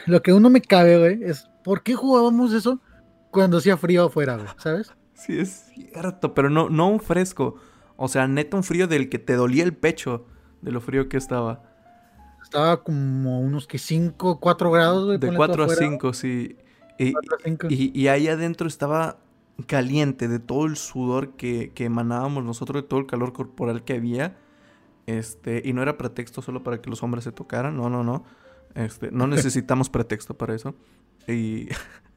lo 0.07 0.21
que 0.21 0.33
uno 0.33 0.49
me 0.49 0.61
cabe, 0.61 0.97
güey, 0.97 1.23
es 1.23 1.47
¿por 1.63 1.83
qué 1.83 1.93
jugábamos 1.93 2.53
eso 2.53 2.79
cuando 3.31 3.57
hacía 3.57 3.77
frío 3.77 4.05
afuera, 4.05 4.37
güey? 4.37 4.47
¿Sabes? 4.57 4.91
Sí, 5.19 5.39
es 5.39 5.71
cierto, 5.73 6.33
pero 6.33 6.49
no, 6.49 6.69
no 6.69 6.87
un 6.87 6.99
fresco. 6.99 7.55
O 7.97 8.07
sea, 8.07 8.27
neta 8.27 8.55
un 8.55 8.63
frío 8.63 8.87
del 8.87 9.09
que 9.09 9.19
te 9.19 9.35
dolía 9.35 9.63
el 9.63 9.75
pecho 9.75 10.25
de 10.61 10.71
lo 10.71 10.81
frío 10.81 11.09
que 11.09 11.17
estaba. 11.17 11.63
Estaba 12.41 12.83
como 12.83 13.41
unos 13.41 13.67
que 13.67 13.77
5, 13.77 14.39
4 14.39 14.71
grados, 14.71 15.05
güey. 15.05 15.17
De 15.17 15.35
4 15.35 15.63
a 15.63 15.69
5, 15.69 16.13
sí. 16.13 16.57
Y, 16.97 17.13
y, 17.69 17.99
y, 17.99 18.07
ahí 18.07 18.27
adentro 18.27 18.67
estaba 18.67 19.19
caliente 19.67 20.27
de 20.27 20.39
todo 20.39 20.65
el 20.65 20.75
sudor 20.75 21.35
que, 21.35 21.71
emanábamos 21.77 22.43
nosotros, 22.43 22.83
de 22.83 22.87
todo 22.87 22.99
el 22.99 23.05
calor 23.05 23.33
corporal 23.33 23.83
que 23.83 23.93
había. 23.93 24.37
Este, 25.05 25.61
y 25.65 25.73
no 25.73 25.81
era 25.81 25.97
pretexto 25.97 26.41
solo 26.41 26.63
para 26.63 26.81
que 26.81 26.89
los 26.89 27.01
hombres 27.03 27.23
se 27.23 27.31
tocaran, 27.31 27.75
no, 27.75 27.89
no, 27.89 28.03
no. 28.03 28.23
Este, 28.75 29.11
no 29.11 29.27
necesitamos 29.27 29.89
pretexto 29.89 30.35
para 30.35 30.55
eso. 30.55 30.75
Y, 31.27 31.67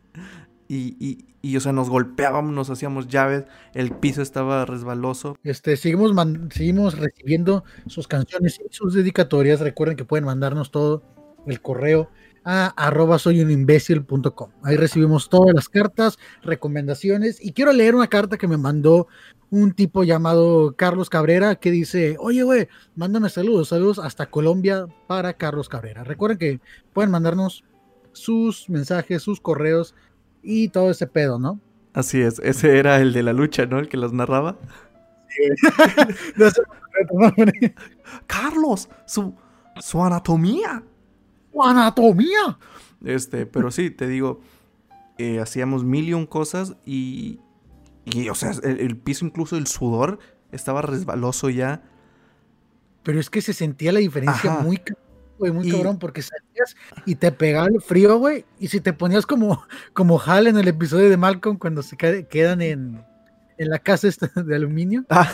y, 0.69 1.27
y, 1.43 1.57
o 1.57 1.61
sea, 1.61 1.73
nos 1.73 1.91
golpeábamos, 1.91 2.53
nos 2.53 2.71
hacíamos 2.71 3.09
llaves, 3.09 3.45
el 3.75 3.91
piso 3.91 4.23
estaba 4.23 4.65
resbaloso. 4.65 5.37
Este, 5.43 5.77
seguimos, 5.77 6.13
seguimos 6.51 6.99
recibiendo 6.99 7.65
sus 7.89 8.09
canciones 8.09 8.59
y 8.59 8.73
sus 8.75 8.95
dedicatorias. 8.95 9.61
Recuerden 9.61 9.97
que 9.97 10.05
pueden 10.05 10.25
mandarnos 10.25 10.71
todo 10.71 11.03
el 11.47 11.61
correo 11.61 12.09
a 12.45 12.67
arroba 12.69 13.19
soyunimbécil.com. 13.19 14.51
Ahí 14.63 14.77
recibimos 14.77 15.29
todas 15.29 15.55
las 15.55 15.69
cartas, 15.69 16.19
recomendaciones 16.43 17.39
y 17.45 17.53
quiero 17.53 17.73
leer 17.73 17.95
una 17.95 18.09
carta 18.09 18.39
que 18.39 18.49
me 18.49 18.57
mandó 18.57 19.09
un 19.51 19.73
tipo 19.73 20.03
llamado 20.03 20.75
Carlos 20.77 21.11
Cabrera 21.11 21.57
que 21.57 21.71
dice, 21.71 22.17
oye, 22.19 22.43
güey, 22.43 22.69
mándame 22.97 23.29
saludos, 23.29 23.69
saludos 23.69 23.99
hasta 23.99 24.31
Colombia 24.31 24.87
para 25.07 25.35
Carlos 25.35 25.69
Cabrera. 25.69 26.05
Recuerden 26.05 26.39
que 26.39 26.61
pueden 26.93 27.11
mandarnos 27.11 27.65
sus 28.13 28.69
mensajes, 28.69 29.23
sus 29.23 29.41
correos 29.41 29.95
y 30.43 30.69
todo 30.69 30.91
ese 30.91 31.07
pedo, 31.07 31.39
¿no? 31.39 31.61
Así 31.95 32.21
es, 32.21 32.39
ese 32.41 32.79
era 32.79 33.01
el 33.01 33.13
de 33.13 33.23
la 33.23 33.33
lucha, 33.33 33.67
¿no? 33.67 33.79
El 33.79 33.89
que 33.89 33.97
los 33.97 34.13
narraba. 34.13 34.57
Carlos, 38.27 38.89
su, 39.07 39.35
su 39.81 40.03
anatomía 40.03 40.83
anatomía. 41.61 42.59
Este, 43.05 43.47
pero 43.47 43.71
sí, 43.71 43.91
te 43.91 44.07
digo, 44.07 44.41
eh, 45.19 45.41
hacíamos 45.41 45.85
mil 45.85 46.09
y 46.09 46.15
un 46.15 46.27
cosas 46.27 46.77
y, 46.87 47.41
y 48.05 48.29
o 48.29 48.35
sea, 48.35 48.53
el, 48.63 48.97
piso, 48.97 49.27
incluso 49.27 49.57
el 49.57 49.67
sudor, 49.67 50.19
estaba 50.53 50.83
resbaloso 50.83 51.51
ya. 51.51 51.83
Pero 53.03 53.19
es 53.19 53.31
que 53.31 53.43
se 53.43 53.53
sentía 53.53 53.93
la 53.93 53.99
diferencia 53.99 54.61
muy, 54.61 54.81
muy 55.51 55.71
cabrón, 55.71 55.99
porque 55.99 56.23
salías 56.23 56.77
y 57.07 57.15
te 57.17 57.33
pegaba 57.33 57.67
el 57.67 57.81
frío, 57.81 58.19
güey, 58.19 58.45
y 58.59 58.69
si 58.69 58.81
te 58.81 58.93
ponías 58.93 59.27
como, 59.27 59.63
como 59.93 60.21
Hal 60.21 60.47
en 60.47 60.59
el 60.59 60.69
episodio 60.69 61.11
de 61.11 61.17
Malcolm 61.17 61.59
cuando 61.59 61.83
se 61.83 61.97
quedan 61.97 62.63
en, 62.63 63.05
en 63.59 63.69
la 63.69 63.79
casa 63.79 64.09
esta 64.09 64.31
de 64.43 64.55
aluminio. 64.55 65.05
Ah. 65.11 65.33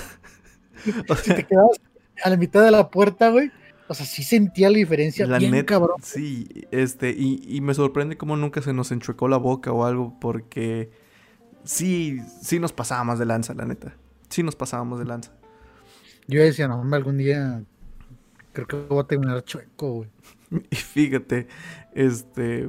si 1.22 1.34
te 1.34 1.44
quedabas 1.44 1.80
a 2.22 2.30
la 2.30 2.36
mitad 2.36 2.64
de 2.64 2.70
la 2.70 2.88
puerta, 2.88 3.30
güey, 3.30 3.50
o 3.88 3.94
sea, 3.94 4.04
sí 4.04 4.22
sentía 4.22 4.70
la 4.70 4.76
diferencia 4.76 5.26
la 5.26 5.38
bien 5.38 5.64
cabrón. 5.64 5.96
Sí, 6.02 6.46
este, 6.70 7.10
y, 7.10 7.60
me 7.62 7.72
sorprende 7.72 8.18
cómo 8.18 8.36
nunca 8.36 8.60
se 8.60 8.74
nos 8.74 8.92
enchuecó 8.92 9.28
la 9.28 9.38
boca 9.38 9.72
o 9.72 9.84
algo, 9.84 10.18
porque 10.20 10.90
sí, 11.64 12.20
sí 12.42 12.58
nos 12.58 12.72
pasábamos 12.72 13.18
de 13.18 13.24
lanza, 13.24 13.54
la 13.54 13.64
neta. 13.64 13.94
Sí 14.28 14.42
nos 14.42 14.56
pasábamos 14.56 14.98
de 14.98 15.06
lanza. 15.06 15.32
Yo 16.26 16.42
decía, 16.42 16.68
no, 16.68 16.84
algún 16.94 17.16
día 17.16 17.62
creo 18.52 18.66
que 18.66 18.76
voy 18.76 19.00
a 19.00 19.04
terminar 19.04 19.44
chueco, 19.44 19.92
güey. 19.92 20.10
Y 20.70 20.76
fíjate, 20.76 21.46
este. 21.94 22.68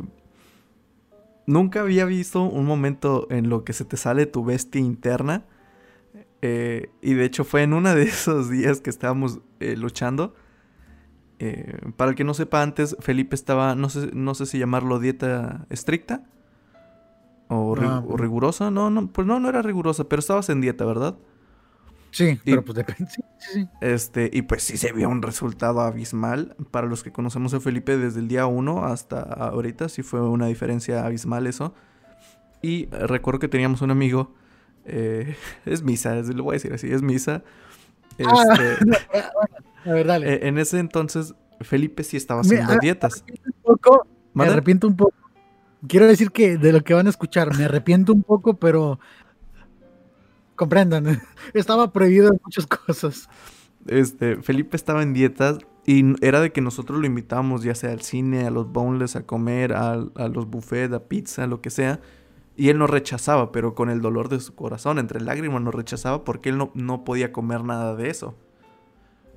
nunca 1.46 1.82
había 1.82 2.06
visto 2.06 2.44
un 2.44 2.66
momento 2.66 3.28
en 3.30 3.50
lo 3.50 3.64
que 3.64 3.74
se 3.74 3.86
te 3.86 3.98
sale 3.98 4.26
tu 4.26 4.44
bestia 4.44 4.82
interna. 4.82 5.46
Eh, 6.42 6.90
y 7.02 7.16
de 7.16 7.26
hecho 7.26 7.44
fue 7.44 7.64
en 7.64 7.74
uno 7.74 7.94
de 7.94 8.04
esos 8.04 8.50
días 8.50 8.82
que 8.82 8.90
estábamos 8.90 9.40
eh, 9.60 9.76
luchando. 9.76 10.34
Eh, 11.40 11.80
para 11.96 12.12
el 12.12 12.18
que 12.18 12.26
no 12.26 12.34
sepa 12.34 12.62
antes, 12.62 12.98
Felipe 13.00 13.34
estaba, 13.34 13.74
no 13.76 13.90
sé, 13.90 14.10
no 14.14 14.36
sé 14.36 14.46
si 14.46 14.60
llamarlo 14.60 15.00
dieta 15.00 15.66
estricta 15.70 16.24
o, 17.48 17.76
ah, 17.80 18.04
rigurosa. 18.16 18.72
No, 18.72 18.90
no, 18.90 19.08
pues 19.08 19.26
no, 19.26 19.40
no 19.40 19.50
era 19.50 19.62
rigurosa, 19.62 20.04
pero 20.04 20.20
estabas 20.20 20.50
en 20.50 20.62
dieta, 20.62 20.86
¿verdad? 20.86 21.18
Sí, 22.12 22.40
pero 22.44 22.64
pues 22.64 22.76
depende. 22.76 23.12
Este, 23.82 24.30
y 24.34 24.42
pues 24.42 24.64
sí 24.64 24.78
se 24.78 24.92
vio 24.92 25.10
un 25.10 25.22
resultado 25.22 25.82
abismal. 25.82 26.56
Para 26.72 26.88
los 26.88 27.04
que 27.04 27.12
conocemos 27.12 27.54
a 27.54 27.60
Felipe 27.60 27.98
desde 27.98 28.20
el 28.20 28.28
día 28.28 28.46
1 28.46 28.86
hasta 28.86 29.22
ahorita, 29.22 29.90
sí 29.90 30.04
fue 30.04 30.22
una 30.22 30.48
diferencia 30.48 31.06
abismal 31.06 31.48
eso. 31.48 31.74
Y 32.62 32.88
recuerdo 32.88 33.40
que 33.40 33.48
teníamos 33.48 33.82
un 33.82 33.92
amigo, 33.92 34.34
eh, 34.86 35.36
es 35.66 35.84
Misa, 35.84 36.16
lo 36.16 36.44
voy 36.44 36.54
a 36.54 36.56
decir 36.56 36.74
así, 36.74 36.92
es 36.92 37.02
Misa. 37.02 37.44
Ah, 38.26 38.44
este, 38.54 39.20
a 39.90 39.94
ver, 39.94 40.08
dale. 40.08 40.34
Eh, 40.34 40.48
en 40.48 40.58
ese 40.58 40.80
entonces, 40.80 41.34
Felipe 41.62 42.04
sí 42.04 42.18
estaba 42.18 42.42
haciendo 42.42 42.78
dietas. 42.82 43.24
me 44.34 44.46
arrepiento 44.46 44.88
un 44.88 44.96
poco. 44.96 45.14
Quiero 45.88 46.08
decir 46.08 46.32
que 46.32 46.58
de 46.58 46.74
lo 46.74 46.84
que 46.84 46.94
van 46.94 47.08
a 47.08 47.10
escuchar, 47.10 47.58
me 47.58 47.64
arrepiento 47.64 48.12
un 48.12 48.24
poco, 48.24 48.56
pero 48.56 49.00
comprendan, 50.60 51.22
estaba 51.54 51.94
prohibido 51.94 52.32
muchas 52.44 52.68
cosas. 52.68 53.30
Este, 53.88 54.36
Felipe 54.42 54.76
estaba 54.76 55.02
en 55.02 55.14
dietas 55.14 55.60
y 55.86 56.04
era 56.22 56.42
de 56.42 56.52
que 56.52 56.60
nosotros 56.60 57.00
lo 57.00 57.06
invitábamos 57.06 57.64
ya 57.64 57.74
sea 57.76 57.94
al 57.94 58.02
cine, 58.02 58.46
a 58.46 58.52
los 58.52 58.70
boneless, 58.70 59.16
a 59.16 59.26
comer, 59.26 59.72
a, 59.72 59.96
los 59.96 60.50
buffets, 60.50 60.94
a 60.94 61.08
pizza, 61.08 61.48
lo 61.48 61.62
que 61.62 61.70
sea. 61.70 62.02
Y 62.58 62.68
él 62.68 62.78
nos 62.78 62.90
rechazaba, 62.90 63.54
pero 63.54 63.74
con 63.74 63.90
el 63.90 64.02
dolor 64.02 64.28
de 64.28 64.42
su 64.42 64.54
corazón, 64.54 65.00
entre 65.00 65.22
lágrimas 65.22 65.62
nos 65.62 65.74
rechazaba 65.74 66.26
porque 66.26 66.50
él 66.50 66.58
no, 66.58 66.72
no 66.74 67.06
podía 67.06 67.32
comer 67.32 67.64
nada 67.64 67.96
de 67.96 68.10
eso. 68.10 68.36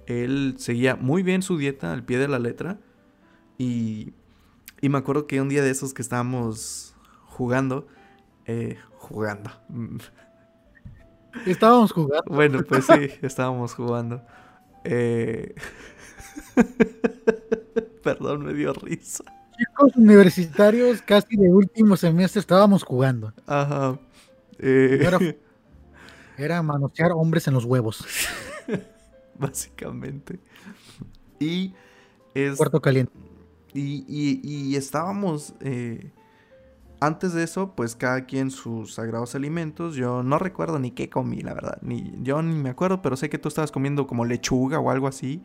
Él 0.07 0.57
seguía 0.59 0.97
muy 0.97 1.23
bien 1.23 1.43
su 1.43 1.57
dieta 1.57 1.93
al 1.93 2.05
pie 2.05 2.19
de 2.19 2.27
la 2.27 2.41
letra. 2.41 2.81
Y, 3.59 4.13
y 4.81 4.89
me 4.89 4.99
acuerdo 4.99 5.29
que 5.29 5.41
un 5.41 5.49
día 5.49 5.63
de 5.63 5.71
esos 5.71 5.95
que 5.95 6.03
estábamos 6.03 6.97
jugando, 7.27 7.87
eh, 8.47 8.77
jugando, 8.97 9.53
Estábamos 11.47 11.93
jugando. 11.93 12.25
Bueno, 12.27 12.63
pues 12.63 12.87
sí, 12.87 13.11
estábamos 13.23 13.75
jugando. 13.75 14.23
Eh... 14.85 15.55
Perdón, 18.03 18.45
me 18.45 18.55
dio 18.55 18.73
risa. 18.73 19.25
Chicos 19.57 19.97
universitarios, 19.97 21.03
casi 21.03 21.37
de 21.37 21.49
último 21.51 21.97
semestre 21.97 22.41
estábamos 22.41 22.83
jugando. 22.83 23.33
Ajá. 23.47 23.99
Eh... 24.59 25.37
Era, 26.39 26.63
manosear 26.63 27.13
hombres 27.13 27.47
en 27.47 27.55
los 27.55 27.65
huevos. 27.65 28.05
Básicamente. 29.39 30.41
Y 31.39 31.75
es. 32.35 32.57
Cuarto 32.57 32.81
caliente. 32.81 33.13
Y, 33.75 34.05
y, 34.09 34.41
y 34.43 34.77
estábamos. 34.77 35.55
Eh 35.61 36.11
antes 37.03 37.33
de 37.33 37.43
eso, 37.43 37.75
pues 37.75 37.97
cada 37.97 38.27
quien 38.27 38.51
sus 38.51 38.95
sagrados 38.95 39.35
alimentos. 39.35 39.97
Yo 39.97 40.23
no 40.23 40.39
recuerdo 40.39 40.79
ni 40.79 40.93
qué 40.93 41.11
comí, 41.11 41.41
la 41.41 41.53
verdad. 41.53 41.79
Ni, 41.83 42.15
yo 42.23 42.41
ni 42.43 42.55
me 42.55 42.71
acuerdo, 42.71 43.03
pero 43.03 43.17
sé 43.17 43.29
que 43.29 43.39
tú 43.39 43.49
estabas 43.49 43.73
comiendo 43.73 44.07
como 44.07 44.25
lechuga 44.25 44.79
o 44.79 44.91
algo 44.91 45.09
así. 45.09 45.43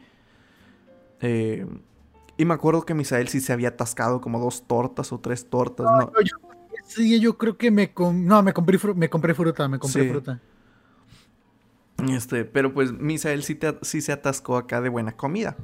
Eh, 1.22 1.66
y 2.38 2.46
me 2.46 2.54
acuerdo 2.54 2.86
que 2.86 2.94
Misael 2.94 3.28
sí 3.28 3.42
se 3.42 3.54
había 3.54 3.70
atascado 3.70 4.22
como 4.22 4.40
dos 4.40 4.68
tortas 4.68 5.12
o 5.12 5.20
tres 5.20 5.50
tortas. 5.50 5.88
No, 5.88 6.12
Yo, 6.22 6.38
sí, 6.86 7.20
yo 7.20 7.38
creo 7.40 7.58
que 7.58 7.72
me, 7.72 7.92
no, 8.14 8.44
me, 8.44 8.54
compré, 8.54 8.78
me 8.94 9.10
compré 9.10 9.34
fruta, 9.34 9.68
me 9.68 9.80
compré 9.80 10.10
fruta. 10.10 10.40
Este, 12.08 12.46
pero 12.46 12.72
pues 12.72 12.92
Misael 12.92 13.42
sí, 13.42 13.58
sí 13.82 14.02
se 14.02 14.12
atascó 14.12 14.58
acá 14.58 14.82
de 14.82 14.90
buena 14.90 15.14
comida. 15.14 15.58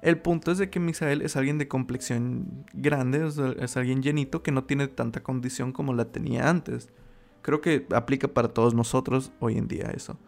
El 0.00 0.18
punto 0.18 0.52
es 0.52 0.58
de 0.58 0.70
que 0.70 0.78
Misael 0.78 1.22
es 1.22 1.36
alguien 1.36 1.58
de 1.58 1.66
complexión 1.66 2.64
grande, 2.72 3.26
es, 3.58 3.76
alguien 3.76 4.02
llenito 4.02 4.42
que 4.42 4.52
no 4.52 4.64
tiene 4.64 4.86
tanta 4.86 5.22
condición 5.22 5.72
como 5.72 5.92
la 5.92 6.06
tenía 6.06 6.48
antes. 6.48 6.88
Creo 7.42 7.60
que 7.60 7.86
aplica 7.92 8.28
para 8.28 8.48
todos 8.48 8.74
nosotros 8.74 9.32
hoy 9.40 9.58
en 9.58 9.66
día 9.66 9.90
eso. 9.94 10.18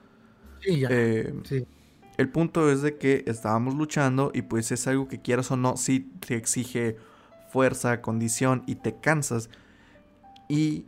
Sí, 0.60 0.80
ya. 0.80 0.88
Eh, 0.90 1.32
el 2.16 2.28
punto 2.28 2.70
es 2.70 2.82
de 2.82 2.98
que 2.98 3.24
estábamos 3.26 3.74
luchando 3.74 4.30
y 4.34 4.42
pues 4.42 4.72
es 4.72 4.86
algo 4.86 5.08
que 5.08 5.22
quieras 5.22 5.50
o 5.50 5.56
no, 5.56 5.76
sí 5.76 6.12
te 6.26 6.34
exige 6.34 6.96
fuerza, 7.48 8.02
condición 8.02 8.64
y 8.66 8.74
te 8.74 8.96
cansas. 9.00 9.50
Y 10.48 10.86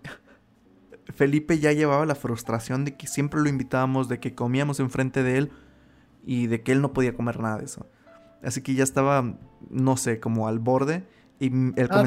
Felipe 1.15 1.59
ya 1.59 1.73
llevaba 1.73 2.05
la 2.05 2.17
frustración 2.17 2.85
de 2.85 2.97
que 2.97 3.07
siempre 3.07 3.41
lo 3.41 3.49
invitábamos, 3.49 4.09
de 4.09 4.19
que 4.19 4.35
comíamos 4.35 4.81
enfrente 4.81 5.23
de 5.23 5.39
él 5.39 5.51
y 6.25 6.49
de 6.49 6.63
que 6.63 6.73
él 6.73 6.83
no 6.83 6.93
podía 6.93 7.15
comer 7.15 7.41
nada 7.41 7.59
de 7.59 7.65
eso. 7.65 7.87
Así 8.43 8.63
que 8.63 8.75
ya 8.75 8.85
estaba, 8.85 9.39
no 9.71 9.97
sé, 9.97 10.21
como 10.21 10.49
al 10.49 10.59
borde. 10.59 11.05
Y 11.39 11.47
el 11.47 11.89
ah, 11.91 12.05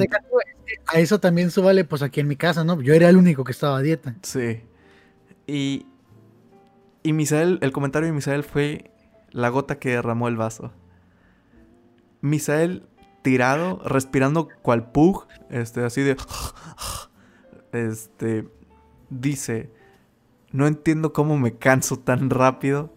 a 0.88 1.00
eso 1.00 1.20
también 1.20 1.52
súbale, 1.52 1.84
pues 1.84 2.02
aquí 2.02 2.20
en 2.20 2.28
mi 2.28 2.36
casa, 2.36 2.64
¿no? 2.64 2.82
Yo 2.82 2.94
era 2.94 3.10
el 3.10 3.18
único 3.18 3.44
que 3.44 3.52
estaba 3.52 3.78
a 3.78 3.82
dieta. 3.82 4.16
Sí. 4.22 4.62
Y, 5.48 5.86
y 7.04 7.14
Misael, 7.14 7.60
el 7.62 7.72
comentario 7.72 8.08
de 8.08 8.14
Misael 8.14 8.44
fue 8.44 8.92
la 9.32 9.50
gota 9.50 9.78
que 9.78 9.90
derramó 9.90 10.28
el 10.28 10.38
vaso. 10.38 10.72
Misael 12.22 12.88
tirado, 13.22 13.82
respirando 13.86 14.48
cual 14.62 14.92
pug, 14.92 15.28
este, 15.50 15.84
así 15.84 16.02
de... 16.02 16.18
Este, 17.72 18.48
dice, 19.10 19.70
no 20.54 20.66
entiendo 20.66 21.12
cómo 21.12 21.38
me 21.38 21.58
canso 21.58 22.00
tan 22.00 22.30
rápido 22.30 22.95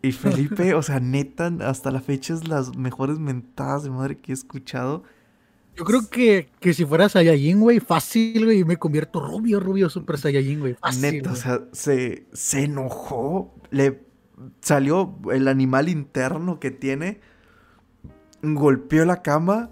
y 0.02 0.12
Felipe, 0.12 0.74
o 0.74 0.82
sea, 0.82 1.00
neta, 1.00 1.52
hasta 1.62 1.90
la 1.90 2.00
fecha 2.00 2.34
es 2.34 2.48
las 2.48 2.76
mejores 2.76 3.18
mentadas 3.18 3.82
de 3.84 3.90
madre 3.90 4.18
que 4.18 4.32
he 4.32 4.34
escuchado. 4.34 5.02
Yo 5.76 5.84
creo 5.84 6.08
que, 6.10 6.48
que 6.60 6.74
si 6.74 6.84
fuera 6.84 7.08
Saiyajin, 7.08 7.60
güey, 7.60 7.80
fácil, 7.80 8.44
güey, 8.44 8.64
me 8.64 8.76
convierto 8.76 9.20
rubio, 9.20 9.60
rubio, 9.60 9.88
super 9.88 10.18
Saiyajin, 10.18 10.60
güey. 10.60 10.76
Neta, 11.00 11.32
o 11.32 11.36
sea, 11.36 11.60
se, 11.72 12.26
se 12.32 12.64
enojó, 12.64 13.54
le 13.70 14.00
salió 14.60 15.16
el 15.32 15.48
animal 15.48 15.88
interno 15.88 16.60
que 16.60 16.70
tiene, 16.70 17.20
golpeó 18.42 19.04
la 19.04 19.22
cama 19.22 19.70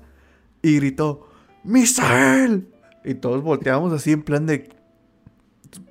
y 0.62 0.77
gritó, 0.77 1.29
¡Misael! 1.64 2.69
Y 3.05 3.14
todos 3.14 3.43
volteamos 3.43 3.93
así 3.93 4.12
en 4.12 4.23
plan 4.23 4.47
de, 4.47 4.69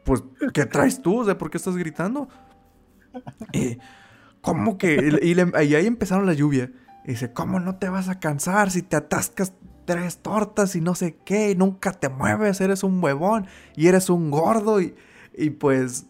pues, 0.03 0.23
¿qué 0.53 0.65
traes 0.65 1.01
tú? 1.01 1.19
O 1.19 1.25
sea, 1.25 1.37
¿por 1.37 1.49
qué 1.49 1.57
estás 1.57 1.75
gritando? 1.75 2.27
Y 3.53 3.77
¿Cómo 4.47 4.77
que? 4.77 5.19
Y, 5.21 5.75
ahí 5.75 5.85
empezaron 5.85 6.25
la 6.25 6.33
lluvia. 6.33 6.71
Y 7.03 7.11
dice, 7.11 7.33
¿cómo 7.33 7.59
no 7.59 7.75
te 7.75 7.89
vas 7.89 8.07
a 8.07 8.19
cansar 8.19 8.71
si 8.71 8.81
te 8.81 8.95
atascas 8.95 9.51
tres 9.83 10.19
tortas 10.19 10.73
y 10.77 10.81
no 10.81 10.95
sé 10.95 11.17
qué? 11.25 11.51
Y 11.51 11.55
nunca 11.55 11.91
te 11.91 12.07
mueves, 12.07 12.61
eres 12.61 12.83
un 12.83 13.03
huevón 13.03 13.47
y 13.75 13.87
eres 13.87 14.09
un 14.09 14.31
gordo. 14.31 14.79
Y, 14.79 14.95
y 15.33 15.49
pues, 15.49 16.05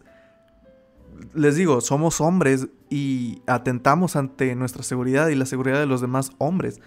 les 1.34 1.56
digo, 1.56 1.80
somos 1.80 2.20
hombres 2.20 2.68
y 2.88 3.42
atentamos 3.48 4.14
ante 4.14 4.54
nuestra 4.54 4.84
seguridad 4.84 5.26
y 5.28 5.34
la 5.34 5.44
seguridad 5.44 5.80
de 5.80 5.86
los 5.86 6.00
demás 6.00 6.30
hombres. 6.38 6.80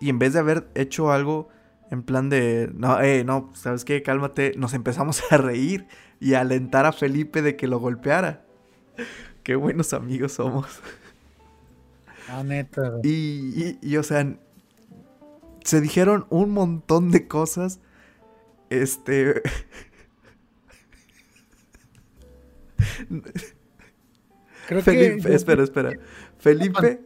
Y 0.00 0.08
en 0.08 0.18
vez 0.18 0.32
de 0.32 0.40
haber 0.40 0.68
hecho 0.74 1.12
algo 1.12 1.48
en 1.92 2.02
plan 2.02 2.28
de, 2.28 2.72
no, 2.74 3.00
eh, 3.00 3.22
no, 3.22 3.50
¿sabes 3.54 3.84
qué? 3.84 4.02
Cálmate, 4.02 4.54
nos 4.56 4.74
empezamos 4.74 5.22
a 5.30 5.36
reír 5.36 5.86
y 6.18 6.34
a 6.34 6.40
alentar 6.40 6.86
a 6.86 6.92
Felipe 6.92 7.40
de 7.40 7.54
que 7.54 7.68
lo 7.68 7.78
golpeara. 7.78 8.44
Qué 9.46 9.54
buenos 9.54 9.92
amigos 9.92 10.32
somos. 10.32 10.66
Ah, 12.28 12.42
neta. 12.42 12.98
Y, 13.04 13.78
y, 13.80 13.96
o 13.96 14.02
sea, 14.02 14.36
se 15.62 15.80
dijeron 15.80 16.26
un 16.30 16.50
montón 16.50 17.12
de 17.12 17.28
cosas. 17.28 17.78
Este. 18.70 19.40
Creo 24.66 24.82
Felipe, 24.82 25.28
que. 25.28 25.34
Espera, 25.36 25.62
espera. 25.62 25.92
Felipe. 26.38 27.02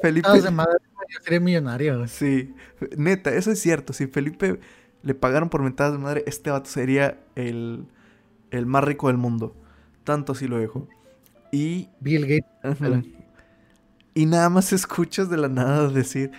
Felipe. 0.00 0.40
De 0.40 0.50
madre, 0.50 0.78
yo 1.10 1.20
sería 1.22 1.40
millonario. 1.40 2.08
Sí, 2.08 2.54
neta, 2.96 3.34
eso 3.34 3.50
es 3.50 3.60
cierto. 3.60 3.92
Si 3.92 4.06
Felipe 4.06 4.60
le 5.02 5.14
pagaron 5.14 5.50
por 5.50 5.60
mentadas 5.60 5.92
de 5.92 5.98
madre, 5.98 6.24
este 6.26 6.50
vato 6.50 6.70
sería 6.70 7.20
el, 7.34 7.84
el 8.50 8.64
más 8.64 8.82
rico 8.82 9.08
del 9.08 9.18
mundo. 9.18 9.54
Tanto 10.04 10.32
así 10.32 10.48
lo 10.48 10.56
dejo. 10.56 10.88
Y. 11.52 11.90
Bill 12.00 12.26
Gates. 12.26 13.06
Y 14.14 14.26
nada 14.26 14.48
más 14.48 14.72
escuchas 14.72 15.30
de 15.30 15.36
la 15.36 15.48
nada 15.48 15.88
decir. 15.88 16.32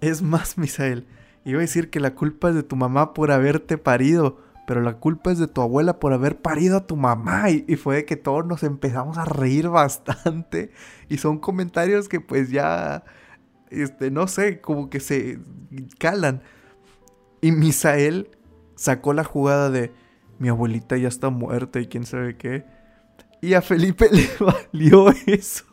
Es 0.00 0.20
más, 0.20 0.58
Misael. 0.58 1.06
Iba 1.44 1.58
a 1.58 1.62
decir 1.62 1.88
que 1.88 2.00
la 2.00 2.14
culpa 2.14 2.50
es 2.50 2.56
de 2.56 2.62
tu 2.62 2.76
mamá 2.76 3.14
por 3.14 3.30
haberte 3.30 3.78
parido. 3.78 4.42
Pero 4.66 4.82
la 4.82 4.98
culpa 4.98 5.30
es 5.30 5.38
de 5.38 5.46
tu 5.46 5.62
abuela 5.62 6.00
por 6.00 6.12
haber 6.12 6.42
parido 6.42 6.76
a 6.76 6.86
tu 6.86 6.96
mamá. 6.96 7.48
Y, 7.50 7.64
y 7.68 7.76
fue 7.76 8.04
que 8.04 8.16
todos 8.16 8.44
nos 8.44 8.64
empezamos 8.64 9.16
a 9.16 9.24
reír 9.24 9.68
bastante. 9.68 10.72
Y 11.08 11.18
son 11.18 11.38
comentarios 11.38 12.08
que 12.08 12.20
pues 12.20 12.50
ya. 12.50 13.04
Este, 13.70 14.10
no 14.10 14.26
sé, 14.28 14.60
como 14.60 14.90
que 14.90 15.00
se 15.00 15.38
calan. 15.98 16.42
Y 17.40 17.52
Misael 17.52 18.30
sacó 18.74 19.12
la 19.14 19.24
jugada 19.24 19.70
de 19.70 19.92
mi 20.38 20.48
abuelita 20.48 20.96
ya 20.96 21.08
está 21.08 21.30
muerta 21.30 21.80
y 21.80 21.86
quién 21.86 22.04
sabe 22.04 22.36
qué. 22.36 22.64
Y 23.46 23.54
a 23.54 23.62
Felipe 23.62 24.08
le 24.12 24.28
valió 24.40 25.08
eso. 25.26 25.64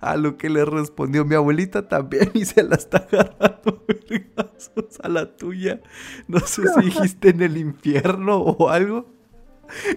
A 0.00 0.16
lo 0.16 0.38
que 0.38 0.48
le 0.48 0.64
respondió 0.64 1.26
mi 1.26 1.34
abuelita 1.34 1.86
también 1.86 2.30
y 2.34 2.46
se 2.46 2.62
la 2.62 2.76
está 2.76 2.98
agarrando 2.98 3.84
a 5.02 5.08
la 5.08 5.36
tuya. 5.36 5.82
No 6.28 6.40
sé 6.40 6.62
si 6.66 6.86
dijiste 6.86 7.28
en 7.28 7.42
el 7.42 7.58
infierno 7.58 8.38
o 8.38 8.70
algo. 8.70 9.12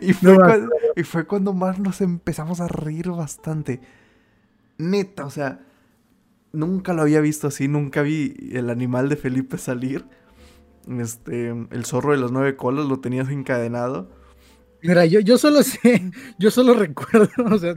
Y 0.01 0.11
fue, 0.11 0.35
cuando, 0.35 0.69
y 0.97 1.03
fue 1.03 1.25
cuando 1.25 1.53
más 1.53 1.79
nos 1.79 2.01
empezamos 2.01 2.59
a 2.59 2.67
reír 2.67 3.09
bastante. 3.09 3.79
Neta, 4.77 5.25
o 5.25 5.29
sea, 5.29 5.61
nunca 6.51 6.93
lo 6.93 7.03
había 7.03 7.21
visto 7.21 7.47
así, 7.47 7.69
nunca 7.69 8.01
vi 8.01 8.35
el 8.51 8.69
animal 8.69 9.07
de 9.07 9.15
Felipe 9.15 9.57
salir. 9.57 10.05
Este, 10.99 11.49
el 11.49 11.85
zorro 11.85 12.11
de 12.11 12.17
las 12.17 12.31
nueve 12.33 12.57
colas 12.57 12.85
lo 12.85 12.99
tenías 12.99 13.29
encadenado. 13.29 14.09
Mira, 14.83 15.05
yo, 15.05 15.21
yo 15.21 15.37
solo 15.37 15.63
sé, 15.63 16.11
yo 16.37 16.51
solo 16.51 16.73
recuerdo, 16.73 17.29
o 17.51 17.57
sea, 17.57 17.73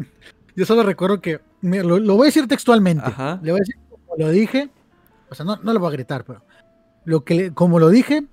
yo 0.56 0.66
solo 0.66 0.82
recuerdo 0.82 1.20
que, 1.20 1.40
lo, 1.62 2.16
voy 2.16 2.22
a 2.22 2.26
decir 2.26 2.48
textualmente, 2.48 3.10
le 3.42 3.52
voy 3.52 3.60
a 3.60 3.64
decir 3.64 3.76
como 3.88 4.16
lo 4.18 4.30
dije, 4.30 4.70
o 5.30 5.34
sea, 5.34 5.46
no, 5.46 5.56
no 5.56 5.72
lo 5.72 5.78
voy 5.80 5.88
a 5.88 5.92
gritar, 5.92 6.24
pero 6.24 6.42
lo 7.04 7.24
que 7.24 7.52
como 7.52 7.78
lo 7.78 7.90
dije, 7.90 8.24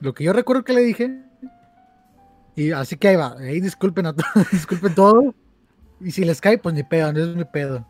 lo 0.00 0.14
que 0.14 0.24
yo 0.24 0.32
recuerdo 0.32 0.64
que 0.64 0.72
le 0.72 0.82
dije, 0.82 1.22
y 2.54 2.70
así 2.70 2.96
que 2.96 3.08
ahí 3.08 3.16
va, 3.16 3.36
ahí 3.38 3.60
disculpen 3.60 4.06
a 4.06 4.12
todos, 4.12 4.50
disculpen 4.52 4.94
todo, 4.94 5.34
y 6.00 6.12
si 6.12 6.24
les 6.24 6.40
cae, 6.40 6.58
pues 6.58 6.74
ni 6.74 6.84
pedo, 6.84 7.12
no 7.12 7.18
es 7.20 7.34
mi 7.34 7.44
pedo. 7.44 7.86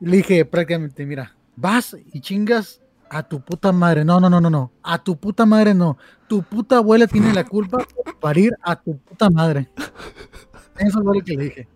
Le 0.00 0.18
dije 0.18 0.44
prácticamente, 0.44 1.06
mira, 1.06 1.34
vas 1.56 1.96
y 2.12 2.20
chingas 2.20 2.82
a 3.08 3.22
tu 3.22 3.40
puta 3.40 3.72
madre. 3.72 4.04
No, 4.04 4.20
no, 4.20 4.28
no, 4.28 4.40
no, 4.40 4.50
no. 4.50 4.72
A 4.82 4.98
tu 4.98 5.16
puta 5.16 5.46
madre 5.46 5.74
no. 5.74 5.96
Tu 6.28 6.42
puta 6.42 6.78
abuela 6.78 7.06
tiene 7.06 7.32
la 7.32 7.44
culpa 7.44 7.78
por 7.78 8.18
parir 8.18 8.56
a 8.62 8.76
tu 8.76 8.98
puta 8.98 9.30
madre. 9.30 9.68
Eso 10.78 11.02
fue 11.02 11.18
lo 11.18 11.24
que 11.24 11.36
le 11.36 11.44
dije. 11.44 11.68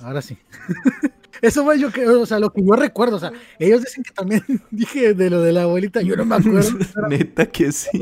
Ahora 0.00 0.20
sí. 0.20 0.36
Eso 1.42 1.64
fue 1.64 1.78
yo 1.78 1.90
que, 1.90 2.06
o 2.06 2.24
sea, 2.24 2.38
lo 2.38 2.52
que 2.52 2.64
yo 2.64 2.74
recuerdo. 2.74 3.16
O 3.16 3.18
sea, 3.18 3.32
ellos 3.58 3.82
dicen 3.82 4.04
que 4.04 4.12
también 4.12 4.42
dije 4.70 5.12
de 5.12 5.28
lo 5.28 5.42
de 5.42 5.52
la 5.52 5.62
abuelita. 5.62 6.00
Yo 6.00 6.16
no 6.16 6.24
me 6.24 6.36
acuerdo. 6.36 6.70
Neta 7.08 7.46
que 7.46 7.72
sí. 7.72 8.00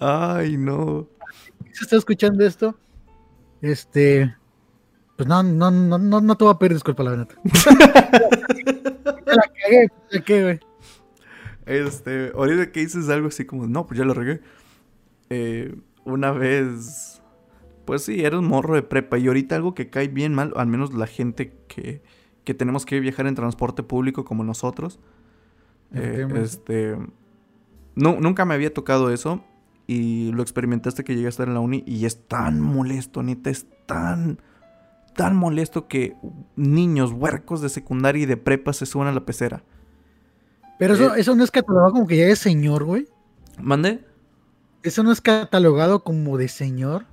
Ay, 0.00 0.56
no. 0.56 1.06
Si 1.72 1.84
está 1.84 1.96
escuchando 1.96 2.44
esto, 2.44 2.76
este, 3.60 4.34
pues 5.16 5.28
no, 5.28 5.42
no, 5.42 5.70
no, 5.70 5.96
no, 5.96 6.20
no 6.20 6.36
te 6.36 6.44
voy 6.44 6.54
a 6.54 6.58
pedir 6.58 6.74
disculpas, 6.74 7.04
la 7.04 7.10
verdad. 7.12 7.28
la 9.26 9.42
cagué, 9.42 9.88
la 10.10 10.20
cagué, 10.20 10.42
güey. 10.42 10.60
Este, 11.68 12.32
ahorita 12.34 12.72
que 12.72 12.80
dices 12.80 13.08
algo 13.10 13.28
así 13.28 13.44
como, 13.44 13.66
no, 13.66 13.86
pues 13.86 13.98
ya 13.98 14.04
lo 14.04 14.14
regué. 14.14 14.40
Eh, 15.28 15.76
una 16.04 16.32
vez, 16.32 17.20
pues 17.84 18.02
sí, 18.04 18.24
era 18.24 18.38
un 18.38 18.46
morro 18.46 18.74
de 18.74 18.82
prepa. 18.82 19.18
Y 19.18 19.26
ahorita 19.26 19.56
algo 19.56 19.74
que 19.74 19.90
cae 19.90 20.08
bien 20.08 20.34
mal, 20.34 20.52
al 20.56 20.66
menos 20.66 20.94
la 20.94 21.06
gente 21.06 21.52
que, 21.68 22.02
que 22.44 22.54
tenemos 22.54 22.86
que 22.86 22.98
viajar 23.00 23.26
en 23.26 23.34
transporte 23.34 23.82
público 23.82 24.24
como 24.24 24.44
nosotros. 24.44 24.98
Eh, 25.92 26.26
este, 26.36 26.96
no, 27.94 28.18
nunca 28.18 28.46
me 28.46 28.54
había 28.54 28.72
tocado 28.72 29.12
eso. 29.12 29.44
Y 29.86 30.32
lo 30.32 30.42
experimenté 30.42 30.88
hasta 30.88 31.02
que 31.02 31.14
llegué 31.14 31.26
a 31.26 31.30
estar 31.30 31.48
en 31.48 31.54
la 31.54 31.60
uni. 31.60 31.84
Y 31.86 32.06
es 32.06 32.26
tan 32.26 32.60
molesto, 32.60 33.22
neta, 33.22 33.50
es 33.50 33.66
tan 33.86 34.38
tan 35.18 35.34
molesto 35.34 35.88
que 35.88 36.14
niños 36.54 37.10
huercos 37.10 37.60
de 37.60 37.68
secundaria 37.68 38.22
y 38.22 38.26
de 38.26 38.36
prepa 38.36 38.72
se 38.72 38.86
suban 38.86 39.08
a 39.08 39.12
la 39.12 39.26
pecera. 39.26 39.64
Pero 40.78 40.94
eso, 40.94 41.14
eh, 41.14 41.20
eso 41.20 41.34
no 41.34 41.44
es 41.44 41.50
catalogado 41.50 41.92
como 41.92 42.06
que 42.06 42.16
ya 42.16 42.26
es 42.26 42.38
señor, 42.38 42.84
güey. 42.84 43.08
¿Mande? 43.60 44.04
¿Eso 44.82 45.02
no 45.02 45.12
es 45.12 45.20
catalogado 45.20 46.04
como 46.04 46.38
de 46.38 46.48
señor? 46.48 47.06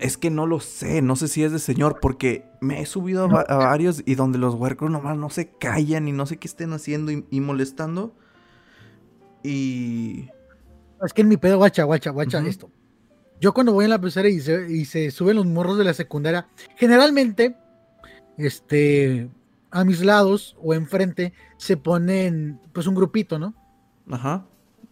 Es 0.00 0.18
que 0.18 0.30
no 0.30 0.46
lo 0.46 0.60
sé, 0.60 1.00
no 1.00 1.16
sé 1.16 1.28
si 1.28 1.42
es 1.42 1.52
de 1.52 1.58
señor, 1.58 1.98
porque 2.00 2.44
me 2.60 2.82
he 2.82 2.86
subido 2.86 3.24
a, 3.24 3.56
varios 3.56 4.02
y 4.04 4.16
donde 4.16 4.38
los 4.38 4.54
huercos 4.54 4.90
nomás 4.90 5.16
no 5.16 5.30
se 5.30 5.48
callan 5.48 6.08
y 6.08 6.12
no 6.12 6.26
sé 6.26 6.36
qué 6.36 6.46
estén 6.46 6.74
haciendo 6.74 7.10
y, 7.10 7.40
molestando. 7.40 8.14
Y. 9.42 10.28
Es 11.02 11.14
que 11.14 11.22
en 11.22 11.28
mi 11.28 11.38
pedo, 11.38 11.56
guacha, 11.56 11.84
guacha, 11.84 12.10
guacha, 12.10 12.46
esto. 12.46 12.70
Yo 13.40 13.54
cuando 13.54 13.72
voy 13.72 13.84
en 13.84 13.90
la 13.90 14.00
pecera 14.00 14.28
y 14.28 14.40
se, 14.40 14.70
y 14.70 14.84
se 14.84 15.10
suben 15.10 15.36
los 15.36 15.46
morros 15.46 15.78
de 15.78 15.84
la 15.84 15.94
secundaria, 15.94 16.48
generalmente, 16.76 17.56
este, 18.36 19.30
a 19.72 19.84
mis 19.84 20.04
lados 20.04 20.56
o 20.62 20.74
enfrente 20.74 21.32
se 21.56 21.76
ponen, 21.76 22.60
pues, 22.72 22.86
un 22.86 22.94
grupito, 22.94 23.38
¿no? 23.38 23.54
Ajá. 24.10 24.46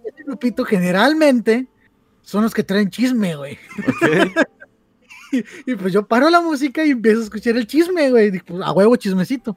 Ese 0.05 0.25
grupito 0.25 0.65
generalmente 0.65 1.69
son 2.23 2.43
los 2.43 2.55
que 2.55 2.65
traen 2.65 2.91
chisme, 2.91 3.37
güey. 3.37 3.59
y, 5.67 5.75
pues 5.75 5.93
yo 5.93 6.07
paro 6.07 6.31
la 6.31 6.41
música 6.41 6.85
y 6.85 6.91
empiezo 6.91 7.21
a 7.21 7.25
escuchar 7.25 7.57
el 7.57 7.67
chisme, 7.67 8.11
güey. 8.11 8.41
Pues, 8.41 8.63
a 8.63 8.73
huevo 8.73 8.97
chismecito. 8.97 9.57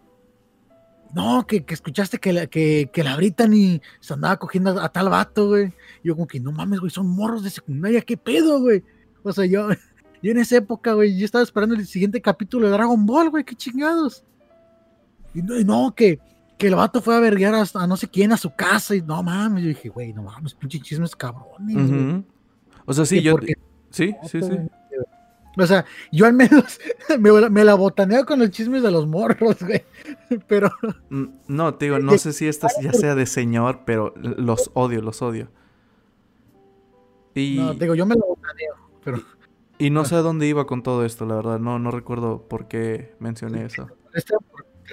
No, 1.13 1.45
que, 1.47 1.63
escuchaste 1.67 2.17
que 2.17 2.33
la, 2.33 2.47
que, 2.47 2.89
que 2.91 3.03
la 3.03 3.15
Brittany 3.15 3.81
se 3.99 4.13
andaba 4.13 4.38
cogiendo 4.38 4.81
a, 4.81 4.89
tal 4.89 5.09
vato, 5.09 5.47
güey. 5.47 5.71
Yo 6.03 6.15
como 6.15 6.27
que, 6.27 6.39
no 6.39 6.51
mames, 6.51 6.79
güey, 6.79 6.89
son 6.89 7.07
morros 7.07 7.43
de 7.43 7.49
secundaria, 7.49 8.01
¿qué 8.01 8.17
pedo, 8.17 8.59
güey? 8.59 8.83
O 9.21 9.31
sea, 9.31 9.45
yo, 9.45 9.69
yo 10.23 10.31
en 10.31 10.39
esa 10.39 10.57
época, 10.57 10.93
güey, 10.93 11.17
yo 11.17 11.23
estaba 11.23 11.43
esperando 11.43 11.75
el 11.75 11.86
siguiente 11.86 12.21
capítulo 12.21 12.67
de 12.67 12.73
Dragon 12.73 13.05
Ball, 13.05 13.29
güey, 13.29 13.43
qué 13.43 13.55
chingados. 13.55 14.25
Y 15.33 15.41
no, 15.41 15.93
que, 15.95 16.19
que 16.57 16.67
el 16.67 16.75
vato 16.75 17.01
fue 17.01 17.15
a 17.15 17.19
verguiar 17.19 17.55
a, 17.55 17.87
no 17.87 17.97
sé 17.97 18.07
quién 18.07 18.31
a 18.31 18.37
su 18.37 18.53
casa 18.55 18.95
y 18.95 19.01
no 19.01 19.23
mames, 19.23 19.63
yo 19.63 19.69
dije, 19.69 19.89
güey, 19.89 20.13
no 20.13 20.23
mames, 20.23 20.53
pinche 20.53 20.79
chismes 20.79 21.15
cabrones. 21.15 22.23
O 22.85 22.93
sea, 22.93 23.05
sí, 23.05 23.21
yo... 23.21 23.37
Sí, 23.89 24.15
sí, 24.23 24.41
sí. 24.41 24.57
O 25.57 25.67
sea, 25.67 25.85
yo 26.11 26.25
al 26.25 26.33
menos 26.33 26.79
me, 27.19 27.63
la 27.63 27.75
botaneo 27.75 28.25
con 28.25 28.39
los 28.39 28.49
chismes 28.49 28.81
de 28.81 28.91
los 28.91 29.07
morros, 29.07 29.57
güey. 29.61 29.83
Pero. 30.47 30.71
Mm, 31.09 31.25
no, 31.47 31.75
te 31.75 31.85
digo, 31.85 31.99
no 31.99 32.17
sé 32.17 32.33
si 32.33 32.47
esta 32.47 32.67
ya 32.81 32.91
sea 32.93 33.15
de 33.15 33.25
señor, 33.25 33.81
pero 33.85 34.13
los 34.15 34.71
odio, 34.73 35.01
los 35.01 35.21
odio. 35.21 35.49
Y... 37.35 37.57
No, 37.57 37.73
digo, 37.73 37.95
yo 37.95 38.05
me 38.05 38.15
la 38.15 38.25
botaneo, 38.25 38.75
pero. 39.03 39.19
Y 39.79 39.89
no 39.89 40.05
sé 40.05 40.15
a 40.15 40.19
dónde 40.19 40.47
iba 40.47 40.65
con 40.65 40.83
todo 40.83 41.03
esto, 41.03 41.25
la 41.25 41.35
verdad. 41.35 41.59
No, 41.59 41.79
no 41.79 41.91
recuerdo 41.91 42.47
por 42.47 42.67
qué 42.67 43.15
mencioné 43.19 43.65
eso. 43.65 43.89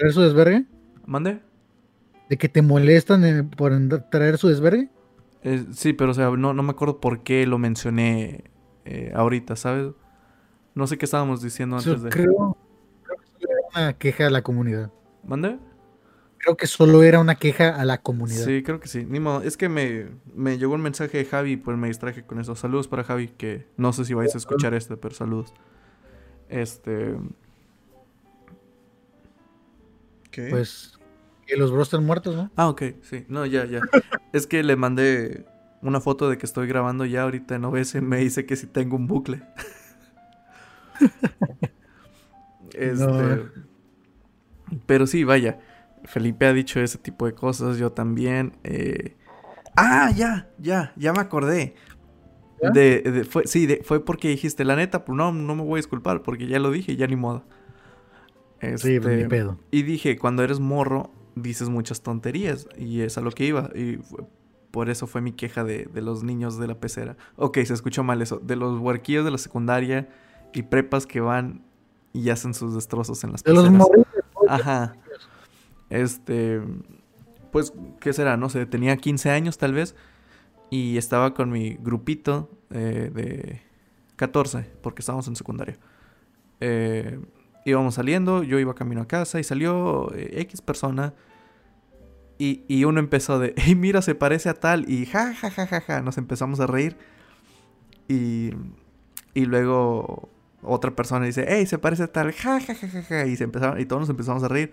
Traer 0.01 0.13
su 0.13 0.21
desvergue? 0.21 0.65
¿Mande? 1.05 1.39
¿De 2.27 2.37
que 2.37 2.49
te 2.49 2.63
molestan 2.63 3.51
por 3.55 3.73
traer 4.09 4.39
su 4.39 4.47
desvergue? 4.47 4.89
Eh, 5.43 5.65
sí, 5.73 5.93
pero 5.93 6.11
o 6.11 6.13
sea, 6.13 6.31
no, 6.31 6.53
no 6.53 6.63
me 6.63 6.71
acuerdo 6.71 6.99
por 6.99 7.21
qué 7.21 7.45
lo 7.45 7.59
mencioné 7.59 8.45
eh, 8.85 9.11
ahorita, 9.13 9.55
¿sabes? 9.55 9.91
No 10.73 10.87
sé 10.87 10.97
qué 10.97 11.05
estábamos 11.05 11.41
diciendo 11.43 11.77
antes 11.77 12.01
de. 12.01 12.09
Creo, 12.09 12.57
creo 13.03 13.17
que 13.17 13.27
solo 13.27 13.51
era 13.51 13.67
una 13.75 13.93
queja 13.93 14.27
a 14.27 14.29
la 14.31 14.41
comunidad. 14.41 14.91
¿Mande? 15.23 15.59
Creo 16.39 16.57
que 16.57 16.65
solo 16.65 17.03
era 17.03 17.19
una 17.19 17.35
queja 17.35 17.69
a 17.69 17.85
la 17.85 17.99
comunidad. 17.99 18.43
Sí, 18.43 18.63
creo 18.63 18.79
que 18.79 18.87
sí. 18.87 19.05
Ni 19.07 19.19
modo. 19.19 19.43
Es 19.43 19.57
que 19.57 19.69
me, 19.69 20.07
me 20.33 20.57
llegó 20.57 20.73
un 20.73 20.81
mensaje 20.81 21.19
de 21.19 21.25
Javi, 21.25 21.57
pues 21.57 21.77
me 21.77 21.89
distraje 21.89 22.23
con 22.23 22.39
eso. 22.39 22.55
Saludos 22.55 22.87
para 22.87 23.03
Javi, 23.03 23.27
que 23.27 23.67
no 23.77 23.93
sé 23.93 24.05
si 24.05 24.15
vais 24.15 24.33
a 24.33 24.39
escuchar 24.39 24.73
este, 24.73 24.97
pero 24.97 25.13
saludos. 25.13 25.53
Este. 26.49 27.15
¿Qué? 30.31 30.47
Pues 30.49 30.97
que 31.45 31.57
los 31.57 31.71
bros 31.71 31.87
están 31.87 32.05
muertos, 32.05 32.35
¿no? 32.35 32.49
Ah, 32.55 32.69
ok, 32.69 32.81
sí. 33.01 33.25
No, 33.27 33.45
ya, 33.45 33.65
ya. 33.65 33.81
es 34.33 34.47
que 34.47 34.63
le 34.63 34.75
mandé 34.75 35.45
una 35.81 35.99
foto 35.99 36.29
de 36.29 36.37
que 36.37 36.45
estoy 36.45 36.67
grabando 36.67 37.05
ya 37.05 37.23
ahorita 37.23 37.55
en 37.55 37.65
OBS. 37.65 38.01
Me 38.01 38.17
dice 38.17 38.45
que 38.45 38.55
si 38.55 38.67
tengo 38.67 38.95
un 38.95 39.07
bucle. 39.07 39.43
este. 42.73 43.45
Pero 44.85 45.07
sí, 45.07 45.23
vaya. 45.23 45.59
Felipe 46.05 46.45
ha 46.45 46.53
dicho 46.53 46.79
ese 46.79 46.97
tipo 46.97 47.25
de 47.25 47.33
cosas, 47.33 47.77
yo 47.77 47.91
también. 47.91 48.57
Eh... 48.63 49.17
Ah, 49.75 50.11
ya, 50.15 50.49
ya, 50.57 50.93
ya 50.95 51.13
me 51.13 51.19
acordé. 51.19 51.75
De, 52.73 53.25
fue, 53.29 53.47
sí, 53.47 53.79
fue 53.83 54.05
porque 54.05 54.29
dijiste, 54.29 54.63
la 54.63 54.75
neta, 54.75 55.03
pues 55.03 55.17
no, 55.17 55.31
no 55.31 55.55
me 55.55 55.63
voy 55.63 55.73
a 55.73 55.77
disculpar, 55.77 56.21
porque 56.21 56.47
ya 56.47 56.59
lo 56.59 56.71
dije, 56.71 56.95
ya 56.95 57.07
ni 57.07 57.15
modo. 57.15 57.43
Sí, 58.61 58.99
pues, 58.99 59.15
ni 59.15 59.23
este, 59.23 59.29
pedo. 59.29 59.57
Y 59.71 59.83
dije, 59.83 60.17
cuando 60.17 60.43
eres 60.43 60.59
morro, 60.59 61.11
dices 61.35 61.69
muchas 61.69 62.01
tonterías, 62.01 62.67
y 62.77 63.01
es 63.01 63.17
a 63.17 63.21
lo 63.21 63.31
que 63.31 63.45
iba. 63.45 63.69
Y 63.75 63.99
por 64.71 64.89
eso 64.89 65.07
fue 65.07 65.21
mi 65.21 65.33
queja 65.33 65.63
de, 65.63 65.85
de, 65.85 66.01
los 66.01 66.23
niños 66.23 66.57
de 66.57 66.67
la 66.67 66.75
pecera. 66.75 67.17
Ok, 67.35 67.59
se 67.63 67.73
escuchó 67.73 68.03
mal 68.03 68.21
eso. 68.21 68.39
De 68.39 68.55
los 68.55 68.79
huerquillos 68.79 69.25
de 69.25 69.31
la 69.31 69.37
secundaria 69.37 70.09
y 70.53 70.63
prepas 70.63 71.05
que 71.05 71.21
van 71.21 71.61
y 72.13 72.29
hacen 72.29 72.53
sus 72.53 72.75
destrozos 72.75 73.23
en 73.23 73.31
las 73.31 73.43
de 73.43 73.53
peceras. 73.53 73.87
Ajá. 74.47 74.95
Este, 75.89 76.61
pues, 77.51 77.73
¿qué 77.99 78.13
será? 78.13 78.37
No 78.37 78.49
sé, 78.49 78.65
tenía 78.65 78.95
15 78.97 79.29
años 79.29 79.57
tal 79.57 79.73
vez 79.73 79.95
y 80.69 80.97
estaba 80.97 81.33
con 81.33 81.51
mi 81.51 81.75
grupito 81.75 82.49
eh, 82.69 83.11
de 83.13 83.61
14, 84.15 84.69
porque 84.81 85.01
estábamos 85.01 85.27
en 85.27 85.35
secundaria. 85.35 85.77
Eh, 86.61 87.19
íbamos 87.65 87.95
saliendo, 87.95 88.43
yo 88.43 88.59
iba 88.59 88.73
camino 88.75 89.01
a 89.01 89.07
casa 89.07 89.39
y 89.39 89.43
salió 89.43 90.13
eh, 90.13 90.41
X 90.41 90.61
persona 90.61 91.13
Y, 92.43 92.85
uno 92.85 92.99
empezó 92.99 93.37
de, 93.37 93.53
hey, 93.55 93.75
mira, 93.75 94.01
se 94.01 94.15
parece 94.15 94.49
a 94.49 94.55
tal. 94.55 94.89
Y 94.89 95.05
ja, 95.05 95.31
ja, 95.35 95.51
ja, 95.51 95.67
ja, 95.67 95.81
ja. 95.81 96.01
Nos 96.01 96.17
empezamos 96.17 96.59
a 96.59 96.65
reír. 96.65 96.97
Y, 98.07 98.49
y 99.35 99.45
luego 99.45 100.27
otra 100.63 100.95
persona 100.95 101.27
dice, 101.27 101.45
hey, 101.47 101.67
se 101.67 101.77
parece 101.77 102.03
a 102.03 102.11
tal. 102.11 102.33
Ja, 102.33 102.59
ja, 102.59 102.73
ja, 102.73 102.87
ja, 102.87 103.03
ja. 103.03 103.25
Y, 103.27 103.35
se 103.35 103.43
empezaron, 103.43 103.79
y 103.79 103.85
todos 103.85 103.99
nos 104.01 104.09
empezamos 104.09 104.43
a 104.43 104.47
reír. 104.47 104.71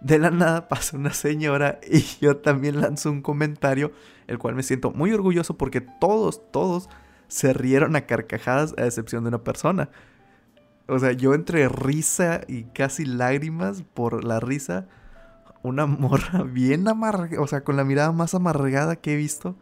De 0.00 0.18
la 0.18 0.32
nada 0.32 0.66
pasa 0.66 0.96
una 0.96 1.12
señora 1.12 1.78
y 1.88 2.04
yo 2.20 2.38
también 2.38 2.80
lanzo 2.80 3.12
un 3.12 3.22
comentario, 3.22 3.92
el 4.26 4.38
cual 4.38 4.56
me 4.56 4.64
siento 4.64 4.90
muy 4.90 5.12
orgulloso 5.12 5.56
porque 5.56 5.80
todos, 5.80 6.50
todos 6.50 6.88
se 7.28 7.52
rieron 7.52 7.94
a 7.94 8.02
carcajadas 8.06 8.74
a 8.76 8.86
excepción 8.86 9.22
de 9.22 9.28
una 9.28 9.44
persona. 9.44 9.88
O 10.88 10.98
sea, 10.98 11.12
yo 11.12 11.34
entre 11.34 11.68
risa 11.68 12.40
y 12.48 12.64
casi 12.64 13.04
lágrimas 13.04 13.82
por 13.82 14.24
la 14.24 14.40
risa, 14.40 14.88
una 15.62 15.86
morra 15.86 16.42
bien 16.42 16.88
amargada, 16.88 17.42
o 17.42 17.46
sea, 17.46 17.62
con 17.62 17.76
la 17.76 17.84
mirada 17.84 18.10
más 18.12 18.34
amargada 18.34 18.96
que 18.96 19.12
he 19.12 19.16
visto, 19.16 19.54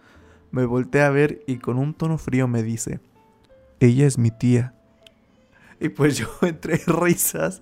me 0.52 0.64
volteé 0.64 1.02
a 1.02 1.10
ver 1.10 1.42
y 1.46 1.58
con 1.58 1.78
un 1.78 1.94
tono 1.94 2.16
frío 2.16 2.46
me 2.46 2.62
dice, 2.62 3.00
ella 3.80 4.06
es 4.06 4.18
mi 4.18 4.30
tía. 4.30 4.74
Y 5.80 5.88
pues 5.88 6.16
yo 6.16 6.28
entre 6.42 6.80
risas 6.86 7.60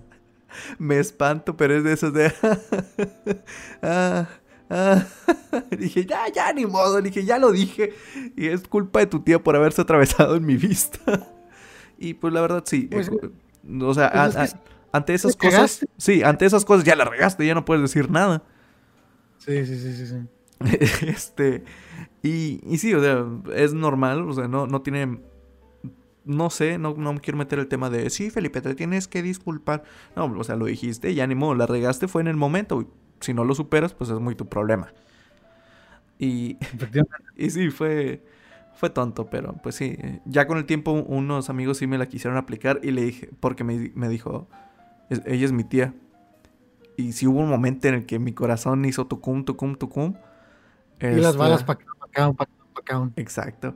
me 0.77 0.99
espanto, 0.99 1.57
pero 1.57 1.75
es 1.75 1.83
de 1.83 1.93
esos 1.93 2.13
de... 2.13 2.31
ah, 3.81 4.27
ah. 4.69 5.03
dije, 5.77 6.05
ya, 6.05 6.31
ya, 6.33 6.53
ni 6.53 6.65
modo. 6.65 7.01
Dije, 7.01 7.25
ya 7.25 7.37
lo 7.39 7.51
dije. 7.51 7.93
Y 8.37 8.47
es 8.47 8.65
culpa 8.67 8.99
de 8.99 9.07
tu 9.07 9.19
tía 9.19 9.43
por 9.43 9.57
haberse 9.57 9.81
atravesado 9.81 10.37
en 10.37 10.45
mi 10.45 10.55
vista. 10.55 11.27
y 11.97 12.13
pues 12.13 12.31
la 12.31 12.39
verdad 12.39 12.63
sí. 12.65 12.87
Pues, 12.89 13.09
eh, 13.09 13.31
o 13.81 13.93
sea, 13.93 14.11
pues 14.35 14.55
ante 14.91 15.13
esas 15.13 15.35
cosas... 15.35 15.85
Sí, 15.97 16.23
ante 16.23 16.45
esas 16.45 16.65
cosas 16.65 16.85
ya 16.85 16.95
la 16.95 17.05
regaste, 17.05 17.45
ya 17.45 17.53
no 17.53 17.65
puedes 17.65 17.81
decir 17.81 18.09
nada. 18.09 18.43
Sí, 19.39 19.65
sí, 19.65 19.77
sí, 19.77 19.93
sí. 19.93 20.07
sí. 20.07 21.05
este... 21.07 21.63
Y, 22.23 22.61
y 22.65 22.77
sí, 22.77 22.93
o 22.93 23.01
sea, 23.01 23.25
es 23.55 23.73
normal, 23.73 24.27
o 24.27 24.33
sea, 24.33 24.47
no, 24.47 24.65
no 24.65 24.81
tiene 24.81 25.19
no 26.25 26.49
sé, 26.49 26.77
no, 26.77 26.95
no 26.95 27.15
quiero 27.19 27.37
meter 27.37 27.59
el 27.59 27.67
tema 27.67 27.89
de, 27.89 28.09
sí, 28.09 28.31
Felipe, 28.31 28.59
te 28.59 28.73
tienes 28.75 29.07
que 29.07 29.21
disculpar. 29.21 29.83
No, 30.15 30.25
o 30.25 30.43
sea, 30.43 30.55
lo 30.55 30.65
dijiste, 30.65 31.13
ya 31.13 31.25
ni 31.27 31.35
modo, 31.35 31.55
la 31.55 31.67
regaste, 31.67 32.07
fue 32.07 32.21
en 32.21 32.27
el 32.27 32.35
momento. 32.35 32.89
Si 33.19 33.33
no 33.33 33.43
lo 33.43 33.55
superas, 33.55 33.93
pues 33.93 34.09
es 34.09 34.19
muy 34.19 34.35
tu 34.35 34.47
problema. 34.47 34.91
Y, 36.17 36.57
y 37.37 37.49
sí, 37.51 37.69
fue, 37.69 38.23
fue 38.75 38.89
tonto, 38.89 39.29
pero 39.29 39.53
pues 39.63 39.75
sí, 39.75 39.97
ya 40.25 40.47
con 40.47 40.57
el 40.57 40.65
tiempo 40.65 40.91
unos 40.91 41.49
amigos 41.49 41.77
sí 41.77 41.87
me 41.87 41.97
la 41.97 42.07
quisieron 42.07 42.37
aplicar 42.37 42.79
y 42.83 42.91
le 42.91 43.03
dije, 43.03 43.29
porque 43.39 43.63
me, 43.63 43.91
me 43.95 44.09
dijo, 44.09 44.47
ella 45.09 45.45
es 45.45 45.51
mi 45.51 45.63
tía. 45.63 45.93
Y 46.97 47.13
sí 47.13 47.27
hubo 47.27 47.39
un 47.39 47.49
momento 47.49 47.87
en 47.87 47.95
el 47.95 48.05
que 48.05 48.19
mi 48.19 48.33
corazón 48.33 48.85
hizo 48.85 49.07
tucum, 49.07 49.43
tucum, 49.43 49.75
tucum. 49.75 50.13
Y 51.01 51.15
las 51.15 51.37
balas 51.37 51.63
para 51.63 51.79
acá, 51.79 52.33
para 52.33 52.49
acá. 52.75 53.11
Exacto. 53.15 53.75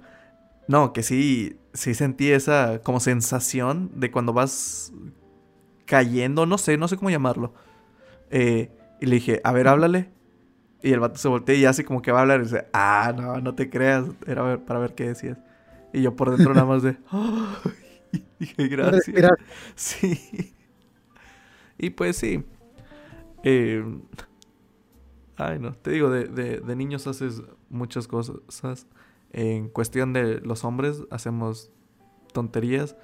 No, 0.67 0.93
que 0.93 1.03
sí, 1.03 1.57
sí 1.73 1.93
sentí 1.93 2.31
esa 2.31 2.81
como 2.83 2.99
sensación 2.99 3.91
de 3.95 4.12
cuando 4.12 4.33
vas 4.33 4.93
cayendo, 5.85 6.45
no 6.45 6.57
sé, 6.57 6.77
no 6.77 6.88
sé 6.88 6.95
cómo 6.95 7.09
llamarlo. 7.09 7.53
Eh, 8.29 8.71
y 9.01 9.07
le 9.07 9.15
dije, 9.15 9.41
a 9.43 9.51
ver, 9.51 9.67
háblale. 9.67 10.12
Y 10.82 10.94
el 10.94 11.00
vato 11.00 11.18
se 11.18 11.28
voltea 11.28 11.56
y 11.56 11.65
hace 11.65 11.84
como 11.84 12.02
que 12.02 12.12
va 12.12 12.20
a 12.20 12.22
hablar 12.22 12.39
y 12.39 12.44
dice, 12.44 12.68
ah, 12.74 13.13
no, 13.15 13.42
no 13.42 13.56
te 13.56 13.70
creas. 13.70 14.06
Era 14.26 14.65
para 14.65 14.80
ver 14.80 14.96
qué 14.96 15.08
decías. 15.08 15.38
Y 15.92 16.02
yo 16.02 16.15
por 16.15 16.32
dentro 16.32 16.54
nada 16.54 16.65
más 16.65 16.84
de, 16.84 16.98
dije, 18.39 18.68
gracias. 18.68 19.32
Sí. 19.76 20.54
Y 21.78 21.89
pues 21.92 22.18
sí. 22.18 22.44
Eh, 23.44 23.84
ay, 25.38 25.60
no, 25.60 25.74
te 25.74 25.92
digo, 25.92 26.10
de, 26.10 26.26
de, 26.26 26.60
de 26.60 26.76
niños 26.76 27.08
haces 27.08 27.42
muchas 27.70 28.08
cosas. 28.08 28.88
En 29.32 29.70
cuestión 29.70 30.13
de 30.13 30.42
los 30.42 30.63
hombres, 30.63 31.04
hacemos 31.10 31.72
tonterías. 32.34 32.96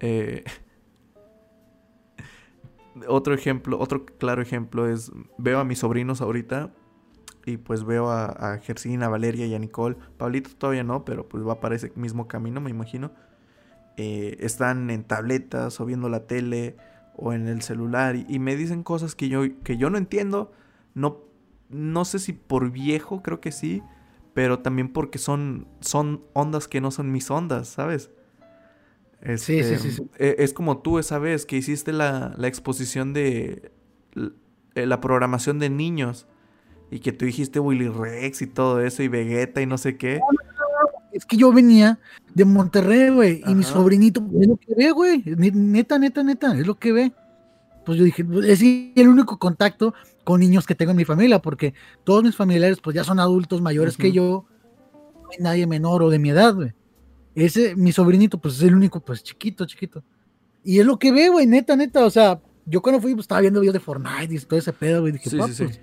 Eh, 0.00 0.44
otro 3.08 3.34
ejemplo, 3.34 3.78
otro 3.78 4.06
claro 4.06 4.42
ejemplo 4.42 4.88
es, 4.88 5.12
veo 5.38 5.58
a 5.58 5.64
mis 5.64 5.80
sobrinos 5.80 6.20
ahorita 6.20 6.72
y 7.46 7.56
pues 7.56 7.84
veo 7.84 8.10
a, 8.10 8.26
a 8.26 8.54
a 8.54 9.08
Valeria 9.08 9.46
y 9.46 9.54
a 9.54 9.58
Nicole. 9.58 9.96
Pablito 10.16 10.50
todavía 10.56 10.84
no, 10.84 11.04
pero 11.04 11.28
pues 11.28 11.46
va 11.46 11.60
para 11.60 11.74
ese 11.74 11.92
mismo 11.94 12.26
camino, 12.28 12.60
me 12.60 12.70
imagino. 12.70 13.12
Eh, 13.96 14.36
están 14.40 14.90
en 14.90 15.04
tabletas 15.04 15.80
o 15.80 15.84
viendo 15.84 16.08
la 16.08 16.26
tele 16.26 16.76
o 17.16 17.32
en 17.32 17.46
el 17.46 17.62
celular 17.62 18.16
y, 18.16 18.38
me 18.38 18.56
dicen 18.56 18.82
cosas 18.82 19.14
que 19.14 19.28
yo, 19.28 19.42
que 19.62 19.76
yo 19.76 19.90
no 19.90 19.98
entiendo. 19.98 20.52
No, 20.94 21.20
no 21.68 22.04
sé 22.04 22.18
si 22.18 22.32
por 22.32 22.70
viejo, 22.70 23.22
creo 23.22 23.40
que 23.40 23.52
sí 23.52 23.82
pero 24.34 24.58
también 24.58 24.88
porque 24.88 25.18
son, 25.18 25.68
son 25.80 26.24
ondas 26.32 26.68
que 26.68 26.80
no 26.80 26.90
son 26.90 27.10
mis 27.10 27.30
ondas, 27.30 27.68
¿sabes? 27.68 28.10
sí, 29.36 29.62
sí, 29.62 29.78
sí, 29.78 30.02
e, 30.18 30.36
Es 30.40 30.52
como 30.52 30.78
tú 30.78 30.98
esa 30.98 31.18
vez 31.18 31.46
que 31.46 31.56
hiciste 31.56 31.92
la, 31.92 32.34
exposición 32.42 33.14
de 33.14 33.72
eh, 34.74 34.86
la 34.86 35.00
programación 35.00 35.58
de 35.58 35.70
niños 35.70 36.26
y 36.90 37.00
que 37.00 37.12
tú 37.12 37.24
dijiste 37.24 37.60
Willy 37.60 37.88
Rex 37.88 38.42
y 38.42 38.46
todo 38.46 38.80
eso 38.80 39.02
y 39.02 39.08
Vegeta 39.08 39.60
y 39.60 39.66
no 39.66 39.78
sé 39.78 39.96
qué. 39.96 40.20
Es 41.12 41.24
que 41.24 41.36
yo 41.36 41.52
venía 41.52 41.98
de 42.34 42.44
Monterrey, 42.44 43.10
güey, 43.10 43.42
y 43.46 43.54
mi 43.54 43.62
sobrinito 43.62 44.24
es 44.40 44.48
lo 44.48 44.56
que 44.56 44.74
ve, 44.74 44.90
güey. 44.90 45.22
Neta, 45.26 45.98
neta, 45.98 46.22
neta, 46.22 46.58
es 46.58 46.66
lo 46.66 46.76
que 46.76 46.92
ve. 46.92 47.12
Pues 47.84 47.98
yo 47.98 48.04
dije, 48.04 48.24
es 48.46 48.62
el 48.62 49.08
único 49.08 49.38
contacto 49.38 49.94
con 50.24 50.40
niños 50.40 50.66
que 50.66 50.74
tengo 50.74 50.90
en 50.90 50.96
mi 50.96 51.04
familia, 51.04 51.40
porque 51.40 51.74
todos 52.02 52.24
mis 52.24 52.34
familiares 52.34 52.78
pues 52.82 52.96
ya 52.96 53.04
son 53.04 53.20
adultos 53.20 53.60
mayores 53.60 53.96
que 53.96 54.10
yo, 54.10 54.46
no 55.22 55.28
hay 55.30 55.38
nadie 55.38 55.66
menor 55.66 56.02
o 56.02 56.10
de 56.10 56.18
mi 56.18 56.30
edad, 56.30 56.54
güey. 56.54 56.72
Ese, 57.34 57.74
mi 57.76 57.92
sobrinito, 57.92 58.38
pues 58.38 58.54
es 58.56 58.62
el 58.62 58.74
único, 58.74 59.00
pues 59.00 59.22
chiquito, 59.22 59.66
chiquito. 59.66 60.02
Y 60.62 60.80
es 60.80 60.86
lo 60.86 60.98
que 60.98 61.12
ve, 61.12 61.28
güey, 61.28 61.46
neta, 61.46 61.76
neta, 61.76 62.04
o 62.04 62.10
sea, 62.10 62.40
yo 62.64 62.80
cuando 62.80 63.00
fui, 63.00 63.14
pues, 63.14 63.24
estaba 63.24 63.40
viendo 63.40 63.60
videos 63.60 63.74
de 63.74 63.80
Fortnite 63.80 64.34
y 64.34 64.38
todo 64.38 64.58
ese 64.58 64.72
pedo, 64.72 65.02
güey, 65.02 65.12
dije, 65.12 65.30
sí, 65.30 65.38
sí, 65.48 65.54
sí. 65.54 65.80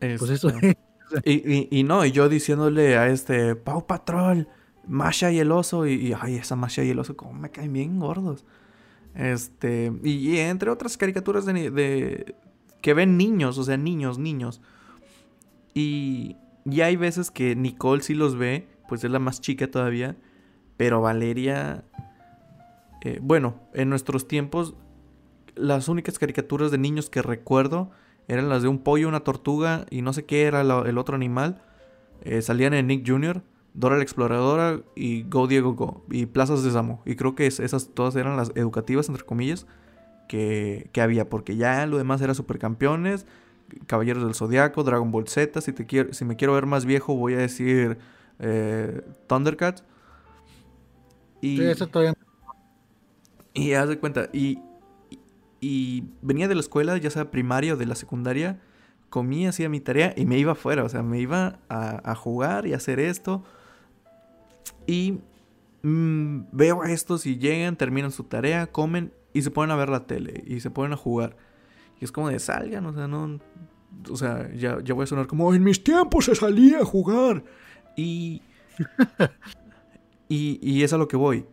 Pues, 0.00 0.18
pues 0.18 0.30
eso 0.30 0.50
y, 1.24 1.78
y, 1.78 1.82
no, 1.84 2.04
y 2.04 2.12
yo 2.12 2.28
diciéndole 2.28 2.96
a 2.96 3.08
este, 3.08 3.54
Pau 3.54 3.86
Patrol, 3.86 4.48
Masha 4.86 5.30
y 5.30 5.38
el 5.38 5.52
oso, 5.52 5.86
y, 5.86 6.14
ay, 6.18 6.36
esa 6.36 6.56
Masha 6.56 6.82
y 6.82 6.90
el 6.90 6.98
oso, 6.98 7.16
como 7.16 7.32
me 7.32 7.50
caen 7.50 7.72
bien 7.72 7.98
gordos. 7.98 8.44
Este, 9.14 9.92
y, 10.02 10.38
entre 10.38 10.70
otras 10.70 10.96
caricaturas 10.96 11.44
de, 11.44 12.34
que 12.80 12.94
ven 12.94 13.16
niños, 13.16 13.58
o 13.58 13.64
sea, 13.64 13.76
niños, 13.76 14.18
niños. 14.18 14.62
Y, 15.74 16.36
y 16.64 16.80
hay 16.80 16.96
veces 16.96 17.30
que 17.30 17.54
Nicole 17.54 18.02
sí 18.02 18.14
los 18.14 18.36
ve, 18.36 18.68
pues 18.88 19.04
es 19.04 19.10
la 19.10 19.18
más 19.18 19.40
chica 19.40 19.70
todavía, 19.70 20.16
pero 20.76 21.00
Valeria, 21.00 21.84
eh, 23.02 23.18
bueno, 23.20 23.60
en 23.74 23.90
nuestros 23.90 24.26
tiempos, 24.26 24.74
las 25.54 25.88
únicas 25.88 26.18
caricaturas 26.18 26.70
de 26.70 26.78
niños 26.78 27.10
que 27.10 27.22
recuerdo 27.22 27.90
eran 28.30 28.48
las 28.48 28.62
de 28.62 28.68
un 28.68 28.78
pollo, 28.78 29.08
una 29.08 29.20
tortuga 29.20 29.86
y 29.90 30.02
no 30.02 30.12
sé 30.12 30.24
qué 30.24 30.44
era 30.44 30.60
el 30.60 30.98
otro 30.98 31.16
animal. 31.16 31.62
Eh, 32.22 32.42
salían 32.42 32.74
en 32.74 32.86
Nick 32.86 33.06
Jr., 33.06 33.42
Dora 33.74 33.96
la 33.96 34.02
Exploradora 34.02 34.80
y 34.94 35.24
Go 35.24 35.48
Diego 35.48 35.74
Go 35.74 36.04
y 36.10 36.26
Plazas 36.26 36.62
de 36.62 36.70
Samo. 36.70 37.02
Y 37.04 37.16
creo 37.16 37.34
que 37.34 37.46
esas 37.46 37.88
todas 37.92 38.14
eran 38.14 38.36
las 38.36 38.52
educativas, 38.54 39.08
entre 39.08 39.24
comillas 39.24 39.66
que, 40.28 40.90
había, 41.00 41.28
porque 41.28 41.56
ya 41.56 41.84
lo 41.86 41.98
demás 41.98 42.20
era 42.20 42.34
Supercampeones, 42.34 43.26
Caballeros 43.86 44.22
del 44.22 44.34
Zodiaco, 44.34 44.84
Dragon 44.84 45.10
Ball 45.10 45.26
Z. 45.26 45.60
Si, 45.60 45.72
te 45.72 45.86
quiero, 45.86 46.12
si 46.12 46.24
me 46.24 46.36
quiero 46.36 46.54
ver 46.54 46.66
más 46.66 46.84
viejo, 46.84 47.16
voy 47.16 47.34
a 47.34 47.38
decir 47.38 47.98
eh, 48.38 49.02
Thundercats. 49.26 49.82
Y, 51.40 51.60
eso 51.62 51.88
todavía. 51.88 52.14
Y 53.54 53.72
haz 53.72 53.88
de 53.88 53.98
cuenta, 53.98 54.28
y, 54.32 54.60
y, 55.60 56.04
venía 56.22 56.48
de 56.48 56.54
la 56.54 56.60
escuela, 56.60 56.96
ya 56.96 57.10
sea 57.10 57.30
primaria 57.30 57.74
o 57.74 57.76
de 57.76 57.86
la 57.86 57.94
secundaria, 57.94 58.60
comía, 59.10 59.50
hacía 59.50 59.68
mi 59.68 59.80
tarea 59.80 60.14
y 60.16 60.24
me 60.24 60.38
iba 60.38 60.52
afuera, 60.52 60.84
o 60.84 60.88
sea, 60.88 61.02
me 61.02 61.20
iba 61.20 61.58
a, 61.68 62.14
jugar 62.14 62.66
y 62.66 62.72
hacer 62.72 63.00
esto. 63.00 63.44
Y 64.86 65.20
mm, 65.82 66.42
veo 66.52 66.82
a 66.82 66.90
estos 66.90 67.26
y 67.26 67.38
llegan, 67.38 67.76
terminan 67.76 68.12
su 68.12 68.24
tarea, 68.24 68.68
comen 68.68 69.12
y 69.32 69.42
se 69.42 69.50
ponen 69.50 69.70
a 69.72 69.76
ver 69.76 69.88
la 69.88 70.06
tele 70.06 70.42
y 70.46 70.60
se 70.60 70.70
ponen 70.70 70.92
a 70.92 70.96
jugar. 70.96 71.36
Y 72.00 72.04
es 72.04 72.12
como 72.12 72.28
de 72.30 72.38
salgan, 72.38 72.86
o 72.86 72.94
sea, 72.94 73.06
no. 73.06 73.38
O 74.08 74.16
sea, 74.16 74.50
ya, 74.54 74.78
ya 74.82 74.94
voy 74.94 75.04
a 75.04 75.06
sonar 75.06 75.26
como 75.26 75.52
en 75.52 75.62
mis 75.62 75.84
tiempos 75.84 76.24
se 76.24 76.34
salía 76.34 76.78
a 76.78 76.84
jugar. 76.84 77.44
Y. 77.96 78.42
y, 80.28 80.58
y 80.62 80.84
es 80.84 80.92
a 80.92 80.98
lo 80.98 81.08
que 81.08 81.16
voy. 81.16 81.44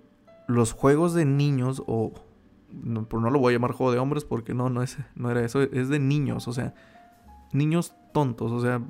Los 0.47 0.71
juegos 0.71 1.13
de 1.13 1.25
niños, 1.25 1.83
o. 1.85 2.13
No, 2.83 3.07
no 3.11 3.29
lo 3.29 3.39
voy 3.39 3.53
a 3.53 3.57
llamar 3.57 3.71
juego 3.71 3.91
de 3.91 3.99
hombres 3.99 4.25
porque 4.25 4.53
no, 4.53 4.69
no, 4.69 4.83
es, 4.83 4.97
no 5.15 5.31
era 5.31 5.43
eso. 5.43 5.61
Es 5.61 5.89
de 5.89 5.99
niños, 5.99 6.47
o 6.47 6.53
sea. 6.53 6.73
Niños 7.53 7.93
tontos, 8.13 8.51
o 8.51 8.61
sea. 8.61 8.81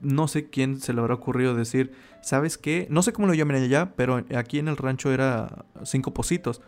No 0.00 0.28
sé 0.28 0.48
quién 0.48 0.80
se 0.80 0.92
le 0.92 1.00
habrá 1.00 1.14
ocurrido 1.14 1.54
decir, 1.54 1.92
¿sabes 2.22 2.56
qué? 2.56 2.86
No 2.88 3.02
sé 3.02 3.12
cómo 3.12 3.26
lo 3.26 3.34
llaman 3.34 3.56
allá, 3.56 3.94
pero 3.96 4.24
aquí 4.36 4.60
en 4.60 4.68
el 4.68 4.76
rancho 4.76 5.10
era 5.12 5.64
cinco 5.82 6.14
positos. 6.14 6.60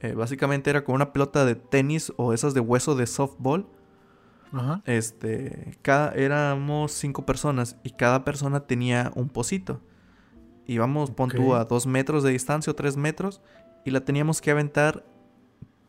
Eh, 0.00 0.14
básicamente 0.14 0.68
era 0.68 0.84
con 0.84 0.94
una 0.94 1.12
pelota 1.12 1.44
de 1.44 1.54
tenis 1.54 2.12
o 2.16 2.32
esas 2.32 2.54
de 2.54 2.60
hueso 2.60 2.94
de 2.96 3.06
softball. 3.06 3.68
Este, 4.84 5.76
cada, 5.82 6.12
éramos 6.12 6.92
cinco 6.92 7.26
personas 7.26 7.76
y 7.82 7.90
cada 7.90 8.24
persona 8.24 8.60
tenía 8.60 9.12
un 9.14 9.28
pocito. 9.28 9.80
Íbamos, 10.66 11.10
pon 11.10 11.30
tú, 11.30 11.54
a 11.54 11.64
dos 11.64 11.86
metros 11.86 12.22
de 12.22 12.30
distancia 12.30 12.70
o 12.72 12.76
tres 12.76 12.96
metros 12.96 13.42
y 13.84 13.90
la 13.90 14.00
teníamos 14.00 14.40
que 14.40 14.50
aventar 14.50 15.04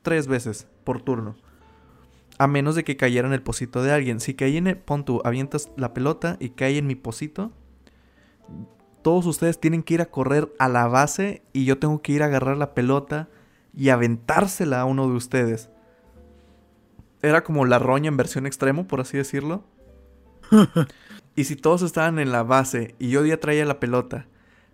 tres 0.07 0.27
veces 0.27 0.67
por 0.85 1.01
turno. 1.01 1.35
A 2.37 2.47
menos 2.47 2.75
de 2.75 2.85
que 2.85 2.95
cayera 2.95 3.27
en 3.27 3.33
el 3.33 3.41
pocito 3.41 3.83
de 3.83 3.91
alguien. 3.91 4.21
Si 4.21 4.35
caí 4.35 4.55
en 4.55 4.67
el, 4.67 4.77
pon 4.77 5.03
tú, 5.03 5.21
avientas 5.25 5.69
la 5.75 5.93
pelota 5.93 6.37
y 6.39 6.51
cae 6.51 6.77
en 6.77 6.87
mi 6.87 6.95
pocito, 6.95 7.51
todos 9.01 9.25
ustedes 9.25 9.59
tienen 9.59 9.83
que 9.83 9.95
ir 9.95 10.01
a 10.01 10.05
correr 10.05 10.47
a 10.59 10.69
la 10.69 10.87
base 10.87 11.41
y 11.51 11.65
yo 11.65 11.77
tengo 11.77 12.01
que 12.01 12.13
ir 12.13 12.23
a 12.23 12.27
agarrar 12.27 12.55
la 12.55 12.73
pelota 12.73 13.27
y 13.75 13.89
aventársela 13.89 14.79
a 14.79 14.85
uno 14.85 15.09
de 15.09 15.15
ustedes. 15.17 15.69
Era 17.21 17.43
como 17.43 17.65
la 17.65 17.77
roña 17.77 18.07
en 18.07 18.15
versión 18.15 18.47
extremo, 18.47 18.87
por 18.87 19.01
así 19.01 19.17
decirlo. 19.17 19.65
y 21.35 21.43
si 21.43 21.57
todos 21.57 21.81
estaban 21.81 22.17
en 22.17 22.31
la 22.31 22.43
base 22.43 22.95
y 22.97 23.09
yo 23.09 23.25
ya 23.25 23.41
traía 23.41 23.65
la 23.65 23.81
pelota, 23.81 24.27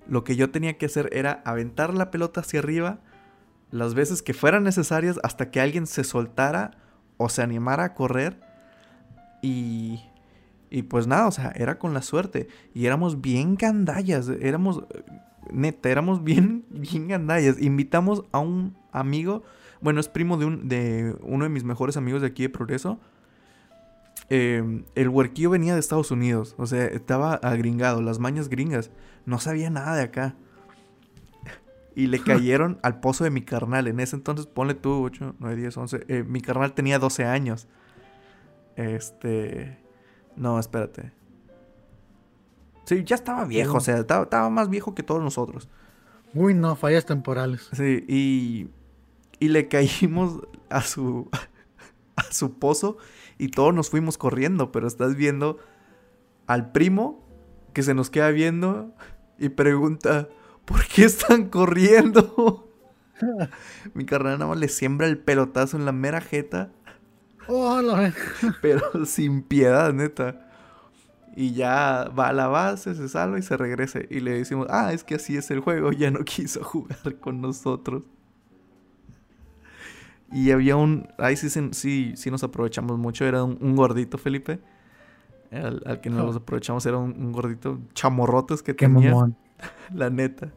lo 0.08 0.24
que 0.24 0.36
yo 0.36 0.52
tenía 0.52 0.78
que 0.78 0.86
hacer 0.86 1.10
era 1.12 1.42
aventar 1.44 1.96
la 1.96 2.12
pelota 2.12 2.42
hacia 2.42 2.60
arriba 2.60 3.00
las 3.74 3.94
veces 3.94 4.22
que 4.22 4.34
fueran 4.34 4.64
necesarias 4.64 5.20
hasta 5.24 5.52
que 5.52 5.60
alguien 5.60 5.88
se 5.88 6.04
soltara 6.04 6.72
o 7.18 7.30
se 7.30 7.42
animara 7.42 7.84
a 7.84 7.94
correr. 7.94 8.40
Y, 9.42 10.02
y 10.70 10.84
pues 10.84 11.08
nada, 11.08 11.28
o 11.28 11.32
sea, 11.32 11.52
era 11.56 11.80
con 11.80 11.94
la 11.94 12.02
suerte. 12.02 12.48
Y 12.74 12.86
éramos 12.86 13.22
bien 13.22 13.56
gandallas, 13.56 14.30
éramos, 14.30 14.84
neta, 15.52 15.90
éramos 15.90 16.24
bien, 16.24 16.66
bien 16.70 17.08
gandallas. 17.08 17.62
Invitamos 17.62 18.24
a 18.32 18.40
un 18.40 18.78
amigo 18.92 19.44
bueno, 19.84 20.00
es 20.00 20.08
primo 20.08 20.38
de, 20.38 20.46
un, 20.46 20.70
de 20.70 21.14
uno 21.24 21.44
de 21.44 21.50
mis 21.50 21.66
mejores 21.66 21.98
amigos 21.98 22.22
de 22.22 22.28
aquí 22.28 22.44
de 22.44 22.50
Progreso. 22.50 23.00
Em, 24.30 24.86
el 24.96 25.10
huerquillo 25.10 25.50
venía 25.50 25.74
de 25.74 25.82
Estados 25.82 26.10
Unidos, 26.10 26.56
o 26.58 26.66
sea, 26.66 26.86
estaba 26.86 27.34
agringado, 27.34 28.02
las 28.02 28.18
mañas 28.18 28.48
gringas. 28.48 28.92
No 29.26 29.40
sabía 29.40 29.70
nada 29.70 29.98
de 29.98 30.04
acá. 30.04 30.36
Y 31.96 32.08
le 32.08 32.20
cayeron 32.24 32.80
al 32.82 33.00
pozo 33.00 33.24
de 33.24 33.30
mi 33.30 33.42
carnal. 33.42 33.88
En 33.88 34.00
ese 34.00 34.16
entonces, 34.16 34.48
ponle 34.48 34.74
tú 34.74 35.04
8, 35.04 35.36
9, 35.40 35.56
10, 35.56 35.78
11. 35.78 36.24
mi 36.28 36.42
carnal 36.42 36.74
tenía 36.74 37.00
12 37.00 37.26
años. 37.26 37.68
Este. 38.76 39.78
No, 40.36 40.60
espérate. 40.60 41.12
Sí, 42.86 43.04
ya 43.04 43.16
estaba 43.16 43.46
viejo, 43.46 43.78
o 43.78 43.80
sea, 43.80 44.00
estaba, 44.00 44.24
estaba, 44.24 44.50
más 44.50 44.70
viejo 44.70 44.94
que 44.94 45.04
todos 45.04 45.22
nosotros. 45.22 45.70
Uy, 46.34 46.54
no, 46.54 46.76
fallas 46.76 47.06
temporales. 47.06 47.70
Sí, 47.72 48.04
y 48.10 48.68
y 49.44 49.50
le 49.50 49.68
caímos 49.68 50.40
a 50.70 50.82
su, 50.82 51.30
a 52.16 52.24
su 52.32 52.60
pozo 52.60 52.98
y 53.38 53.50
todos 53.50 53.74
nos 53.74 53.90
fuimos 53.90 54.18
corriendo, 54.18 54.72
pero 54.72 54.88
estás 54.88 55.18
viendo 55.18 55.60
al 56.48 56.72
primo 56.72 57.28
que 57.74 57.84
se 57.84 57.94
nos 57.94 58.10
queda 58.10 58.30
viendo 58.30 58.94
y 59.38 59.50
pregunta, 59.50 60.30
¿por 60.66 60.86
qué 60.88 61.06
están 61.06 61.50
corriendo? 61.50 62.70
Mi 63.94 64.06
carnal 64.06 64.40
nada 64.40 64.50
más 64.50 64.58
le 64.58 64.68
siembra 64.68 65.08
el 65.08 65.18
pelotazo 65.18 65.78
en 65.78 65.86
la 65.86 65.92
mera 65.92 66.22
jeta. 66.22 66.72
Oh, 67.48 67.82
pero 68.62 69.06
sin 69.06 69.44
piedad, 69.44 69.94
neta. 69.94 70.50
Y 71.36 71.54
ya 71.54 72.12
va 72.18 72.30
a 72.30 72.34
la 72.34 72.48
base, 72.48 72.94
se 72.96 73.10
salva 73.10 73.40
y 73.40 73.42
se 73.42 73.58
regresa. 73.58 74.00
Y 74.10 74.20
le 74.20 74.32
decimos, 74.32 74.68
ah, 74.70 74.94
es 74.94 75.04
que 75.04 75.16
así 75.16 75.36
es 75.36 75.50
el 75.52 75.60
juego, 75.60 75.92
ya 75.92 76.12
no 76.12 76.20
quiso 76.26 76.64
jugar 76.64 77.16
con 77.20 77.42
nosotros. 77.42 78.04
Y 80.32 80.52
había 80.52 80.76
un. 80.76 81.08
Ahí 81.18 81.36
sí, 81.36 81.50
sí, 81.50 82.14
sí 82.16 82.32
nos 82.32 82.44
aprovechamos 82.44 82.98
mucho. 82.98 83.26
Era 83.26 83.44
un, 83.44 83.76
gordito, 83.76 84.18
Felipe. 84.18 84.60
Al, 85.52 86.02
que 86.02 86.10
nos 86.10 86.36
aprovechamos 86.36 86.84
era 86.88 86.98
un, 86.98 87.32
gordito 87.32 87.80
chamorrotes 87.94 88.64
que 88.64 88.74
tenía. 88.74 89.14
La 89.94 90.10
neta. 90.10 90.52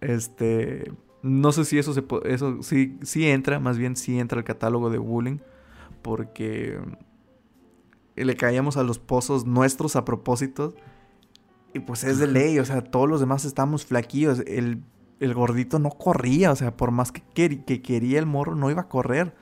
Este. 0.00 0.92
No 1.22 1.52
sé 1.52 1.64
si 1.64 1.78
eso 1.78 1.92
se 1.92 2.04
eso 2.24 2.62
sí, 2.62 2.96
sí 3.02 3.28
entra, 3.28 3.58
más 3.58 3.76
bien 3.76 3.96
sí 3.96 4.18
entra 4.18 4.38
al 4.38 4.44
catálogo 4.44 4.90
de 4.90 4.98
bullying. 4.98 5.38
Porque 6.02 6.78
le 8.14 8.36
caíamos 8.36 8.76
a 8.76 8.82
los 8.82 8.98
pozos 8.98 9.46
nuestros 9.46 9.96
a 9.96 10.04
propósito. 10.04 10.74
Y 11.74 11.80
pues 11.80 12.04
es 12.04 12.18
de 12.18 12.26
ley, 12.26 12.58
o 12.58 12.64
sea, 12.64 12.82
todos 12.82 13.08
los 13.08 13.20
demás 13.20 13.44
estábamos 13.44 13.84
flaquillos. 13.84 14.40
El 14.46 14.82
el 15.20 15.34
gordito 15.34 15.78
no 15.78 15.90
corría, 15.90 16.52
o 16.52 16.56
sea, 16.56 16.76
por 16.76 16.90
más 16.90 17.12
que, 17.12 17.22
que 17.64 17.82
quería 17.82 18.18
el 18.18 18.26
morro, 18.26 18.54
no 18.54 18.70
iba 18.70 18.82
a 18.82 18.88
correr. 18.88 19.34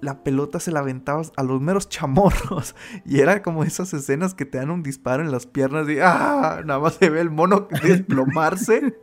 La 0.00 0.22
pelota 0.22 0.60
se 0.60 0.70
la 0.70 0.80
aventaba 0.80 1.22
a 1.36 1.42
los 1.42 1.60
meros 1.60 1.88
chamorros. 1.88 2.74
Y 3.04 3.20
era 3.20 3.42
como 3.42 3.64
esas 3.64 3.92
escenas 3.94 4.34
que 4.34 4.44
te 4.44 4.58
dan 4.58 4.70
un 4.70 4.82
disparo 4.82 5.22
en 5.22 5.32
las 5.32 5.46
piernas 5.46 5.88
y 5.88 5.98
¡ah! 6.00 6.62
Nada 6.64 6.80
más 6.80 6.94
se 6.94 7.10
ve 7.10 7.20
el 7.20 7.30
mono 7.30 7.68
desplomarse. 7.82 8.96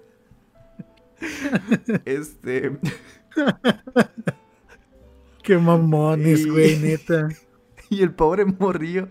este. 2.05 2.77
Qué 5.43 5.57
mamones, 5.57 6.47
güey, 6.47 6.79
neta. 6.79 7.29
Y 7.89 8.01
el 8.01 8.13
pobre 8.13 8.45
morrillo 8.45 9.09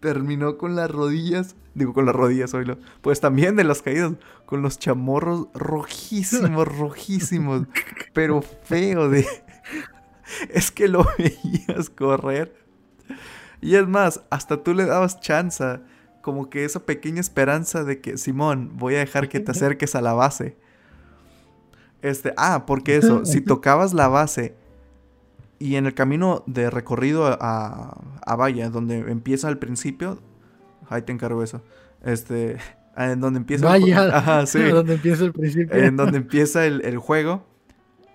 terminó 0.00 0.56
con 0.56 0.74
las 0.74 0.90
rodillas, 0.90 1.56
digo 1.74 1.92
con 1.92 2.06
las 2.06 2.14
rodillas, 2.14 2.54
oílo, 2.54 2.78
pues 3.02 3.20
también 3.20 3.56
de 3.56 3.64
las 3.64 3.82
caídas, 3.82 4.12
con 4.46 4.62
los 4.62 4.78
chamorros 4.78 5.48
rojísimos, 5.54 6.66
rojísimos, 6.66 7.66
pero 8.12 8.42
feo 8.42 9.08
de... 9.08 9.26
Es 10.50 10.70
que 10.70 10.88
lo 10.88 11.06
veías 11.18 11.90
correr. 11.90 12.54
Y 13.60 13.76
es 13.76 13.86
más, 13.86 14.22
hasta 14.30 14.62
tú 14.62 14.74
le 14.74 14.86
dabas 14.86 15.20
chanza, 15.20 15.82
como 16.22 16.48
que 16.48 16.64
esa 16.64 16.86
pequeña 16.86 17.20
esperanza 17.20 17.84
de 17.84 18.00
que, 18.00 18.16
Simón, 18.16 18.72
voy 18.74 18.94
a 18.94 18.98
dejar 18.98 19.28
que 19.28 19.40
te 19.40 19.50
acerques 19.50 19.94
a 19.94 20.00
la 20.00 20.12
base. 20.12 20.56
Este, 22.02 22.32
ah, 22.36 22.64
porque 22.66 22.96
eso, 22.96 23.24
si 23.24 23.40
tocabas 23.40 23.92
la 23.92 24.08
base 24.08 24.54
y 25.58 25.76
en 25.76 25.86
el 25.86 25.94
camino 25.94 26.42
de 26.46 26.70
recorrido 26.70 27.26
a, 27.26 28.00
a 28.24 28.36
Vaya, 28.36 28.70
donde 28.70 28.98
empieza 28.98 29.48
al 29.48 29.58
principio, 29.58 30.18
ahí 30.88 31.02
te 31.02 31.12
encargo 31.12 31.42
eso. 31.42 31.62
Este, 32.02 32.56
en 32.96 33.20
donde 33.20 33.38
empieza 33.38 33.66
Vaya, 33.66 34.04
el, 34.04 34.10
ajá, 34.10 34.46
sí, 34.46 34.62
donde 34.62 34.94
empieza 34.94 35.24
el 35.24 35.32
principio. 35.32 35.76
En 35.76 35.96
donde 35.96 36.18
empieza 36.18 36.66
el, 36.66 36.98
juego. 36.98 37.46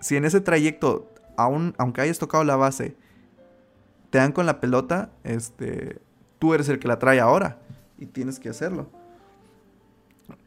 Si 0.00 0.16
en 0.16 0.24
ese 0.24 0.40
trayecto, 0.40 1.12
aún, 1.36 1.74
aunque 1.78 2.00
hayas 2.00 2.18
tocado 2.18 2.44
la 2.44 2.56
base, 2.56 2.96
te 4.10 4.18
dan 4.18 4.32
con 4.32 4.46
la 4.46 4.60
pelota, 4.60 5.10
este, 5.24 6.00
tú 6.38 6.54
eres 6.54 6.68
el 6.68 6.78
que 6.78 6.88
la 6.88 6.98
trae 6.98 7.20
ahora 7.20 7.58
y 7.98 8.06
tienes 8.06 8.38
que 8.38 8.48
hacerlo. 8.48 8.88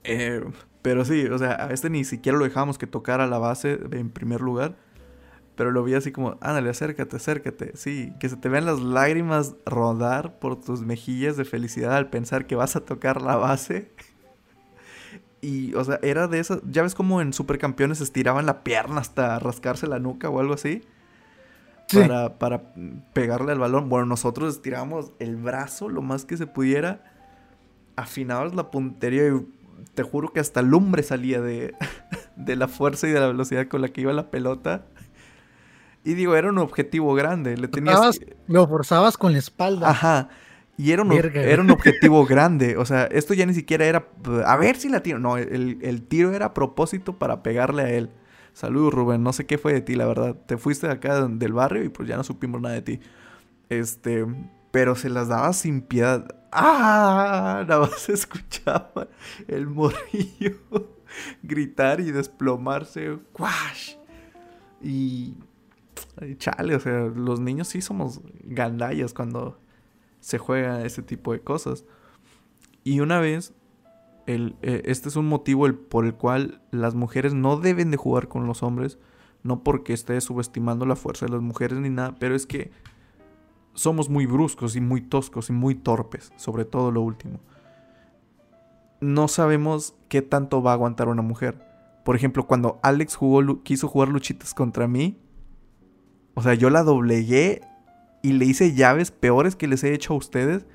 Eh, 0.04 0.44
pero 0.82 1.06
sí, 1.06 1.26
o 1.26 1.38
sea, 1.38 1.66
a 1.66 1.72
este 1.72 1.90
ni 1.90 2.04
siquiera 2.04 2.38
lo 2.38 2.46
dejamos 2.46 2.78
que 2.78 2.88
tocara 2.88 3.28
la 3.28 3.38
base 3.38 3.80
en 3.92 4.10
primer 4.10 4.42
lugar. 4.42 4.76
Pero 5.56 5.72
lo 5.72 5.84
vi 5.84 5.94
así 5.94 6.14
como, 6.14 6.38
ándale, 6.40 6.70
acércate, 6.70 7.18
acércate. 7.18 7.76
Sí, 7.76 8.14
que 8.20 8.30
se 8.30 8.38
te 8.38 8.48
vean 8.48 8.66
las 8.66 8.80
lágrimas 8.80 9.56
rodar 9.66 10.40
por 10.40 10.62
tus 10.62 10.82
mejillas 10.82 11.36
de 11.36 11.44
felicidad 11.44 11.98
al 11.98 12.10
pensar 12.10 12.48
que 12.48 12.56
vas 12.56 12.78
a 12.78 12.86
tocar 12.86 13.22
la 13.22 13.36
base. 13.36 13.92
Y, 15.42 15.74
o 15.76 15.84
sea, 15.84 16.00
era 16.02 16.28
de 16.28 16.40
esas. 16.40 16.60
¿Ya 16.70 16.84
ves 16.84 16.96
como 16.96 17.22
en 17.22 17.34
Supercampeones 17.34 18.02
estiraban 18.02 18.46
la 18.46 18.64
pierna 18.64 19.02
hasta 19.02 19.40
rascarse 19.40 19.88
la 19.88 20.00
nuca 20.00 20.30
o 20.30 20.40
algo 20.40 20.54
así? 20.54 20.82
Para, 21.92 22.38
para 22.38 22.74
pegarle 23.14 23.52
al 23.52 23.60
balón. 23.60 23.90
Bueno, 23.90 24.06
nosotros 24.06 24.56
estiramos 24.56 25.12
el 25.20 25.38
brazo 25.38 25.90
lo 25.90 26.02
más 26.02 26.26
que 26.26 26.38
se 26.38 26.46
pudiera. 26.46 27.04
Afinabas 27.96 28.54
la 28.54 28.70
puntería 28.70 29.28
y 29.28 29.48
te 29.96 30.04
juro 30.04 30.32
que 30.32 30.40
hasta 30.40 30.62
lumbre 30.62 31.04
salía 31.04 31.42
de, 31.42 31.74
de 32.36 32.56
la 32.56 32.68
fuerza 32.68 33.08
y 33.08 33.12
de 33.12 33.20
la 33.20 33.28
velocidad 33.28 33.68
con 33.68 33.82
la 33.82 33.90
que 33.90 34.02
iba 34.02 34.14
la 34.14 34.30
pelota. 34.30 34.86
Y 36.04 36.14
digo, 36.14 36.36
era 36.36 36.50
un 36.50 36.58
objetivo 36.58 37.14
grande. 37.14 37.58
Le 37.58 37.68
tenías... 37.68 38.20
Lo 38.48 38.68
forzabas 38.68 39.18
con 39.18 39.34
la 39.34 39.40
espalda. 39.40 39.90
Ajá. 39.90 40.30
Y 40.80 40.94
era 40.94 41.04
un, 41.04 41.12
era 41.12 41.62
un 41.62 41.72
objetivo 41.72 42.26
grande. 42.26 42.78
O 42.78 42.86
sea, 42.86 43.04
esto 43.08 43.34
ya 43.34 43.46
ni 43.46 43.54
siquiera 43.54 43.84
era. 43.84 44.08
A 44.46 44.56
ver 44.56 44.78
si 44.78 44.88
la 44.88 45.04
tiro. 45.04 45.20
No, 45.20 45.36
el, 45.36 46.06
tiro 46.08 46.32
era 46.32 46.46
a 46.46 46.54
propósito 46.54 47.20
para 47.20 47.44
pegarle 47.44 47.82
a 47.84 47.90
él. 47.90 48.10
Saludos, 48.54 48.94
Rubén. 48.94 49.22
No 49.22 49.34
sé 49.34 49.46
qué 49.46 49.58
fue 49.58 49.74
de 49.74 49.82
ti, 49.82 49.96
la 49.96 50.06
verdad. 50.06 50.38
Te 50.46 50.56
fuiste 50.58 50.88
de 50.88 50.94
acá 50.94 51.28
del 51.28 51.52
barrio 51.52 51.84
y 51.84 51.90
pues 51.90 52.08
ya 52.08 52.16
no 52.16 52.24
supimos 52.24 52.62
nada 52.62 52.76
de 52.76 52.82
ti. 52.82 53.00
Este. 53.68 54.26
Pero 54.72 54.96
se 54.96 55.10
las 55.10 55.28
daba 55.28 55.52
sin 55.52 55.82
piedad. 55.82 56.34
¡Ah! 56.54 57.66
Nada 57.68 57.82
más 57.82 58.08
escuchaba 58.08 59.10
el 59.50 59.68
morrillo 59.68 60.56
gritar 61.44 62.00
y 62.00 62.12
desplomarse. 62.12 63.18
¡Quash! 63.34 63.96
Y 64.82 65.34
chale, 66.38 66.76
o 66.76 66.80
sea, 66.80 67.02
los 67.14 67.42
niños 67.42 67.68
sí 67.68 67.82
somos 67.82 68.22
gandallas 68.46 69.14
cuando 69.14 69.60
se 70.30 70.38
juega 70.38 70.86
ese 70.86 71.02
tipo 71.02 71.34
de 71.34 71.42
cosas. 71.42 71.86
Y 72.84 73.00
una 73.00 73.20
vez, 73.20 73.54
el, 74.28 74.56
eh, 74.62 74.84
este 74.86 75.10
es 75.10 75.16
un 75.16 75.28
motivo 75.28 75.68
por 75.90 76.06
el 76.06 76.14
cual 76.14 76.62
las 76.70 76.94
mujeres 76.94 77.34
no 77.34 77.58
deben 77.58 77.90
de 77.90 77.98
jugar 77.98 78.28
con 78.28 78.46
los 78.46 78.62
hombres. 78.62 79.00
No 79.42 79.64
porque 79.64 79.94
esté 79.94 80.20
subestimando 80.22 80.86
la 80.86 80.96
fuerza 80.96 81.26
de 81.26 81.32
las 81.32 81.42
mujeres 81.42 81.80
ni 81.80 81.90
nada, 81.90 82.16
pero 82.20 82.36
es 82.36 82.46
que 82.46 82.72
somos 83.74 84.10
muy 84.10 84.26
bruscos 84.28 84.76
y 84.76 84.82
muy 84.82 85.02
toscos 85.02 85.50
y 85.50 85.54
muy 85.54 85.74
torpes, 85.74 86.32
sobre 86.36 86.66
todo 86.66 86.92
lo 86.92 87.02
último. 87.02 87.40
No 89.02 89.28
sabemos 89.30 89.96
qué 90.10 90.22
tanto 90.22 90.62
va 90.62 90.72
a 90.72 90.74
aguantar 90.74 91.08
una 91.08 91.22
mujer. 91.22 91.66
Por 92.04 92.16
ejemplo, 92.16 92.46
cuando 92.46 92.80
Alex 92.84 93.16
jugó, 93.16 93.64
quiso 93.64 93.88
jugar 93.88 94.10
luchitas 94.10 94.54
contra 94.54 94.88
mí, 94.88 95.18
o 96.36 96.42
sea, 96.42 96.54
yo 96.54 96.70
la 96.70 96.84
doblegué 96.84 97.62
y 98.22 98.34
le 98.34 98.46
hice 98.46 98.74
llaves 98.74 99.12
peores 99.12 99.56
que 99.56 99.68
les 99.68 99.84
he 99.84 99.94
hecho 99.94 100.14
a 100.14 100.18
ustedes. 100.18 100.66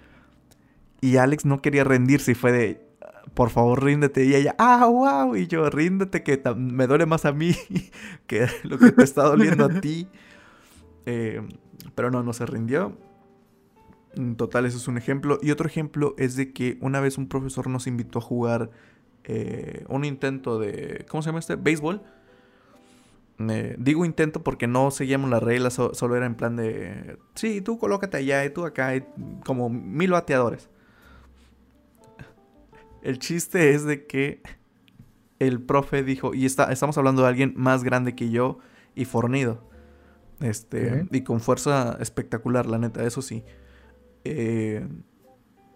Y 1.01 1.17
Alex 1.19 1.45
no 1.45 1.61
quería 1.61 1.85
rendirse 1.85 2.33
y 2.33 2.35
fue 2.35 2.53
de, 2.53 2.85
por 3.35 3.51
favor, 3.51 3.83
ríndete. 3.83 4.25
Y 4.25 4.35
ella, 4.35 4.55
ah, 4.59 4.87
wow. 4.87 5.37
Y 5.37 5.47
yo, 5.47 5.69
ríndete 5.69 6.23
que 6.23 6.41
me 6.57 6.87
duele 6.87 7.07
más 7.07 7.25
a 7.25 7.33
mí 7.33 7.55
que 8.27 8.47
lo 8.63 8.79
que 8.79 8.93
te 8.93 9.05
está 9.05 9.25
doliendo 9.25 9.65
a 9.65 9.81
ti. 9.81 10.09
Eh, 11.07 11.47
pero 11.95 12.11
no, 12.11 12.23
no 12.23 12.33
se 12.33 12.47
rindió. 12.47 12.97
En 14.15 14.37
total, 14.37 14.65
eso 14.65 14.79
es 14.79 14.89
un 14.89 14.97
ejemplo. 14.97 15.39
Y 15.43 15.51
otro 15.51 15.67
ejemplo 15.67 16.15
es 16.17 16.35
de 16.35 16.55
que 16.55 16.79
una 16.81 16.99
vez 17.01 17.19
un 17.19 17.29
profesor 17.29 17.69
nos 17.69 17.87
invitó 17.87 18.21
a 18.21 18.23
jugar 18.23 18.71
eh, 19.25 19.85
un 19.91 20.07
intento 20.07 20.59
de, 20.59 21.05
¿cómo 21.11 21.23
se 21.23 21.29
llama 21.29 21.41
este? 21.41 21.57
Béisbol. 21.57 22.01
Digo 23.39 24.05
intento 24.05 24.43
porque 24.43 24.67
no 24.67 24.91
seguíamos 24.91 25.31
las 25.31 25.43
reglas, 25.43 25.75
solo 25.75 26.17
era 26.17 26.27
en 26.27 26.37
plan 26.37 26.57
de, 26.57 27.19
sí, 27.35 27.61
tú 27.61 27.79
colócate 27.79 28.17
allá 28.19 28.45
y 28.45 28.51
tú 28.51 28.65
acá, 28.65 28.93
como 29.45 29.69
mil 29.69 30.13
bateadores. 30.13 30.69
El 33.03 33.19
chiste 33.19 33.75
es 33.75 33.85
de 33.85 34.07
que 34.07 34.41
el 35.39 35.61
profe 35.61 36.03
dijo, 36.03 36.35
y 36.35 36.47
está, 36.47 36.73
estamos 36.73 36.97
hablando 36.97 37.23
de 37.23 37.29
alguien 37.29 37.53
más 37.57 37.85
grande 37.85 38.15
que 38.15 38.31
yo 38.31 38.59
y 38.95 39.05
fornido. 39.05 39.63
Este, 40.41 41.07
y 41.11 41.23
con 41.23 41.41
fuerza 41.41 41.97
espectacular, 42.01 42.67
la 42.67 42.79
neta, 42.79 43.05
eso 43.05 43.21
sí. 43.21 43.45
Eh, 44.25 44.87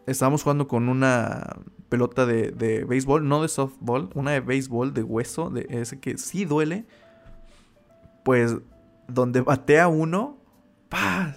estábamos 0.06 0.42
jugando 0.42 0.68
con 0.68 0.88
una 0.88 1.56
pelota 1.88 2.24
de, 2.26 2.50
de, 2.50 2.84
béisbol, 2.84 3.26
no 3.28 3.42
de 3.42 3.48
softball, 3.48 4.10
una 4.14 4.32
de 4.32 4.40
béisbol 4.40 4.94
de 4.94 5.02
hueso, 5.02 5.50
de 5.50 5.66
ese 5.68 6.00
que 6.00 6.18
sí 6.18 6.44
duele. 6.44 6.86
Pues 8.28 8.58
donde 9.06 9.40
batea 9.40 9.88
uno, 9.88 10.36
¡pah! 10.90 11.36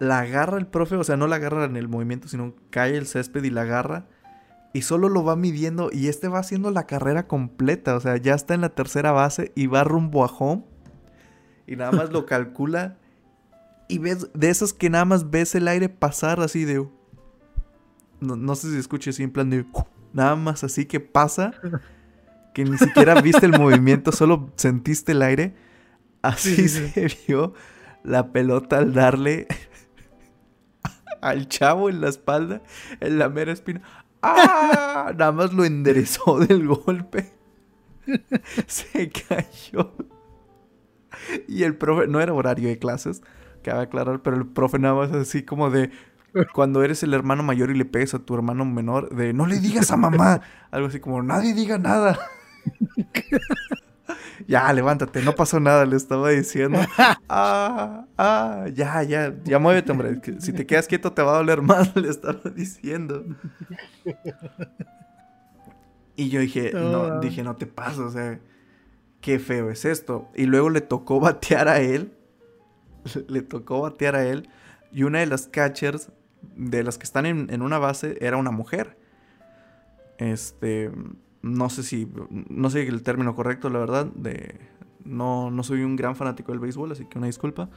La 0.00 0.18
agarra 0.18 0.58
el 0.58 0.66
profe, 0.66 0.96
o 0.96 1.04
sea, 1.04 1.16
no 1.16 1.28
la 1.28 1.36
agarra 1.36 1.64
en 1.64 1.76
el 1.76 1.86
movimiento, 1.86 2.26
sino 2.26 2.56
cae 2.70 2.96
el 2.96 3.06
césped 3.06 3.44
y 3.44 3.50
la 3.50 3.60
agarra 3.60 4.08
y 4.72 4.82
solo 4.82 5.08
lo 5.08 5.22
va 5.22 5.36
midiendo 5.36 5.90
y 5.92 6.08
este 6.08 6.26
va 6.26 6.40
haciendo 6.40 6.72
la 6.72 6.88
carrera 6.88 7.28
completa, 7.28 7.94
o 7.94 8.00
sea, 8.00 8.16
ya 8.16 8.34
está 8.34 8.54
en 8.54 8.62
la 8.62 8.70
tercera 8.70 9.12
base 9.12 9.52
y 9.54 9.68
va 9.68 9.84
rumbo 9.84 10.24
a 10.24 10.26
home 10.26 10.64
y 11.68 11.76
nada 11.76 11.92
más 11.92 12.10
lo 12.10 12.26
calcula 12.26 12.96
y 13.86 13.98
ves 13.98 14.32
de 14.34 14.50
esos 14.50 14.74
que 14.74 14.90
nada 14.90 15.04
más 15.04 15.30
ves 15.30 15.54
el 15.54 15.68
aire 15.68 15.88
pasar 15.88 16.40
así 16.40 16.64
de 16.64 16.84
no, 18.18 18.54
sé 18.56 18.72
si 18.72 18.76
escuches 18.76 19.14
así 19.14 19.22
en 19.22 19.30
plan 19.30 19.50
de 19.50 19.64
nada 20.12 20.34
más 20.34 20.64
así 20.64 20.84
que 20.86 20.98
pasa 20.98 21.52
que 22.54 22.64
ni 22.64 22.78
siquiera 22.78 23.20
viste 23.20 23.44
el 23.44 23.58
movimiento, 23.58 24.12
solo 24.12 24.50
sentiste 24.56 25.12
el 25.12 25.22
aire. 25.22 25.54
Así 26.22 26.68
se 26.68 27.08
vio 27.26 27.52
la 28.02 28.32
pelota 28.32 28.78
al 28.78 28.94
darle 28.94 29.46
al 31.20 31.48
chavo 31.48 31.90
en 31.90 32.00
la 32.00 32.08
espalda, 32.08 32.62
en 33.00 33.18
la 33.18 33.28
mera 33.28 33.52
espina. 33.52 33.82
¡Ah! 34.22 35.12
Nada 35.16 35.32
más 35.32 35.52
lo 35.52 35.64
enderezó 35.64 36.38
del 36.38 36.66
golpe. 36.66 37.32
Se 38.66 39.10
cayó. 39.10 39.92
Y 41.48 41.64
el 41.64 41.76
profe, 41.76 42.06
no 42.06 42.20
era 42.20 42.32
horario 42.32 42.68
de 42.68 42.78
clases, 42.78 43.22
cabe 43.62 43.82
aclarar, 43.82 44.22
pero 44.22 44.36
el 44.36 44.46
profe 44.46 44.78
nada 44.78 44.94
más 44.94 45.12
así 45.12 45.42
como 45.42 45.70
de 45.70 45.90
cuando 46.52 46.82
eres 46.82 47.02
el 47.02 47.14
hermano 47.14 47.42
mayor 47.42 47.70
y 47.70 47.74
le 47.74 47.84
pegas 47.84 48.14
a 48.14 48.18
tu 48.18 48.34
hermano 48.34 48.64
menor, 48.64 49.14
de 49.14 49.32
no 49.32 49.46
le 49.46 49.60
digas 49.60 49.90
a 49.90 49.96
mamá. 49.96 50.40
Algo 50.70 50.88
así 50.88 51.00
como, 51.00 51.22
nadie 51.22 51.54
diga 51.54 51.78
nada. 51.78 52.18
ya, 54.46 54.72
levántate, 54.72 55.22
no 55.22 55.34
pasó 55.34 55.60
nada, 55.60 55.84
le 55.86 55.96
estaba 55.96 56.30
diciendo. 56.30 56.78
Ah, 57.36 58.06
ah, 58.16 58.66
ya, 58.72 59.02
ya, 59.02 59.34
ya 59.44 59.58
muévete, 59.58 59.90
hombre. 59.90 60.20
Si 60.38 60.52
te 60.52 60.66
quedas 60.66 60.86
quieto 60.86 61.12
te 61.12 61.22
va 61.22 61.34
a 61.34 61.38
doler 61.38 61.62
más, 61.62 61.96
le 61.96 62.08
estaba 62.08 62.48
diciendo. 62.50 63.24
Y 66.14 66.28
yo 66.28 66.40
dije, 66.40 66.70
no, 66.72 67.18
dije, 67.18 67.42
no 67.42 67.56
te 67.56 67.66
pases, 67.66 67.98
o 67.98 68.10
sea, 68.10 68.38
qué 69.20 69.38
feo 69.40 69.70
es 69.70 69.84
esto. 69.84 70.28
Y 70.36 70.44
luego 70.44 70.70
le 70.70 70.80
tocó 70.80 71.18
batear 71.18 71.66
a 71.66 71.80
él. 71.80 72.12
Le 73.26 73.42
tocó 73.42 73.80
batear 73.80 74.14
a 74.14 74.24
él. 74.24 74.48
Y 74.92 75.02
una 75.02 75.18
de 75.18 75.26
las 75.26 75.48
catchers, 75.48 76.12
de 76.54 76.84
las 76.84 76.98
que 76.98 77.04
están 77.04 77.26
en, 77.26 77.48
en 77.50 77.62
una 77.62 77.78
base, 77.78 78.16
era 78.20 78.36
una 78.36 78.52
mujer. 78.52 78.96
Este, 80.18 80.92
no 81.44 81.68
sé 81.68 81.82
si, 81.82 82.08
no 82.48 82.70
sé 82.70 82.88
el 82.88 83.02
término 83.02 83.34
correcto, 83.34 83.68
la 83.68 83.78
verdad, 83.78 84.06
de, 84.06 84.58
no, 85.04 85.50
no 85.50 85.62
soy 85.62 85.82
un 85.82 85.94
gran 85.94 86.16
fanático 86.16 86.52
del 86.52 86.58
béisbol, 86.58 86.92
así 86.92 87.04
que 87.04 87.18
una 87.18 87.26
disculpa. 87.26 87.68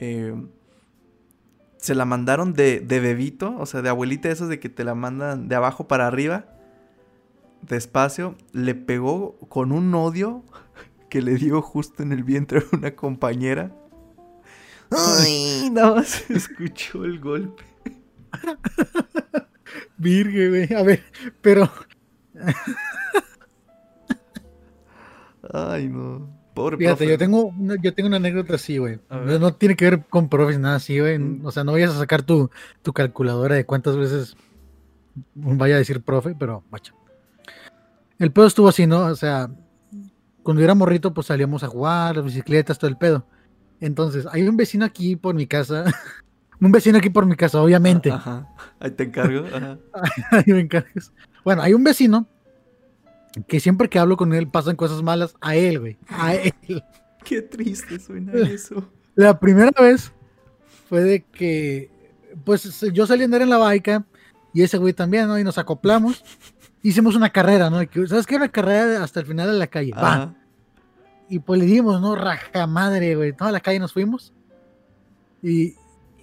Eh, 0.00 0.34
se 1.76 1.94
la 1.94 2.06
mandaron 2.06 2.54
de, 2.54 2.80
de 2.80 2.98
bebito, 2.98 3.54
o 3.58 3.66
sea, 3.66 3.82
de 3.82 3.90
abuelita 3.90 4.30
esas 4.30 4.48
de 4.48 4.58
que 4.58 4.70
te 4.70 4.84
la 4.84 4.94
mandan 4.94 5.48
de 5.48 5.54
abajo 5.54 5.86
para 5.86 6.06
arriba, 6.06 6.46
despacio, 7.60 8.36
le 8.52 8.74
pegó 8.74 9.36
con 9.50 9.70
un 9.70 9.94
odio 9.94 10.42
que 11.10 11.20
le 11.20 11.34
dio 11.34 11.60
justo 11.60 12.02
en 12.02 12.12
el 12.12 12.24
vientre 12.24 12.60
a 12.60 12.76
una 12.76 12.96
compañera. 12.96 13.70
Ay, 14.90 15.68
nada 15.70 15.96
más 15.96 16.30
escuchó 16.30 17.04
el 17.04 17.20
golpe. 17.20 17.64
Virge, 19.98 20.48
güey. 20.48 20.72
A 20.72 20.82
ver, 20.82 21.02
pero 21.42 21.70
Ay, 25.52 25.88
no. 25.88 26.28
Pobre 26.54 26.76
Fíjate, 26.76 27.06
yo 27.06 27.16
tengo, 27.16 27.44
una, 27.46 27.76
yo 27.80 27.94
tengo 27.94 28.08
una 28.08 28.16
anécdota 28.16 28.56
así, 28.56 28.78
güey. 28.78 28.98
No, 29.08 29.54
tiene 29.54 29.76
que 29.76 29.84
ver 29.84 30.04
con 30.06 30.28
profes, 30.28 30.58
nada 30.58 30.76
así, 30.76 30.98
güey. 30.98 31.18
Mm. 31.18 31.46
O 31.46 31.52
sea, 31.52 31.62
no 31.62 31.72
vayas 31.72 31.94
a 31.94 31.98
sacar 31.98 32.22
tu, 32.22 32.50
tu 32.82 32.92
calculadora 32.92 33.54
de 33.54 33.64
cuántas 33.64 33.96
veces 33.96 34.36
vaya 35.34 35.76
a 35.76 35.78
decir 35.78 36.02
profe, 36.02 36.34
pero 36.38 36.64
macho. 36.70 36.94
El 38.18 38.32
pedo 38.32 38.46
estuvo 38.46 38.68
así, 38.68 38.86
¿no? 38.86 39.06
O 39.06 39.14
sea, 39.14 39.48
cuando 40.42 40.62
era 40.62 40.74
morrito, 40.74 41.14
pues 41.14 41.28
salíamos 41.28 41.62
a 41.62 41.68
jugar, 41.68 42.16
las 42.16 42.24
bicicletas, 42.24 42.78
todo 42.78 42.90
el 42.90 42.96
pedo. 42.96 43.24
Entonces, 43.80 44.26
hay 44.32 44.42
un 44.48 44.56
vecino 44.56 44.84
aquí 44.84 45.14
por 45.14 45.34
mi 45.34 45.46
casa. 45.46 45.84
un 46.60 46.72
vecino 46.72 46.98
aquí 46.98 47.10
por 47.10 47.26
mi 47.26 47.36
casa, 47.36 47.62
obviamente. 47.62 48.10
Ajá. 48.10 48.48
Ahí 48.80 48.90
te 48.90 49.04
encargo. 49.04 49.46
Ajá. 49.46 49.78
Ahí 50.32 50.52
me 50.52 50.60
encargas. 50.60 51.12
Bueno, 51.44 51.62
hay 51.62 51.74
un 51.74 51.84
vecino 51.84 52.26
que 53.46 53.60
siempre 53.60 53.88
que 53.88 53.98
hablo 53.98 54.16
con 54.16 54.34
él 54.34 54.48
pasan 54.48 54.76
cosas 54.76 55.02
malas 55.02 55.34
a 55.40 55.54
él, 55.54 55.80
güey. 55.80 55.96
A 56.08 56.34
él. 56.34 56.52
Qué 57.24 57.42
triste 57.42 57.98
suena 57.98 58.32
eso. 58.32 58.90
La 59.14 59.38
primera 59.38 59.72
vez 59.80 60.12
fue 60.88 61.02
de 61.02 61.22
que, 61.24 61.90
pues 62.44 62.80
yo 62.92 63.06
salí 63.06 63.22
a 63.22 63.24
andar 63.24 63.42
en 63.42 63.50
la 63.50 63.58
baica 63.58 64.06
y 64.54 64.62
ese 64.62 64.78
güey 64.78 64.92
también, 64.92 65.28
¿no? 65.28 65.38
Y 65.38 65.44
nos 65.44 65.58
acoplamos. 65.58 66.24
Hicimos 66.82 67.16
una 67.16 67.30
carrera, 67.30 67.68
¿no? 67.68 67.80
¿Sabes 68.06 68.26
qué? 68.26 68.36
Una 68.36 68.48
carrera 68.48 69.02
hasta 69.02 69.20
el 69.20 69.26
final 69.26 69.50
de 69.50 69.58
la 69.58 69.66
calle. 69.66 69.92
Va. 69.92 70.34
Y 71.28 71.40
pues 71.40 71.60
le 71.60 71.66
dimos, 71.66 72.00
¿no? 72.00 72.14
Raja 72.14 72.66
madre, 72.66 73.16
güey. 73.16 73.32
Toda 73.32 73.50
la 73.50 73.60
calle 73.60 73.80
nos 73.80 73.92
fuimos. 73.92 74.32
Y, 75.42 75.74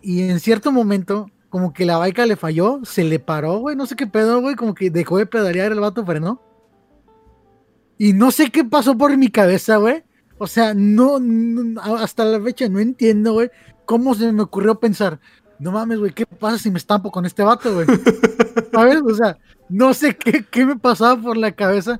y 0.01 0.23
en 0.23 0.39
cierto 0.39 0.71
momento 0.71 1.29
como 1.49 1.73
que 1.73 1.85
la 1.85 1.97
baica 1.97 2.25
le 2.25 2.35
falló, 2.35 2.81
se 2.83 3.03
le 3.03 3.19
paró, 3.19 3.59
güey, 3.59 3.75
no 3.75 3.85
sé 3.85 3.95
qué 3.95 4.07
pedo, 4.07 4.41
güey, 4.41 4.55
como 4.55 4.73
que 4.73 4.89
dejó 4.89 5.17
de 5.17 5.25
pedalear 5.25 5.71
el 5.71 5.79
vato, 5.79 6.05
frenó. 6.05 6.41
Y 7.97 8.13
no 8.13 8.31
sé 8.31 8.51
qué 8.51 8.63
pasó 8.65 8.97
por 8.97 9.15
mi 9.15 9.29
cabeza, 9.29 9.77
güey. 9.77 10.03
O 10.37 10.47
sea, 10.47 10.73
no, 10.73 11.19
hasta 11.97 12.25
la 12.25 12.41
fecha 12.41 12.67
no 12.67 12.79
entiendo, 12.79 13.33
güey, 13.33 13.49
cómo 13.85 14.15
se 14.15 14.31
me 14.31 14.41
ocurrió 14.41 14.79
pensar, 14.79 15.19
no 15.59 15.71
mames, 15.71 15.99
güey, 15.99 16.11
¿qué 16.11 16.25
pasa 16.25 16.57
si 16.57 16.69
me 16.69 16.77
estampo 16.77 17.11
con 17.11 17.25
este 17.25 17.41
vato, 17.43 17.73
güey? 17.73 17.87
¿Sabes? 18.73 19.01
O 19.01 19.15
sea, 19.15 19.37
no 19.69 19.93
sé 19.93 20.15
qué, 20.15 20.45
qué 20.51 20.65
me 20.65 20.75
pasaba 20.75 21.21
por 21.21 21.37
la 21.37 21.53
cabeza 21.53 21.99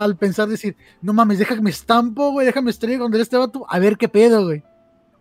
al 0.00 0.16
pensar 0.16 0.48
decir, 0.48 0.76
no 1.00 1.12
mames, 1.12 1.38
déjame 1.38 1.62
me 1.62 1.70
estampo, 1.70 2.32
güey, 2.32 2.46
déjame 2.46 2.70
estrellar 2.70 3.00
con 3.00 3.14
este 3.14 3.36
vato, 3.36 3.64
a 3.68 3.78
ver 3.78 3.96
qué 3.96 4.08
pedo, 4.08 4.44
güey. 4.44 4.64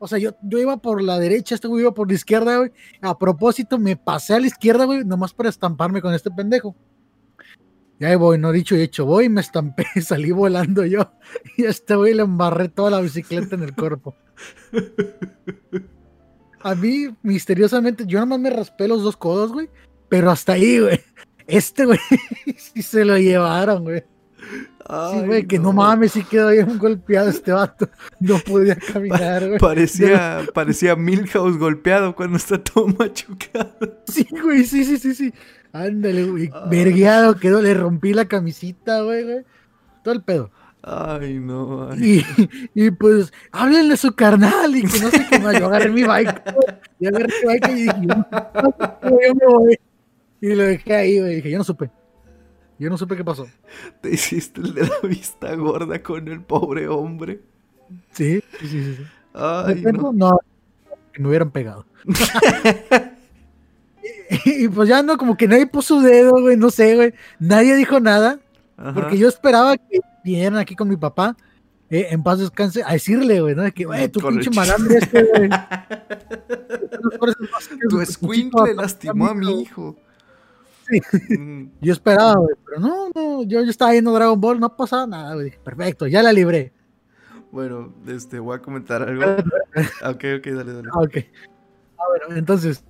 O 0.06 0.08
sea, 0.08 0.20
yo, 0.20 0.36
yo 0.44 0.60
iba 0.60 0.78
por 0.78 1.02
la 1.02 1.18
derecha, 1.18 1.56
este 1.56 1.68
güey 1.68 1.82
iba 1.82 1.92
por 1.92 2.08
la 2.08 2.14
izquierda, 2.14 2.58
güey. 2.60 2.72
A 3.02 3.18
propósito, 3.18 3.80
me 3.80 3.98
pasé 3.98 4.36
a 4.36 4.40
la 4.40 4.46
izquierda, 4.46 4.86
güey, 4.86 5.04
nomás 5.04 5.34
para 5.34 5.50
estamparme 5.50 6.00
con 6.00 6.14
este 6.14 6.30
pendejo. 6.30 6.76
Y 8.00 8.06
ahí 8.06 8.16
voy, 8.16 8.38
no 8.38 8.52
dicho 8.52 8.76
y 8.76 8.82
hecho, 8.82 9.08
voy, 9.08 9.30
me 9.30 9.42
estampé, 9.42 9.88
salí 10.04 10.30
volando 10.30 10.86
yo. 10.86 11.12
Y 11.58 11.66
a 11.66 11.72
este 11.72 11.96
güey 11.96 12.14
le 12.14 12.22
embarré 12.22 12.70
toda 12.70 12.92
la 12.92 13.02
bicicleta 13.02 13.56
en 13.56 13.64
el 13.64 13.74
cuerpo. 13.74 14.14
A 16.62 16.76
mí, 16.76 17.08
misteriosamente, 17.24 18.06
yo 18.06 18.20
nomás 18.20 18.40
me 18.40 18.52
raspé 18.52 18.88
los 18.88 19.02
dos 19.02 19.18
codos, 19.18 19.54
güey. 19.54 19.72
Pero 20.08 20.30
hasta 20.30 20.54
ahí, 20.54 20.82
güey. 20.82 21.02
Este 21.48 21.86
güey 21.86 21.98
sí 22.58 22.84
se 22.84 23.04
lo 23.06 23.18
llevaron, 23.18 23.86
güey. 23.86 24.04
Sí, 25.12 25.26
güey, 25.26 25.46
que 25.46 25.60
no 25.60 25.74
mames, 25.74 26.12
sí 26.12 26.24
quedó 26.24 26.50
bien 26.50 26.78
golpeado 26.78 27.30
este 27.30 27.52
vato. 27.52 27.90
No 28.20 28.38
podía 28.40 28.76
caminar, 28.76 29.48
güey. 29.48 29.60
Parecía, 29.60 30.46
parecía 30.54 30.96
Milhouse 30.96 31.58
golpeado 31.58 32.16
cuando 32.16 32.38
está 32.38 32.62
todo 32.64 32.88
machucado. 32.88 33.76
Sí, 34.08 34.28
güey, 34.44 34.64
sí, 34.64 34.84
sí, 34.84 34.98
sí, 34.98 35.14
sí. 35.16 35.34
Ándale, 35.74 36.24
güey. 36.24 36.50
Vergueado 36.70 37.36
quedó, 37.36 37.62
le 37.62 37.74
rompí 37.74 38.14
la 38.14 38.26
camisita, 38.26 39.02
güey, 39.02 39.24
güey. 39.24 39.46
Todo 40.04 40.14
el 40.14 40.24
pedo. 40.24 40.52
Ay, 40.88 41.40
no. 41.40 41.90
Y, 41.98 42.24
y, 42.76 42.92
pues, 42.92 43.34
háblenle 43.52 43.96
a 43.96 43.98
su 43.98 44.14
carnal 44.14 44.76
y 44.76 44.84
que 44.84 45.00
no 45.00 45.10
sé 45.10 45.26
qué 45.30 45.40
más. 45.40 45.60
Yo 45.60 45.66
agarré 45.66 45.90
mi 45.90 46.04
bike, 46.04 46.44
y 47.00 47.08
agarré 47.08 47.28
mi 47.28 47.48
bike 47.48 47.70
y 47.70 47.74
dije, 47.74 47.96
yo 48.08 49.36
me 49.36 49.46
voy. 49.48 49.80
Y 50.42 50.54
lo 50.54 50.64
dejé 50.64 50.96
ahí, 50.96 51.20
güey. 51.20 51.36
Dije, 51.38 51.50
yo 51.50 51.58
no 51.58 51.64
supe. 51.64 51.90
Yo 52.78 52.90
no 52.90 52.98
supe 52.98 53.16
qué 53.16 53.24
pasó. 53.24 53.48
Te 54.02 54.14
hiciste 54.14 54.62
el 54.62 54.74
de 54.74 54.88
la 54.88 55.00
vista 55.04 55.56
gorda 55.56 56.02
con 56.04 56.28
el 56.28 56.42
pobre 56.42 56.88
hombre. 56.88 57.42
Sí, 58.12 58.42
sí, 58.60 58.68
sí. 58.68 58.96
sí. 58.96 59.04
Ay, 59.34 59.82
no. 59.94 60.12
no. 60.14 60.40
Que 61.14 61.22
me 61.22 61.30
hubieran 61.30 61.52
pegado. 61.52 61.86
y, 64.46 64.66
y, 64.66 64.68
pues 64.68 64.90
ya 64.90 65.02
no, 65.04 65.18
como 65.18 65.38
que 65.38 65.48
nadie 65.48 65.68
puso 65.68 66.02
dedo, 66.02 66.32
güey, 66.42 66.58
no 66.58 66.70
sé, 66.70 66.96
güey. 66.96 67.14
Nadie 67.40 67.76
dijo 67.76 68.00
nada. 68.00 68.40
Porque 68.94 69.18
yo 69.18 69.30
esperaba 69.30 69.78
que 69.78 70.02
vinieran 70.24 70.58
aquí 70.58 70.76
con 70.76 70.90
mi 70.90 70.98
papá, 70.98 71.38
eh, 71.90 72.08
en 72.10 72.24
paz 72.24 72.40
descanse, 72.40 72.84
a 72.84 72.94
decirle, 72.94 73.40
güey, 73.40 73.56
¿no? 73.56 73.64
De 73.64 73.72
que, 73.72 73.86
güey, 73.86 74.10
tu 74.10 74.20
pinche 74.20 74.50
malandre 74.50 74.98
este, 74.98 75.24
güey. 75.24 75.50
tu 77.90 78.02
escuincle 78.02 78.74
lastimó 78.74 79.28
a 79.28 79.34
mi 79.34 79.62
hijo. 79.62 79.96
Sí. 80.90 81.38
Mm. 81.38 81.72
Yo 81.82 81.94
esperaba, 81.94 82.36
güey, 82.36 82.56
pero 82.66 82.80
no, 82.80 83.10
no, 83.14 83.44
yo, 83.44 83.64
yo 83.64 83.70
estaba 83.70 83.92
viendo 83.92 84.14
Dragon 84.14 84.40
Ball, 84.40 84.60
no 84.60 84.76
pasaba 84.76 85.08
nada, 85.08 85.34
güey. 85.34 85.54
Perfecto, 85.64 86.08
ya 86.08 86.22
la 86.22 86.32
libré. 86.32 86.74
Bueno, 87.52 87.94
este, 88.08 88.40
voy 88.40 88.58
a 88.58 88.62
comentar 88.62 89.02
algo. 89.02 89.24
ok, 90.04 90.24
ok, 90.38 90.48
dale, 90.48 90.74
dale. 90.74 90.90
Ah, 90.92 91.00
ok. 91.00 91.18
Ah, 91.98 92.04
bueno, 92.10 92.38
entonces, 92.38 92.84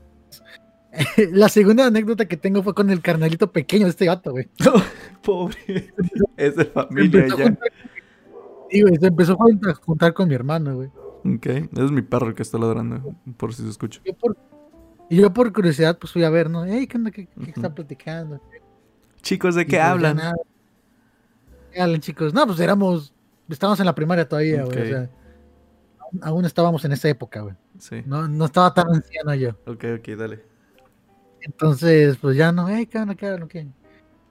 la 1.32 1.50
segunda 1.50 1.86
anécdota 1.86 2.28
que 2.28 2.38
tengo 2.38 2.64
fue 2.64 2.74
con 2.74 2.90
el 2.90 3.02
carnalito 3.02 3.52
pequeño 3.52 3.86
de 3.86 3.92
este 3.92 4.06
gato, 4.06 4.32
güey. 4.32 4.50
Pobre. 5.22 5.94
Es 6.38 6.56
de 6.56 6.66
familia 6.66 7.28
ya. 7.28 7.58
sí, 8.70 8.82
güey, 8.82 8.96
se 8.98 9.08
empezó 9.08 9.34
a 9.34 9.76
juntar 9.86 10.14
con 10.14 10.28
mi 10.28 10.36
hermano, 10.36 10.76
güey. 10.76 10.90
Ok, 11.26 11.46
es 11.48 11.92
mi 11.92 12.02
perro 12.04 12.28
el 12.28 12.36
que 12.36 12.44
está 12.44 12.58
ladrando, 12.58 13.16
por 13.38 13.54
si 13.54 13.64
se 13.64 13.70
escucha. 13.70 14.02
Y 15.10 15.18
yo 15.18 15.34
por 15.34 15.52
curiosidad, 15.54 15.98
pues 15.98 16.12
fui 16.12 16.24
a 16.24 16.30
ver, 16.30 16.50
¿no? 16.50 16.66
Ey, 16.66 16.88
¿qué 16.88 16.98
onda? 16.98 17.12
¿Qué, 17.12 17.28
están 17.48 17.74
platicando? 17.74 18.42
Chicos, 19.22 19.56
¿de 19.56 19.66
qué 19.66 19.78
pues, 19.78 19.84
hablan? 19.84 20.22
¿Qué 21.72 21.82
hablan, 21.82 22.02
chicos? 22.02 22.34
No, 22.34 22.46
pues 22.48 22.60
éramos, 22.60 23.14
estábamos 23.50 23.80
en 23.80 23.86
la 23.86 23.96
primaria 23.96 24.28
todavía, 24.28 24.64
güey. 24.64 24.82
O 24.82 24.86
sea, 24.86 25.10
aún 26.22 26.46
estábamos 26.46 26.86
en 26.86 26.94
esa 26.94 27.10
época, 27.10 27.42
güey. 27.42 27.56
Sí. 27.80 28.04
No, 28.06 28.28
no 28.28 28.46
estaba 28.46 28.74
tan 28.74 28.88
anciano 28.94 29.34
yo. 29.36 29.50
Ok, 29.66 29.86
ok, 30.00 30.08
dale. 30.18 30.44
Entonces, 31.42 32.18
pues 32.18 32.38
ya 32.38 32.52
no, 32.52 32.68
hey, 32.70 32.88
¿qué 32.88 33.06
qué 33.50 33.68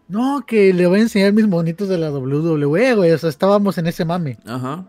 No, 0.09 0.45
que 0.47 0.73
le 0.73 0.87
voy 0.87 0.99
a 0.99 1.03
enseñar 1.03 1.33
mis 1.33 1.47
monitos 1.47 1.89
de 1.89 1.99
la 1.99 2.11
WWE, 2.11 2.95
güey. 2.95 3.13
O 3.13 3.19
sea, 3.19 3.31
estábamos 3.31 3.79
en 3.79 3.87
ese 3.87 4.05
mame. 4.05 4.39
Ajá. 4.47 4.89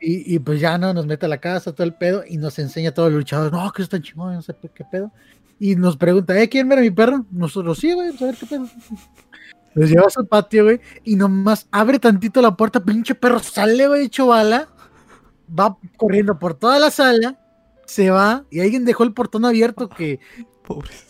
Y, 0.00 0.34
y, 0.34 0.38
pues 0.38 0.60
ya 0.60 0.78
no, 0.78 0.94
nos 0.94 1.06
mete 1.06 1.26
a 1.26 1.28
la 1.28 1.38
casa, 1.38 1.74
todo 1.74 1.86
el 1.86 1.94
pedo, 1.94 2.24
y 2.26 2.38
nos 2.38 2.58
enseña 2.58 2.92
todo 2.92 3.08
el 3.08 3.14
luchador. 3.14 3.52
No, 3.52 3.70
que 3.72 3.82
está 3.82 4.00
chingón, 4.00 4.34
no 4.34 4.42
sé 4.42 4.54
qué 4.74 4.84
pedo. 4.90 5.12
Y 5.58 5.76
nos 5.76 5.96
pregunta, 5.96 6.40
¿eh, 6.40 6.48
quién 6.48 6.68
ver 6.68 6.78
a 6.78 6.82
mi 6.82 6.90
perro? 6.90 7.26
Nosotros, 7.30 7.78
sí, 7.78 7.92
güey, 7.92 8.08
a 8.08 8.24
ver 8.24 8.34
qué 8.36 8.46
pedo. 8.46 8.66
Nos 9.74 9.90
lleva 9.90 10.06
a 10.06 10.10
su 10.10 10.26
patio, 10.26 10.64
güey, 10.64 10.80
y 11.04 11.16
nomás 11.16 11.68
abre 11.70 11.98
tantito 11.98 12.40
la 12.40 12.56
puerta, 12.56 12.80
pinche 12.80 13.14
perro, 13.14 13.38
sale, 13.40 13.86
güey, 13.86 14.06
hecho 14.06 14.26
bala, 14.26 14.68
va 15.48 15.76
corriendo 15.96 16.38
por 16.38 16.54
toda 16.54 16.78
la 16.78 16.90
sala, 16.90 17.38
se 17.86 18.10
va, 18.10 18.44
y 18.50 18.60
alguien 18.60 18.84
dejó 18.84 19.04
el 19.04 19.12
portón 19.12 19.44
abierto 19.44 19.88
que 19.88 20.18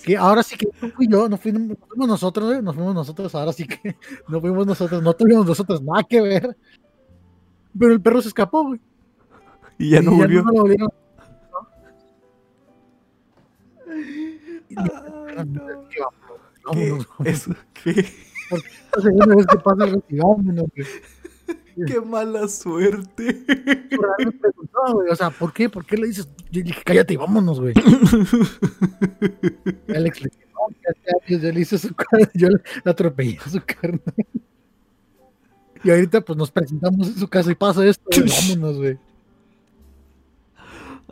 que 0.05 0.17
ahora 0.17 0.43
sí 0.43 0.57
que 0.57 0.69
no 0.81 0.91
fui 0.91 1.07
yo, 1.09 1.29
no, 1.29 1.37
fuimos 1.37 1.77
nosotros, 1.97 2.53
¿eh? 2.55 2.63
nos 2.63 2.75
fuimos 2.75 2.95
nosotros, 2.95 3.35
ahora 3.35 3.53
sí 3.53 3.67
que 3.67 3.97
no 4.29 4.41
fuimos 4.41 4.67
nosotros, 4.67 5.03
no 5.03 5.13
tuvimos 5.15 5.47
nosotros 5.47 5.83
nada 5.83 6.03
que 6.03 6.21
ver. 6.21 6.57
Pero 7.79 7.93
el 7.93 8.01
perro 8.01 8.23
se 8.23 8.29
escapó, 8.29 8.65
güey. 8.65 8.81
Y 9.79 9.91
ya 9.91 10.03
no 10.03 10.13
volvió. 10.13 10.43
no 10.43 10.53
volvieron. 10.53 10.91
¿Qué? 16.73 16.99
¿Eso? 17.25 17.55
¿Qué? 17.73 18.07
La 18.95 19.03
segunda 19.03 19.35
vez 19.37 19.47
que 19.47 19.59
pasa. 19.59 19.87
Qué 21.87 22.01
mala 22.01 22.49
suerte. 22.49 23.45
o 25.11 25.17
sea, 25.17 25.31
¿por 25.31 25.53
qué? 25.53 25.69
¿Por 25.69 25.85
qué 25.87 25.97
le 25.97 26.09
dices? 26.09 26.29
Yo 26.51 26.63
dije, 26.63 26.83
cállate 26.85 27.15
y 27.15 27.17
vámonos, 27.17 27.61
güey. 27.61 27.75
Alex 29.89 30.23
le 30.23 30.31
dije, 30.31 30.47
no, 30.53 30.69
yo 31.29 31.53
le 31.53 31.61
hice 31.61 31.79
su 31.79 31.95
cara, 31.95 32.29
yo 32.35 32.49
le 32.49 32.61
atropellé 32.85 33.39
su 33.49 33.61
carne. 33.65 34.01
Y 35.83 35.91
ahorita 35.91 36.21
pues 36.21 36.37
nos 36.37 36.51
presentamos 36.51 37.09
en 37.09 37.17
su 37.17 37.29
casa 37.29 37.51
y 37.51 37.55
pasa 37.55 37.87
esto, 37.87 38.05
vámonos, 38.49 38.77
güey. 38.77 38.99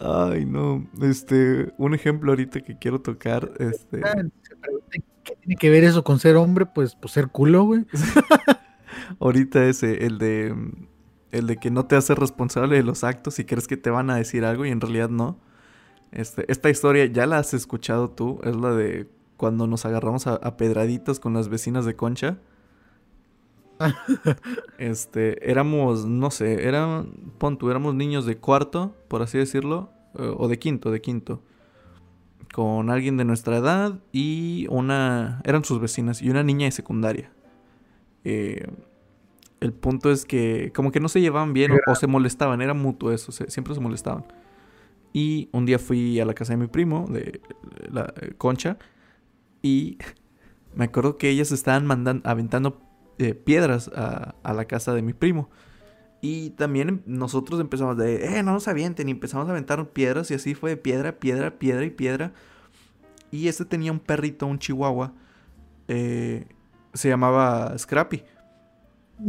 Ay, 0.00 0.44
no. 0.44 0.86
Este, 1.02 1.72
un 1.76 1.94
ejemplo 1.94 2.30
ahorita 2.32 2.60
que 2.60 2.78
quiero 2.78 3.00
tocar, 3.00 3.50
este. 3.58 4.00
¿Qué 5.24 5.34
tiene 5.40 5.56
que 5.56 5.70
ver 5.70 5.84
eso 5.84 6.04
con 6.04 6.18
ser 6.20 6.36
hombre? 6.36 6.66
Pues, 6.66 6.94
pues 6.94 7.12
ser 7.12 7.28
culo, 7.28 7.64
güey. 7.64 7.84
ahorita 9.18 9.64
ese, 9.66 10.06
el 10.06 10.18
de 10.18 10.54
el 11.30 11.46
de 11.46 11.56
que 11.58 11.70
no 11.70 11.86
te 11.86 11.96
haces 11.96 12.16
responsable 12.16 12.76
de 12.76 12.82
los 12.82 13.04
actos 13.04 13.38
y 13.38 13.44
crees 13.44 13.66
que 13.66 13.76
te 13.76 13.90
van 13.90 14.10
a 14.10 14.16
decir 14.16 14.44
algo 14.44 14.64
y 14.64 14.70
en 14.70 14.80
realidad 14.80 15.10
no. 15.10 15.38
Este, 16.10 16.50
esta 16.50 16.70
historia 16.70 17.04
ya 17.06 17.26
la 17.26 17.38
has 17.38 17.52
escuchado 17.52 18.10
tú, 18.10 18.40
es 18.44 18.56
la 18.56 18.72
de 18.72 19.08
cuando 19.36 19.66
nos 19.66 19.84
agarramos 19.84 20.26
a, 20.26 20.56
pedraditos 20.56 21.20
con 21.20 21.34
las 21.34 21.48
vecinas 21.48 21.84
de 21.84 21.96
Concha. 21.96 22.38
este, 24.78 25.50
éramos, 25.50 26.06
no 26.06 26.30
sé, 26.30 26.66
eran, 26.66 27.12
pon 27.38 27.58
éramos 27.62 27.94
niños 27.94 28.26
de 28.26 28.36
cuarto, 28.36 28.94
por 29.08 29.22
así 29.22 29.38
decirlo, 29.38 29.90
eh, 30.18 30.34
o 30.36 30.48
de 30.48 30.58
quinto, 30.58 30.90
de 30.90 31.00
quinto. 31.00 31.42
Con 32.52 32.90
alguien 32.90 33.16
de 33.16 33.24
nuestra 33.24 33.58
edad 33.58 34.00
y 34.10 34.66
una, 34.70 35.42
eran 35.44 35.64
sus 35.64 35.80
vecinas 35.80 36.22
y 36.22 36.30
una 36.30 36.42
niña 36.42 36.64
de 36.66 36.72
secundaria. 36.72 37.30
Eh, 38.24 38.66
el 39.60 39.72
punto 39.72 40.10
es 40.10 40.24
que 40.24 40.72
como 40.74 40.92
que 40.92 41.00
no 41.00 41.08
se 41.08 41.20
llevaban 41.20 41.52
bien 41.52 41.72
o, 41.86 41.94
se 41.94 42.06
molestaban, 42.06 42.62
era 42.62 42.74
mutuo 42.74 43.12
eso, 43.12 43.32
siempre 43.32 43.74
se 43.74 43.80
molestaban. 43.80 44.24
Y 45.12 45.48
un 45.52 45.66
día 45.66 45.78
fui 45.78 46.20
a 46.20 46.24
la 46.24 46.34
casa 46.34 46.52
de 46.52 46.58
mi 46.58 46.66
primo, 46.66 47.06
de 47.08 47.40
la 47.90 48.12
eh, 48.20 48.34
Concha, 48.38 48.78
y 49.62 49.98
me 50.74 50.86
acuerdo 50.86 51.18
que 51.18 51.28
ellas 51.28 51.52
estaban 51.52 51.86
mandando, 51.86 52.28
aventando 52.28 52.87
eh, 53.18 53.34
piedras 53.34 53.90
a, 53.94 54.34
la 54.44 54.64
casa 54.66 54.94
de 54.94 55.02
mi 55.02 55.12
primo. 55.12 55.50
Y 56.20 56.50
también 56.50 57.02
nosotros 57.06 57.60
empezamos 57.60 57.96
de, 57.96 58.38
eh, 58.38 58.42
no 58.42 58.52
nos 58.52 58.68
avienten, 58.68 59.08
y 59.08 59.12
empezamos 59.12 59.48
a 59.48 59.52
aventar 59.52 59.84
piedras, 59.88 60.30
y 60.30 60.34
así 60.34 60.54
fue 60.54 60.76
piedra, 60.76 61.18
piedra, 61.18 61.58
piedra 61.58 61.84
y 61.84 61.90
piedra. 61.90 62.32
Y 63.30 63.48
este 63.48 63.64
tenía 63.64 63.92
un 63.92 64.00
perrito, 64.00 64.46
un 64.46 64.58
chihuahua, 64.58 65.12
eh, 65.88 66.46
se 66.94 67.08
llamaba 67.08 67.76
Scrappy. 67.76 68.22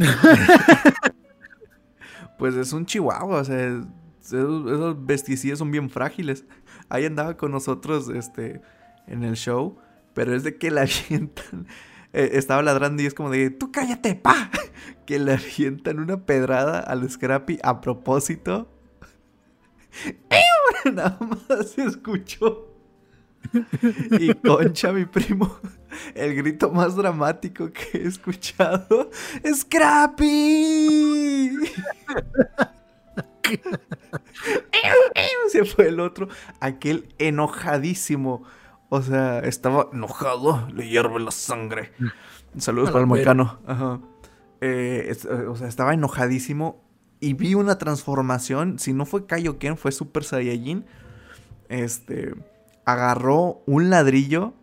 pues 2.38 2.56
es 2.56 2.72
un 2.74 2.86
chihuahua, 2.86 3.42
o 3.42 3.44
sea, 3.44 3.82
esos, 4.22 5.06
vesticillos 5.06 5.60
son 5.60 5.72
bien 5.72 5.90
frágiles. 5.90 6.46
Ahí 6.90 7.06
andaba 7.06 7.38
con 7.38 7.52
nosotros 7.52 8.10
este, 8.10 8.62
en 9.08 9.24
el 9.24 9.36
show, 9.36 9.78
pero 10.14 10.36
es 10.36 10.44
de 10.44 10.58
que 10.58 10.72
le 10.72 10.82
avientan. 11.10 11.68
Eh, 12.14 12.32
estaba 12.34 12.62
ladrando 12.62 13.04
y 13.04 13.06
es 13.06 13.14
como 13.14 13.30
de, 13.30 13.50
tú 13.50 13.72
cállate, 13.72 14.16
pa. 14.16 14.50
Que 15.06 15.18
le 15.18 15.34
avientan 15.34 16.00
una 16.00 16.26
pedrada 16.26 16.80
al 16.80 17.10
Scrappy 17.10 17.60
a 17.64 17.82
propósito. 17.82 18.70
Nada 20.94 21.18
más 21.20 21.72
se 21.72 21.84
escuchó 21.84 22.66
y 24.20 24.34
Concha, 24.36 24.92
mi 24.92 25.06
primo, 25.06 25.60
el 26.14 26.36
grito 26.36 26.70
más 26.72 26.96
dramático 26.96 27.72
que 27.72 27.98
he 27.98 28.08
escuchado, 28.08 29.10
¡Scrappy! 29.54 30.30
Se 35.50 35.66
fue 35.66 35.88
el 35.88 36.00
otro, 36.00 36.28
aquel 36.60 37.08
enojadísimo. 37.18 38.44
O 38.90 39.02
sea, 39.02 39.40
estaba 39.40 39.90
enojado, 39.94 40.68
le 40.74 40.88
hierve 40.88 41.20
la 41.20 41.32
sangre. 41.32 41.92
Saludos 42.58 42.90
para 42.90 43.02
el 43.02 43.08
moicano. 43.08 43.60
Eh, 44.62 45.16
o 45.48 45.56
sea, 45.56 45.68
estaba 45.68 45.94
enojadísimo 45.94 46.84
y 47.20 47.34
vi 47.34 47.54
una 47.54 47.78
transformación. 47.78 48.80
Si 48.80 48.94
no 48.94 49.06
fue 49.06 49.26
Kaioken, 49.26 49.78
fue 49.78 49.92
Super 49.92 50.24
Saiyajin. 50.24 50.86
Este 51.70 52.34
agarró 52.86 53.62
un 53.68 53.92
ladrillo 53.92 54.54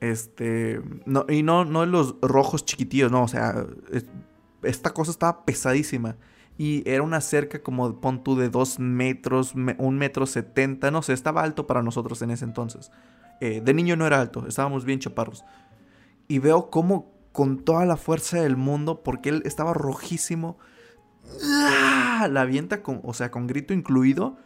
Este, 0.00 0.80
no, 1.06 1.24
y 1.28 1.42
no, 1.42 1.64
no 1.64 1.86
los 1.86 2.16
rojos 2.20 2.64
chiquitillos, 2.64 3.10
no, 3.10 3.22
o 3.22 3.28
sea, 3.28 3.66
esta 4.62 4.90
cosa 4.90 5.10
estaba 5.10 5.44
pesadísima. 5.44 6.16
Y 6.56 6.88
era 6.88 7.02
una 7.02 7.20
cerca 7.20 7.62
como, 7.62 8.00
pon 8.00 8.22
tú, 8.22 8.36
de 8.36 8.48
dos 8.48 8.78
metros, 8.78 9.54
un 9.54 9.98
metro 9.98 10.26
setenta, 10.26 10.90
no 10.90 11.02
sé, 11.02 11.12
estaba 11.12 11.42
alto 11.42 11.66
para 11.66 11.82
nosotros 11.82 12.22
en 12.22 12.30
ese 12.30 12.44
entonces. 12.44 12.92
Eh, 13.40 13.60
de 13.64 13.74
niño 13.74 13.96
no 13.96 14.06
era 14.06 14.20
alto, 14.20 14.46
estábamos 14.46 14.84
bien 14.84 15.00
chaparros. 15.00 15.44
Y 16.28 16.38
veo 16.38 16.70
cómo 16.70 17.12
con 17.32 17.64
toda 17.64 17.84
la 17.84 17.96
fuerza 17.96 18.40
del 18.40 18.56
mundo, 18.56 19.02
porque 19.02 19.30
él 19.30 19.42
estaba 19.44 19.74
rojísimo, 19.74 20.56
¡ah! 21.42 22.28
la 22.30 22.42
avienta 22.42 22.82
con, 22.82 23.00
o 23.02 23.12
sea, 23.12 23.32
con 23.32 23.48
grito 23.48 23.74
incluido. 23.74 24.36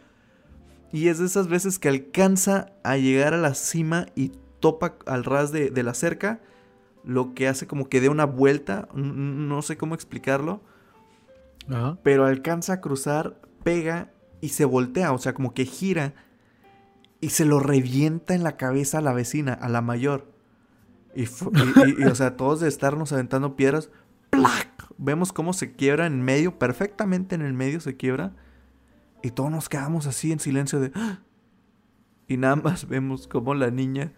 Y 0.91 1.09
es 1.09 1.19
de 1.19 1.27
esas 1.27 1.47
veces 1.47 1.77
que 1.77 1.89
alcanza 1.89 2.71
a 2.83 2.97
llegar 2.97 3.35
a 3.35 3.37
la 3.37 3.53
cima 3.53 4.07
y 4.15 4.31
topa 4.59 4.95
al 5.05 5.23
ras 5.23 5.51
de, 5.51 5.69
de 5.69 5.83
la 5.83 5.93
cerca. 5.93 6.41
Lo 7.03 7.35
que 7.35 7.47
hace 7.47 7.67
como 7.67 7.87
que 7.87 8.01
dé 8.01 8.09
una 8.09 8.25
vuelta. 8.25 8.89
No 8.95 9.61
sé 9.61 9.77
cómo 9.77 9.93
explicarlo. 9.93 10.61
Pero 12.03 12.25
alcanza 12.25 12.73
a 12.73 12.81
cruzar, 12.81 13.39
pega 13.63 14.11
y 14.41 14.49
se 14.49 14.65
voltea. 14.65 15.11
O 15.13 15.17
sea, 15.17 15.33
como 15.33 15.53
que 15.53 15.65
gira. 15.65 16.13
Y 17.21 17.29
se 17.29 17.45
lo 17.45 17.59
revienta 17.59 18.33
en 18.33 18.43
la 18.43 18.55
cabeza 18.57 18.99
a 18.99 19.01
la 19.01 19.13
vecina, 19.13 19.53
a 19.53 19.69
la 19.69 19.81
mayor. 19.81 20.31
Y, 21.15 21.25
o 22.03 22.15
sea, 22.15 22.37
todos 22.37 22.61
de 22.61 22.69
estarnos 22.69 23.11
aventando 23.11 23.55
piedras, 23.55 23.89
vemos 24.97 25.33
cómo 25.33 25.53
se 25.53 25.73
quiebra 25.73 26.05
en 26.05 26.21
medio, 26.21 26.59
perfectamente 26.59 27.35
en 27.35 27.41
el 27.41 27.53
medio 27.53 27.79
se 27.79 27.97
quiebra. 27.97 28.33
Y 29.21 29.31
todos 29.31 29.51
nos 29.51 29.67
quedamos 29.67 30.07
así 30.07 30.31
en 30.31 30.39
silencio 30.39 30.79
de... 30.79 30.91
¡Ah! 30.95 31.19
Y 32.27 32.37
nada 32.37 32.55
más 32.55 32.87
vemos 32.87 33.27
cómo 33.27 33.53
la 33.53 33.71
niña 33.71 34.13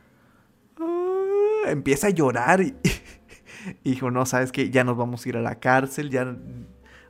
¡ah! 0.79 1.69
empieza 1.69 2.07
a 2.07 2.11
llorar 2.11 2.61
y, 2.61 2.75
dijo, 3.83 4.11
no, 4.11 4.25
sabes 4.25 4.51
que 4.51 4.69
ya 4.69 4.83
nos 4.83 4.97
vamos 4.97 5.25
a 5.25 5.29
ir 5.29 5.37
a 5.37 5.41
la 5.41 5.59
cárcel, 5.59 6.09
ya... 6.09 6.37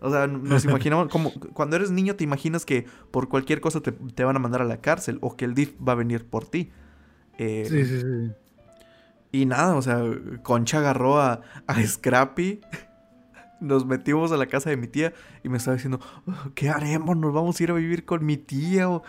O 0.02 0.10
sea, 0.10 0.26
nos 0.26 0.66
imaginamos, 0.66 1.10
como 1.10 1.32
cuando 1.54 1.76
eres 1.76 1.92
niño 1.92 2.16
te 2.16 2.24
imaginas 2.24 2.66
que 2.66 2.88
por 3.12 3.30
cualquier 3.30 3.62
cosa 3.62 3.82
te, 3.82 4.24
van 4.24 4.36
a 4.36 4.40
mandar 4.40 4.64
a 4.64 4.66
la 4.66 4.82
cárcel 4.82 5.20
o 5.22 5.38
que 5.38 5.46
el 5.46 5.54
DIF 5.54 5.76
va 5.88 5.94
a 5.94 5.96
venir 5.96 6.26
por 6.26 6.48
ti. 6.48 6.72
Eh, 7.38 7.66
sí, 7.70 7.86
sí, 7.86 8.02
sí. 8.02 8.32
Y 9.32 9.46
nada, 9.46 9.76
o 9.76 9.82
sea, 9.82 10.04
Concha 10.42 10.80
agarró 10.80 11.22
a, 11.22 11.42
a 11.68 11.84
Scrappy. 11.84 12.62
Nos 13.60 13.86
metimos 13.86 14.32
a 14.32 14.38
la 14.38 14.48
casa 14.48 14.72
de 14.72 14.78
mi 14.78 14.88
tía 14.88 15.14
y 15.44 15.50
me 15.50 15.58
estaba 15.58 15.76
diciendo, 15.76 16.00
oh, 16.26 16.50
¿qué 16.56 16.70
haremos? 16.70 17.16
¿Nos 17.16 17.32
vamos 17.32 17.60
a 17.60 17.64
ir 17.64 17.70
a 17.70 17.76
vivir 17.76 18.04
con 18.04 18.26
mi 18.26 18.38
tía? 18.38 18.90
¿O, 18.90 19.04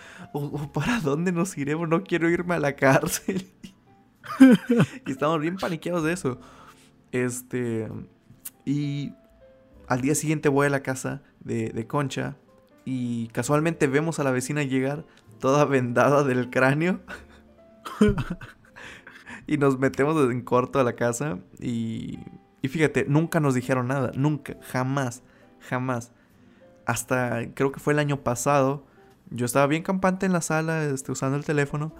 para 0.74 1.00
dónde 1.00 1.32
nos 1.32 1.56
iremos? 1.56 1.88
No 1.88 2.04
quiero 2.04 2.28
irme 2.28 2.54
a 2.54 2.60
la 2.60 2.76
cárcel. 2.76 3.50
y 5.06 5.10
estamos 5.10 5.40
bien 5.40 5.56
paniqueados 5.56 6.04
de 6.04 6.12
eso. 6.12 6.38
Este. 7.12 7.88
Y 8.66 9.14
al 9.92 10.00
día 10.00 10.14
siguiente 10.14 10.48
voy 10.48 10.66
a 10.66 10.70
la 10.70 10.82
casa 10.82 11.22
de, 11.40 11.68
de 11.68 11.86
Concha 11.86 12.36
y 12.84 13.28
casualmente 13.28 13.86
vemos 13.86 14.18
a 14.18 14.24
la 14.24 14.30
vecina 14.30 14.62
llegar 14.62 15.04
toda 15.38 15.64
vendada 15.66 16.24
del 16.24 16.50
cráneo. 16.50 17.00
Y 19.44 19.58
nos 19.58 19.76
metemos 19.76 20.16
en 20.30 20.40
corto 20.42 20.78
a 20.78 20.84
la 20.84 20.92
casa 20.92 21.40
y, 21.58 22.20
y 22.62 22.68
fíjate, 22.68 23.06
nunca 23.08 23.40
nos 23.40 23.54
dijeron 23.54 23.88
nada, 23.88 24.12
nunca, 24.14 24.56
jamás, 24.62 25.24
jamás. 25.58 26.12
Hasta 26.86 27.52
creo 27.52 27.72
que 27.72 27.80
fue 27.80 27.92
el 27.92 27.98
año 27.98 28.22
pasado, 28.22 28.86
yo 29.30 29.44
estaba 29.44 29.66
bien 29.66 29.82
campante 29.82 30.26
en 30.26 30.32
la 30.32 30.42
sala 30.42 30.84
este, 30.84 31.10
usando 31.10 31.36
el 31.36 31.44
teléfono 31.44 31.92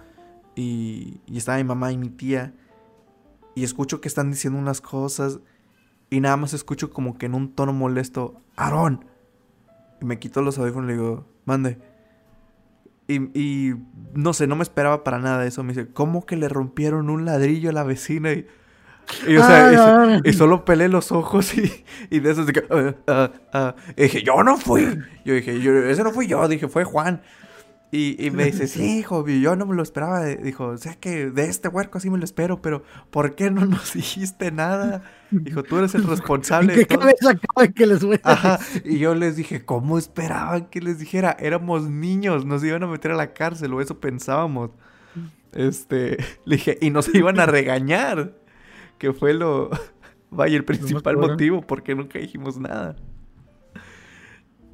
y, 0.55 1.19
y 1.27 1.37
estaba 1.37 1.57
mi 1.57 1.65
mamá 1.65 1.91
y 1.91 1.97
mi 1.97 2.09
tía 2.09 2.53
y 3.55 3.65
escucho 3.65 3.99
que 3.99 4.07
están 4.07 4.31
diciendo 4.31 4.57
unas 4.57 4.79
cosas 4.79 5.41
y 6.13 6.19
nada 6.19 6.37
más 6.37 6.53
escucho 6.53 6.91
como 6.91 7.17
que 7.17 7.25
en 7.25 7.33
un 7.33 7.55
tono 7.55 7.73
molesto, 7.73 8.39
Aarón. 8.55 9.03
Y 9.99 10.05
me 10.05 10.19
quito 10.19 10.43
los 10.43 10.59
audífonos 10.59 10.85
y 10.85 10.93
le 10.93 10.93
digo, 10.93 11.25
mande. 11.45 11.79
Y, 13.07 13.73
no 14.13 14.33
sé, 14.33 14.45
no 14.45 14.55
me 14.55 14.61
esperaba 14.61 15.03
para 15.03 15.17
nada 15.17 15.43
eso. 15.47 15.63
Me 15.63 15.73
dice, 15.73 15.87
¿cómo 15.91 16.23
que 16.27 16.35
le 16.35 16.49
rompieron 16.49 17.09
un 17.09 17.25
ladrillo 17.25 17.71
a 17.71 17.73
la 17.73 17.83
vecina? 17.83 18.31
Y, 18.31 18.45
o 19.37 19.43
sea, 19.43 20.21
y, 20.23 20.33
solo 20.33 20.65
pelé 20.65 20.87
los 20.87 21.11
ojos 21.11 21.57
y, 21.57 21.83
y 22.11 22.19
de 22.19 22.31
eso 22.31 22.45
que, 22.45 22.63
ah, 22.69 22.93
ah, 23.07 23.31
ah". 23.51 23.75
dije, 23.97 24.21
yo 24.21 24.43
no 24.43 24.57
fui. 24.57 24.83
Yo 25.25 25.33
dije, 25.33 25.59
yo, 25.61 25.73
ese 25.73 26.03
no 26.03 26.11
fui 26.11 26.27
yo, 26.27 26.47
dije, 26.47 26.67
fue 26.67 26.83
Juan. 26.83 27.23
Y, 27.95 28.31
me 28.31 28.45
dice, 28.45 28.65
sí, 28.65 28.97
hijo, 28.97 29.23
yo 29.27 29.55
no 29.55 29.67
me 29.67 29.75
lo 29.75 29.83
esperaba. 29.83 30.25
Dijo, 30.25 30.65
o 30.69 30.77
sea 30.77 30.95
que 30.95 31.29
de 31.29 31.45
este 31.45 31.67
huerco 31.67 31.99
así 31.99 32.09
me 32.09 32.17
lo 32.17 32.23
espero, 32.25 32.59
pero 32.59 32.81
¿por 33.11 33.35
qué 33.35 33.51
no 33.51 33.67
nos 33.67 33.93
dijiste 33.93 34.51
nada? 34.51 35.03
Dijo, 35.29 35.61
tú 35.61 35.77
eres 35.77 35.93
el 35.93 36.03
responsable. 36.07 36.73
¿Qué 36.73 36.87
cabeza 36.87 37.35
que 37.75 37.85
les 37.85 38.03
voy 38.03 38.19
a 38.23 38.59
Y 38.83 38.97
yo 38.97 39.13
les 39.13 39.35
dije, 39.35 39.63
¿cómo 39.63 39.99
esperaban 39.99 40.71
que 40.71 40.81
les 40.81 40.97
dijera? 40.97 41.37
Éramos 41.39 41.87
niños, 41.87 42.47
nos 42.47 42.63
iban 42.63 42.81
a 42.81 42.87
meter 42.87 43.11
a 43.11 43.15
la 43.15 43.31
cárcel, 43.31 43.71
o 43.75 43.79
eso 43.79 43.99
pensábamos. 43.99 44.71
Este, 45.51 46.17
le 46.45 46.55
dije, 46.55 46.79
y 46.81 46.89
nos 46.89 47.13
iban 47.13 47.39
a 47.39 47.45
regañar, 47.45 48.33
que 48.97 49.13
fue 49.13 49.35
lo, 49.35 49.69
vaya, 50.31 50.57
el 50.57 50.65
principal 50.65 51.17
motivo, 51.17 51.61
porque 51.61 51.93
nunca 51.93 52.17
dijimos 52.17 52.57
nada. 52.57 52.95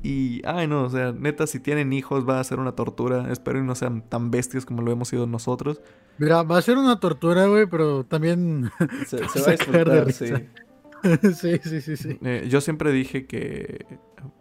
Y, 0.02 0.42
ay, 0.46 0.68
no, 0.68 0.84
o 0.84 0.90
sea, 0.90 1.12
neta, 1.12 1.46
si 1.46 1.60
tienen 1.60 1.92
hijos 1.92 2.28
va 2.28 2.40
a 2.40 2.44
ser 2.44 2.60
una 2.60 2.72
tortura. 2.72 3.32
Espero 3.32 3.60
que 3.60 3.66
no 3.66 3.76
sean 3.76 4.02
tan 4.08 4.32
bestias 4.32 4.66
como 4.66 4.82
lo 4.82 4.92
hemos 4.92 5.10
sido 5.10 5.28
nosotros. 5.28 5.82
Mira, 6.18 6.44
va 6.44 6.58
a 6.58 6.62
ser 6.62 6.78
una 6.78 7.00
tortura, 7.00 7.48
güey, 7.48 7.66
pero 7.66 8.06
también 8.06 8.72
se, 9.08 9.18
va 9.18 9.48
a 9.48 9.52
disfrutar, 9.52 10.12
sí. 10.14 10.28
sí, 11.34 11.60
sí, 11.64 11.82
sí, 11.82 11.98
sí. 11.98 12.20
Eh, 12.22 12.48
yo 12.50 12.62
siempre 12.62 12.92
dije 12.92 13.26
que, 13.26 13.86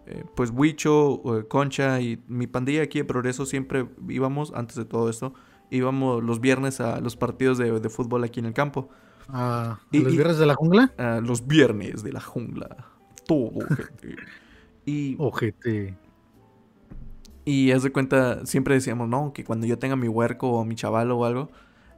eh, 0.06 0.24
pues, 0.36 0.52
Huicho, 0.54 1.22
Concha 1.48 2.00
y 2.00 2.22
mi 2.28 2.46
pandilla 2.46 2.82
aquí 2.82 2.98
de 2.98 3.04
Progreso 3.04 3.44
siempre 3.44 3.88
íbamos, 4.08 4.52
antes 4.54 4.76
de 4.76 4.84
todo 4.84 5.10
esto, 5.10 5.34
íbamos 5.70 6.22
los 6.22 6.40
viernes 6.40 6.80
a 6.80 7.00
los 7.00 7.16
partidos 7.16 7.58
de, 7.58 7.88
fútbol 7.88 8.22
aquí 8.22 8.38
en 8.38 8.46
el 8.46 8.54
campo. 8.54 8.90
Ah, 9.28 9.80
¿Los 9.90 10.12
viernes 10.12 10.38
de 10.38 10.46
la 10.46 10.54
jungla? 10.54 10.92
los 11.22 11.46
viernes 11.46 12.02
de 12.02 12.12
la 12.12 12.20
jungla. 12.20 12.86
Todo, 13.26 13.60
gente. 13.68 14.16
Y. 14.88 15.16
Ojete. 15.18 15.94
Y 17.44 17.72
haz 17.72 17.82
de 17.82 17.92
cuenta, 17.92 18.44
siempre 18.46 18.74
decíamos, 18.74 19.08
no, 19.08 19.32
que 19.34 19.44
cuando 19.44 19.66
yo 19.66 19.78
tenga 19.78 19.96
mi 19.96 20.08
huerco 20.08 20.50
o 20.50 20.64
mi 20.64 20.74
chaval 20.74 21.10
o 21.10 21.26
algo, 21.26 21.50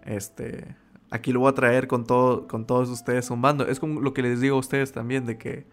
este. 0.05 0.75
Aquí 1.11 1.33
lo 1.33 1.41
voy 1.41 1.51
a 1.51 1.55
traer 1.55 1.89
con, 1.89 2.05
todo, 2.05 2.47
con 2.47 2.67
todos 2.67 2.89
ustedes 2.89 3.31
un 3.31 3.43
bando. 3.43 3.67
Es 3.67 3.81
como 3.81 4.01
lo 4.01 4.13
que 4.13 4.23
les 4.23 4.41
digo 4.41 4.57
a 4.57 4.59
ustedes 4.59 4.93
también, 4.93 5.25
de 5.25 5.39
que. 5.39 5.67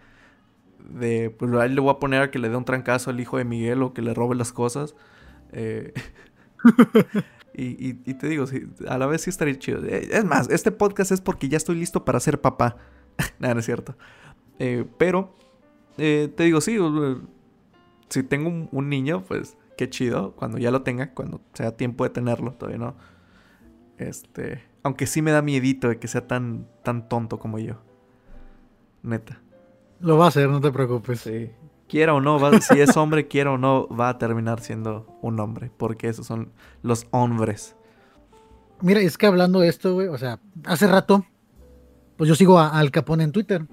De, 0.90 1.32
pues 1.32 1.52
a 1.54 1.66
él 1.66 1.76
le 1.76 1.82
voy 1.82 1.90
a 1.90 2.00
poner 2.00 2.22
a 2.22 2.32
que 2.32 2.40
le 2.40 2.50
dé 2.50 2.56
un 2.56 2.66
trancazo 2.66 3.10
al 3.10 3.20
hijo 3.20 3.38
de 3.38 3.46
Miguel 3.46 3.82
o 3.82 3.94
que 3.94 4.02
le 4.04 4.14
robe 4.14 4.36
las 4.36 4.54
cosas. 4.54 4.96
Eh, 5.52 5.94
y, 7.54 7.94
te 8.14 8.28
digo, 8.28 8.46
a 8.88 8.98
la 8.98 9.08
vez 9.08 9.22
sí 9.22 9.32
estaría 9.32 9.58
chido. 9.58 9.84
Eh, 9.84 10.10
es 10.12 10.24
más, 10.24 10.50
este 10.50 10.72
podcast 10.72 11.12
es 11.12 11.22
porque 11.22 11.50
ya 11.50 11.58
estoy 11.58 11.78
listo 11.78 12.06
para 12.06 12.20
ser 12.20 12.42
papá. 12.42 12.78
Nada, 13.40 13.56
no 13.56 13.60
es 13.60 13.66
cierto. 13.66 13.96
Eh, 14.60 14.86
pero 14.98 15.36
eh, 15.98 16.32
te 16.36 16.44
digo, 16.44 16.62
sí, 16.62 16.78
si 18.10 18.24
tengo 18.24 18.68
un, 18.72 18.90
niño, 18.90 19.24
pues 19.28 19.58
qué 19.78 19.90
chido. 19.90 20.34
Cuando 20.36 20.58
ya 20.58 20.72
lo 20.72 20.84
tenga, 20.84 21.14
cuando 21.14 21.42
sea 21.54 21.76
tiempo 21.76 22.04
de 22.04 22.12
tenerlo, 22.12 22.54
todavía 22.54 22.80
no. 22.80 22.96
Este. 23.98 24.64
Aunque 24.84 25.08
sí 25.08 25.22
me 25.22 25.32
da 25.32 25.42
miedito 25.42 25.90
de 25.90 26.00
que 26.00 26.08
sea 26.08 26.28
tan, 26.28 26.68
tan 26.84 27.10
tonto 27.10 27.40
como 27.40 27.60
yo. 27.60 27.76
Neta. 29.04 29.42
Lo 30.00 30.18
va 30.18 30.26
a 30.26 30.28
hacer, 30.30 30.50
no 30.50 30.62
te 30.62 30.72
preocupes. 30.72 31.22
Sí. 31.22 31.52
Quiera 31.88 32.14
o 32.14 32.22
no, 32.22 32.40
si 32.62 32.80
es 32.80 32.96
hombre, 32.96 33.28
quiera 33.30 33.52
o 33.52 33.58
no, 33.58 33.88
va 33.88 34.10
a 34.10 34.18
terminar 34.18 34.60
siendo 34.60 35.18
un 35.22 35.40
hombre. 35.40 35.72
Porque 35.76 36.08
esos 36.08 36.28
son 36.28 36.52
los 36.84 37.08
hombres. 37.12 37.76
Mira, 38.82 39.00
es 39.00 39.18
que 39.18 39.26
hablando 39.26 39.60
de 39.60 39.70
esto, 39.70 39.96
güey, 39.96 40.08
o 40.08 40.18
sea, 40.18 40.40
hace 40.66 40.86
rato 40.86 41.26
pues 42.18 42.28
yo 42.28 42.36
sigo 42.36 42.60
a 42.60 42.70
Al 42.70 42.90
Capón 42.92 43.22
en 43.22 43.32
Twitter. 43.32 43.66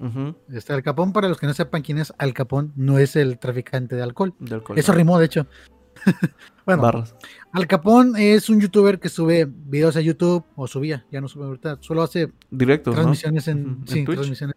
este, 0.53 0.73
Al 0.73 0.83
Capón, 0.83 1.11
para 1.11 1.27
los 1.27 1.39
que 1.39 1.47
no 1.47 1.53
sepan 1.53 1.81
quién 1.81 1.97
es 1.97 2.13
Al 2.17 2.33
Capón, 2.33 2.71
no 2.75 2.99
es 2.99 3.15
el 3.15 3.39
traficante 3.39 3.95
de 3.95 4.03
alcohol. 4.03 4.33
Eso 4.75 4.93
rimó, 4.93 5.17
de 5.17 5.25
hecho. 5.25 5.47
bueno, 6.65 7.03
Al 7.51 7.67
Capón 7.67 8.13
es 8.17 8.49
un 8.49 8.61
youtuber 8.61 8.99
que 8.99 9.09
sube 9.09 9.47
videos 9.49 9.95
a 9.95 10.01
YouTube, 10.01 10.45
o 10.55 10.67
subía, 10.67 11.05
ya 11.11 11.21
no 11.21 11.27
sube 11.27 11.45
ahorita, 11.45 11.77
solo 11.81 12.03
hace 12.03 12.31
Directo, 12.51 12.91
transmisiones 12.91 13.47
en, 13.47 13.83
sí, 13.87 14.05
transmisiones. 14.05 14.55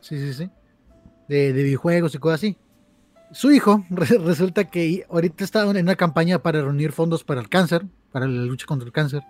Sí, 0.00 0.18
sí, 0.18 0.34
sí. 0.34 0.50
De, 1.28 1.52
videojuegos 1.52 2.14
y 2.14 2.18
cosas 2.18 2.40
así. 2.40 2.56
Su 3.32 3.50
hijo 3.50 3.84
resulta 3.90 4.64
que 4.64 5.06
ahorita 5.08 5.44
está 5.44 5.62
en 5.70 5.78
una 5.78 5.96
campaña 5.96 6.40
para 6.40 6.60
reunir 6.60 6.92
fondos 6.92 7.24
para 7.24 7.40
el 7.40 7.48
cáncer, 7.48 7.86
para 8.12 8.26
la 8.26 8.42
lucha 8.42 8.66
contra 8.66 8.84
el 8.86 8.92
cáncer. 8.92 9.22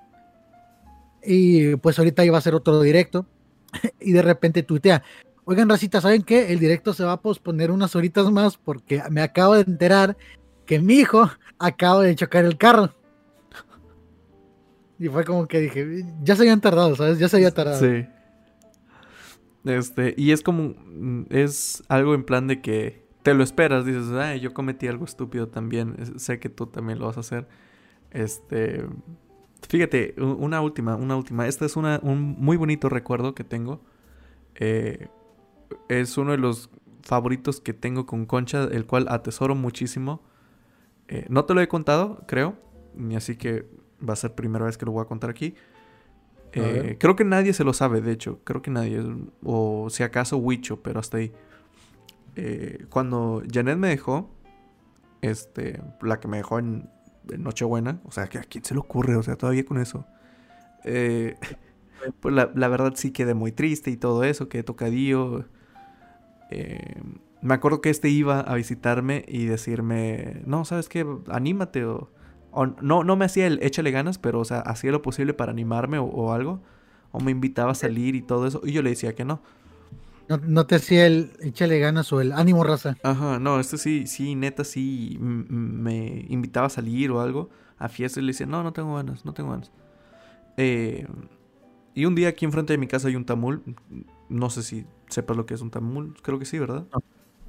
Y 1.22 1.76
pues 1.76 1.98
ahorita 1.98 2.24
iba 2.24 2.36
a 2.36 2.38
hacer 2.38 2.54
otro 2.54 2.80
directo 2.80 3.26
y 4.00 4.12
de 4.12 4.22
repente 4.22 4.62
tuitea, 4.62 5.02
oigan 5.44 5.68
racita, 5.68 6.00
¿saben 6.00 6.22
qué? 6.22 6.52
El 6.52 6.58
directo 6.58 6.94
se 6.94 7.04
va 7.04 7.12
a 7.12 7.20
posponer 7.20 7.70
unas 7.70 7.96
horitas 7.96 8.30
más 8.30 8.56
porque 8.56 9.02
me 9.10 9.22
acabo 9.22 9.54
de 9.54 9.62
enterar 9.62 10.16
que 10.66 10.80
mi 10.80 10.94
hijo 10.94 11.30
acaba 11.58 12.02
de 12.02 12.14
chocar 12.14 12.44
el 12.44 12.56
carro. 12.56 12.94
Y 14.98 15.08
fue 15.08 15.24
como 15.24 15.48
que 15.48 15.60
dije, 15.60 16.04
ya 16.22 16.36
se 16.36 16.42
habían 16.42 16.60
tardado, 16.60 16.94
¿sabes? 16.94 17.18
Ya 17.18 17.28
se 17.28 17.36
había 17.36 17.50
tardado. 17.52 17.80
Sí. 17.80 18.06
Este, 19.64 20.14
y 20.16 20.32
es 20.32 20.42
como, 20.42 20.74
es 21.30 21.82
algo 21.88 22.14
en 22.14 22.24
plan 22.24 22.46
de 22.46 22.60
que 22.60 23.02
te 23.22 23.34
lo 23.34 23.42
esperas, 23.42 23.84
dices, 23.84 24.10
ay, 24.12 24.40
yo 24.40 24.54
cometí 24.54 24.88
algo 24.88 25.04
estúpido 25.04 25.48
también, 25.48 26.18
sé 26.18 26.38
que 26.38 26.48
tú 26.48 26.66
también 26.66 26.98
lo 26.98 27.06
vas 27.06 27.16
a 27.16 27.20
hacer. 27.20 27.46
Este, 28.10 28.84
fíjate, 29.68 30.14
una 30.18 30.60
última, 30.60 30.96
una 30.96 31.16
última. 31.16 31.46
Este 31.46 31.66
es 31.66 31.76
una, 31.76 32.00
un 32.02 32.36
muy 32.38 32.56
bonito 32.56 32.88
recuerdo 32.88 33.34
que 33.34 33.44
tengo. 33.44 33.80
Eh, 34.54 35.08
es 35.88 36.18
uno 36.18 36.32
de 36.32 36.38
los 36.38 36.70
favoritos 37.02 37.60
que 37.60 37.72
tengo 37.72 38.06
con 38.06 38.26
Concha, 38.26 38.64
el 38.64 38.86
cual 38.86 39.06
atesoro 39.08 39.54
muchísimo. 39.54 40.22
Eh, 41.08 41.26
no 41.28 41.44
te 41.44 41.54
lo 41.54 41.60
he 41.60 41.68
contado, 41.68 42.22
creo, 42.26 42.56
ni 42.94 43.16
así 43.16 43.36
que 43.36 43.66
va 44.06 44.12
a 44.12 44.16
ser 44.16 44.34
primera 44.34 44.64
vez 44.64 44.78
que 44.78 44.86
lo 44.86 44.92
voy 44.92 45.02
a 45.02 45.06
contar 45.06 45.30
aquí. 45.30 45.54
Eh, 46.52 46.96
creo 46.98 47.14
que 47.14 47.24
nadie 47.24 47.52
se 47.52 47.64
lo 47.64 47.72
sabe, 47.72 48.00
de 48.00 48.12
hecho, 48.12 48.40
creo 48.44 48.60
que 48.60 48.70
nadie, 48.70 49.02
o 49.44 49.88
si 49.90 50.02
acaso 50.02 50.36
Wicho, 50.36 50.82
pero 50.82 51.00
hasta 51.00 51.18
ahí. 51.18 51.32
Eh, 52.36 52.86
cuando 52.88 53.42
Janet 53.52 53.76
me 53.76 53.88
dejó, 53.88 54.30
este, 55.20 55.80
la 56.00 56.18
que 56.20 56.28
me 56.28 56.38
dejó 56.38 56.58
en, 56.58 56.88
Nochebuena, 57.38 58.00
o 58.04 58.12
sea, 58.12 58.24
a 58.24 58.28
quién 58.28 58.64
se 58.64 58.74
le 58.74 58.80
ocurre, 58.80 59.16
o 59.16 59.22
sea, 59.22 59.36
todavía 59.36 59.64
con 59.64 59.78
eso. 59.80 60.04
pues 62.20 62.34
la, 62.34 62.50
la, 62.54 62.68
verdad 62.68 62.94
sí 62.96 63.10
quedé 63.10 63.34
muy 63.34 63.52
triste 63.52 63.90
y 63.90 63.96
todo 63.96 64.24
eso, 64.24 64.48
quedé 64.48 64.62
tocadillo. 64.62 65.44
Eh, 66.50 67.02
me 67.42 67.54
acuerdo 67.54 67.80
que 67.80 67.90
este 67.90 68.08
iba 68.08 68.40
a 68.40 68.54
visitarme 68.54 69.24
y 69.26 69.46
decirme, 69.46 70.42
no, 70.44 70.64
¿sabes 70.64 70.88
qué? 70.88 71.06
Anímate 71.28 71.84
o... 71.84 72.10
no, 72.82 73.04
no 73.04 73.16
me 73.16 73.24
hacía 73.24 73.46
el 73.46 73.62
échale 73.62 73.90
ganas, 73.90 74.18
pero, 74.18 74.40
o 74.40 74.44
sea, 74.44 74.60
hacía 74.60 74.92
lo 74.92 75.02
posible 75.02 75.32
para 75.32 75.52
animarme 75.52 75.98
o, 75.98 76.32
algo. 76.32 76.60
O 77.12 77.20
me 77.20 77.30
invitaba 77.30 77.72
a 77.72 77.74
salir 77.74 78.14
y 78.14 78.22
todo 78.22 78.46
eso. 78.46 78.60
Y 78.64 78.72
yo 78.72 78.82
le 78.82 78.90
decía 78.90 79.14
que 79.14 79.24
no. 79.24 79.42
No, 80.38 80.66
te 80.66 80.76
hacía 80.76 81.06
el 81.06 81.32
échale 81.40 81.78
ganas 81.80 82.12
o 82.12 82.20
el 82.20 82.32
ánimo 82.32 82.62
raza. 82.62 82.96
Ajá, 83.02 83.38
no, 83.40 83.58
este 83.58 83.78
sí, 83.78 84.06
sí, 84.06 84.36
neta, 84.36 84.62
sí 84.62 85.18
me 85.20 86.24
invitaba 86.28 86.68
a 86.68 86.70
salir 86.70 87.10
o 87.10 87.20
algo 87.20 87.50
a 87.78 87.88
fiesta 87.88 88.20
y 88.20 88.22
le 88.22 88.28
decía, 88.28 88.46
no, 88.46 88.62
no 88.62 88.72
tengo 88.72 88.94
ganas, 88.94 89.24
no 89.24 89.32
tengo 89.32 89.50
ganas. 89.50 89.72
Eh, 90.56 91.06
y 91.94 92.04
un 92.04 92.14
día 92.14 92.28
aquí 92.28 92.44
enfrente 92.44 92.72
de 92.72 92.78
mi 92.78 92.86
casa 92.86 93.08
hay 93.08 93.16
un 93.16 93.24
tamul. 93.24 93.62
No 94.28 94.50
sé 94.50 94.62
si 94.62 94.86
sepas 95.08 95.36
lo 95.36 95.46
que 95.46 95.54
es 95.54 95.60
un 95.62 95.70
tamul. 95.70 96.14
Creo 96.22 96.38
que 96.38 96.44
sí, 96.44 96.58
¿verdad? 96.58 96.86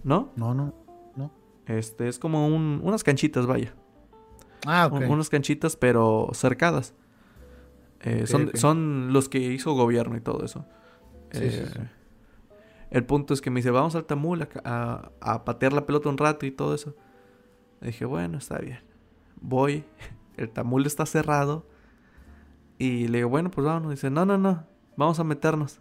¿No? 0.04 0.32
No, 0.36 0.56
no, 0.56 0.74
no. 1.16 1.32
Este, 1.68 2.08
es 2.08 2.18
como 2.18 2.48
un, 2.48 2.82
unas 2.84 3.04
canchitas, 3.04 3.46
vaya. 3.46 3.76
Ah, 4.66 4.88
ok. 4.92 5.04
unas 5.10 5.30
canchitas, 5.30 5.76
pero 5.76 6.30
cercadas. 6.34 6.96
Eh, 8.02 8.26
son, 8.26 8.52
son 8.56 9.14
los 9.14 9.30
que 9.30 9.40
hizo 9.40 9.74
gobierno 9.74 10.18
y 10.18 10.22
todo 10.22 10.44
eso. 10.44 10.66
Eh, 11.32 11.70
el 12.92 13.06
punto 13.06 13.34
es 13.34 13.42
que 13.42 13.50
me 13.50 13.62
dice, 13.62 13.72
vamos 13.72 13.96
al 13.96 14.04
tamul 14.04 14.48
a, 14.66 15.12
a, 15.22 15.46
patear 15.46 15.72
la 15.72 15.86
pelota 15.86 16.10
un 16.10 16.18
rato 16.18 16.46
y 16.46 16.52
todo 16.52 16.76
eso. 16.76 16.94
dije, 17.80 18.04
bueno, 18.04 18.38
está 18.38 18.60
bien. 18.60 18.82
Voy. 19.40 19.86
El 20.38 20.50
tamul 20.50 20.86
está 20.86 21.06
cerrado. 21.06 21.66
Y 22.78 23.08
le 23.08 23.20
digo, 23.20 23.30
bueno, 23.30 23.50
pues 23.50 23.66
vámonos. 23.66 23.92
Dice, 23.92 24.10
no, 24.10 24.26
no, 24.26 24.38
no. 24.38 24.66
Vamos 24.98 25.20
a 25.20 25.24
meternos. 25.24 25.80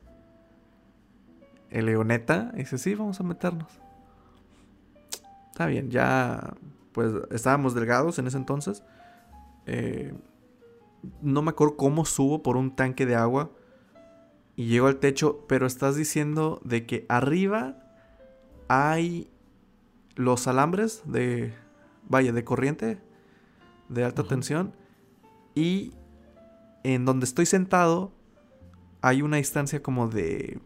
Y 1.70 1.80
le 1.80 1.92
digo, 1.92 2.04
¿neta? 2.04 2.52
dice, 2.54 2.78
sí, 2.78 2.94
vamos 2.94 3.18
a 3.18 3.24
meternos. 3.24 3.80
Está 5.50 5.66
bien, 5.66 5.90
ya 5.90 6.54
pues 6.92 7.12
estábamos 7.30 7.74
delgados 7.74 8.18
en 8.18 8.28
ese 8.28 8.36
entonces. 8.36 8.84
Eh, 9.66 10.14
no 11.22 11.42
me 11.42 11.50
acuerdo 11.50 11.76
cómo 11.76 12.04
subo 12.04 12.42
por 12.42 12.56
un 12.56 12.74
tanque 12.74 13.04
de 13.04 13.16
agua 13.16 13.50
y 14.60 14.66
llego 14.66 14.88
al 14.88 14.98
techo, 14.98 15.46
pero 15.48 15.66
estás 15.66 15.96
diciendo 15.96 16.60
de 16.62 16.84
que 16.84 17.06
arriba 17.08 17.78
hay 18.68 19.30
los 20.16 20.46
alambres 20.48 21.00
de, 21.06 21.54
vaya, 22.10 22.30
de 22.34 22.44
corriente, 22.44 22.98
de 23.88 24.04
alta 24.04 24.22
tensión, 24.22 24.74
y 25.54 25.94
en 26.84 27.06
donde 27.06 27.24
estoy 27.24 27.46
sentado 27.46 28.12
hay 29.00 29.22
una 29.22 29.38
distancia 29.38 29.82
como 29.82 30.08
de 30.08 30.60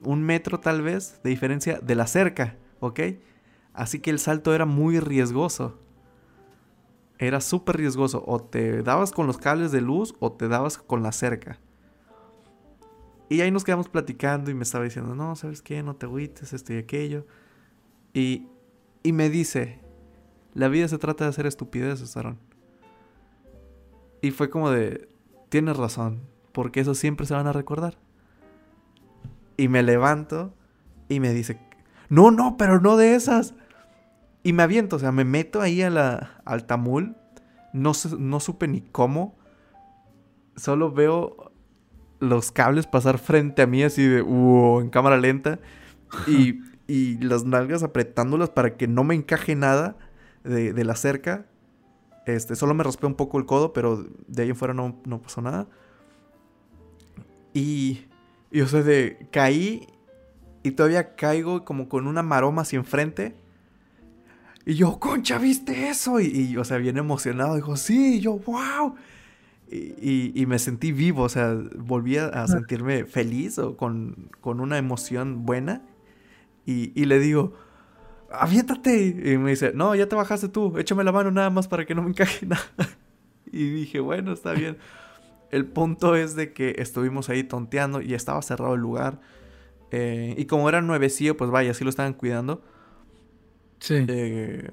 un 0.00 0.24
metro 0.24 0.58
tal 0.58 0.82
vez 0.82 1.20
de 1.22 1.30
diferencia 1.30 1.78
de 1.78 1.94
la 1.94 2.08
cerca, 2.08 2.56
¿ok? 2.80 3.02
Así 3.72 4.00
que 4.00 4.10
el 4.10 4.18
salto 4.18 4.52
era 4.52 4.66
muy 4.66 4.98
riesgoso. 4.98 5.78
Era 7.20 7.40
súper 7.40 7.76
riesgoso. 7.76 8.24
O 8.26 8.42
te 8.42 8.82
dabas 8.82 9.12
con 9.12 9.28
los 9.28 9.38
cables 9.38 9.70
de 9.70 9.80
luz 9.80 10.16
o 10.18 10.32
te 10.32 10.48
dabas 10.48 10.76
con 10.76 11.04
la 11.04 11.12
cerca. 11.12 11.60
Y 13.32 13.40
ahí 13.40 13.50
nos 13.50 13.64
quedamos 13.64 13.88
platicando 13.88 14.50
y 14.50 14.54
me 14.54 14.62
estaba 14.62 14.84
diciendo, 14.84 15.14
no, 15.14 15.34
¿sabes 15.36 15.62
qué? 15.62 15.82
No 15.82 15.96
te 15.96 16.04
agüites, 16.04 16.52
esto 16.52 16.74
y 16.74 16.76
aquello. 16.76 17.26
Y, 18.12 18.46
y 19.02 19.12
me 19.12 19.30
dice, 19.30 19.80
la 20.52 20.68
vida 20.68 20.86
se 20.86 20.98
trata 20.98 21.24
de 21.24 21.30
hacer 21.30 21.46
estupideces, 21.46 22.14
Aaron. 22.14 22.38
Y 24.20 24.32
fue 24.32 24.50
como 24.50 24.70
de, 24.70 25.08
tienes 25.48 25.78
razón, 25.78 26.20
porque 26.52 26.80
eso 26.80 26.94
siempre 26.94 27.24
se 27.24 27.32
van 27.32 27.46
a 27.46 27.54
recordar. 27.54 27.96
Y 29.56 29.68
me 29.68 29.82
levanto 29.82 30.52
y 31.08 31.18
me 31.18 31.32
dice, 31.32 31.58
no, 32.10 32.30
no, 32.30 32.58
pero 32.58 32.82
no 32.82 32.98
de 32.98 33.14
esas. 33.14 33.54
Y 34.42 34.52
me 34.52 34.62
aviento, 34.62 34.96
o 34.96 34.98
sea, 34.98 35.10
me 35.10 35.24
meto 35.24 35.62
ahí 35.62 35.80
a 35.80 35.88
la, 35.88 36.42
al 36.44 36.66
tamul. 36.66 37.16
No, 37.72 37.92
no 38.18 38.40
supe 38.40 38.68
ni 38.68 38.82
cómo. 38.82 39.38
Solo 40.54 40.92
veo 40.92 41.51
los 42.22 42.52
cables 42.52 42.86
pasar 42.86 43.18
frente 43.18 43.62
a 43.62 43.66
mí 43.66 43.82
así 43.82 44.06
de, 44.06 44.22
uh, 44.22 44.80
en 44.80 44.90
cámara 44.90 45.16
lenta. 45.18 45.58
Y, 46.26 46.60
y 46.86 47.18
las 47.18 47.44
nalgas 47.44 47.82
apretándolas 47.82 48.50
para 48.50 48.76
que 48.76 48.86
no 48.86 49.04
me 49.04 49.14
encaje 49.14 49.54
nada 49.54 49.96
de, 50.44 50.72
de 50.72 50.84
la 50.84 50.96
cerca. 50.96 51.46
Este, 52.26 52.54
solo 52.56 52.74
me 52.74 52.84
raspé 52.84 53.06
un 53.06 53.14
poco 53.14 53.38
el 53.38 53.46
codo, 53.46 53.72
pero 53.72 54.06
de 54.26 54.42
ahí 54.42 54.50
en 54.50 54.56
fuera 54.56 54.74
no, 54.74 55.00
no 55.04 55.20
pasó 55.20 55.42
nada. 55.42 55.66
Y 57.52 58.06
y 58.52 58.60
o 58.60 58.68
sea, 58.68 58.82
de 58.82 59.26
caí 59.30 59.86
y 60.62 60.72
todavía 60.72 61.16
caigo 61.16 61.64
como 61.64 61.88
con 61.88 62.06
una 62.06 62.22
maroma 62.22 62.62
hacia 62.62 62.76
enfrente. 62.76 63.34
Y 64.66 64.74
yo, 64.74 65.00
concha, 65.00 65.38
¿viste 65.38 65.88
eso? 65.88 66.20
Y, 66.20 66.56
o 66.56 66.62
sea, 66.62 66.76
bien 66.76 66.98
emocionado, 66.98 67.56
dijo, 67.56 67.76
sí, 67.76 68.16
y 68.16 68.20
yo, 68.20 68.38
wow. 68.38 68.94
Y, 69.72 70.32
y, 70.34 70.46
me 70.46 70.58
sentí 70.58 70.92
vivo, 70.92 71.22
o 71.22 71.28
sea, 71.28 71.56
volví 71.76 72.18
a 72.18 72.46
sentirme 72.46 73.04
feliz 73.04 73.58
o 73.58 73.76
con, 73.76 74.30
con 74.40 74.60
una 74.60 74.76
emoción 74.76 75.46
buena. 75.46 75.82
Y, 76.66 76.92
y, 77.00 77.06
le 77.06 77.18
digo, 77.18 77.54
aviéntate. 78.30 79.32
Y 79.32 79.38
me 79.38 79.50
dice, 79.50 79.72
no, 79.74 79.94
ya 79.94 80.08
te 80.08 80.16
bajaste 80.16 80.48
tú, 80.48 80.76
échame 80.78 81.04
la 81.04 81.12
mano 81.12 81.30
nada 81.30 81.50
más 81.50 81.68
para 81.68 81.86
que 81.86 81.94
no 81.94 82.02
me 82.02 82.10
encaje 82.10 82.46
nada. 82.46 82.62
Y 83.50 83.70
dije, 83.70 84.00
bueno, 84.00 84.32
está 84.32 84.52
bien. 84.52 84.78
El 85.50 85.66
punto 85.66 86.16
es 86.16 86.34
de 86.34 86.52
que 86.52 86.76
estuvimos 86.78 87.28
ahí 87.28 87.44
tonteando 87.44 88.00
y 88.00 88.14
estaba 88.14 88.40
cerrado 88.42 88.74
el 88.74 88.80
lugar. 88.80 89.20
Eh, 89.90 90.34
y 90.38 90.46
como 90.46 90.68
era 90.68 90.80
nuevecillo, 90.80 91.36
pues 91.36 91.50
vaya, 91.50 91.74
sí 91.74 91.84
lo 91.84 91.90
estaban 91.90 92.14
cuidando. 92.14 92.62
Sí. 93.78 94.06
Eh, 94.08 94.70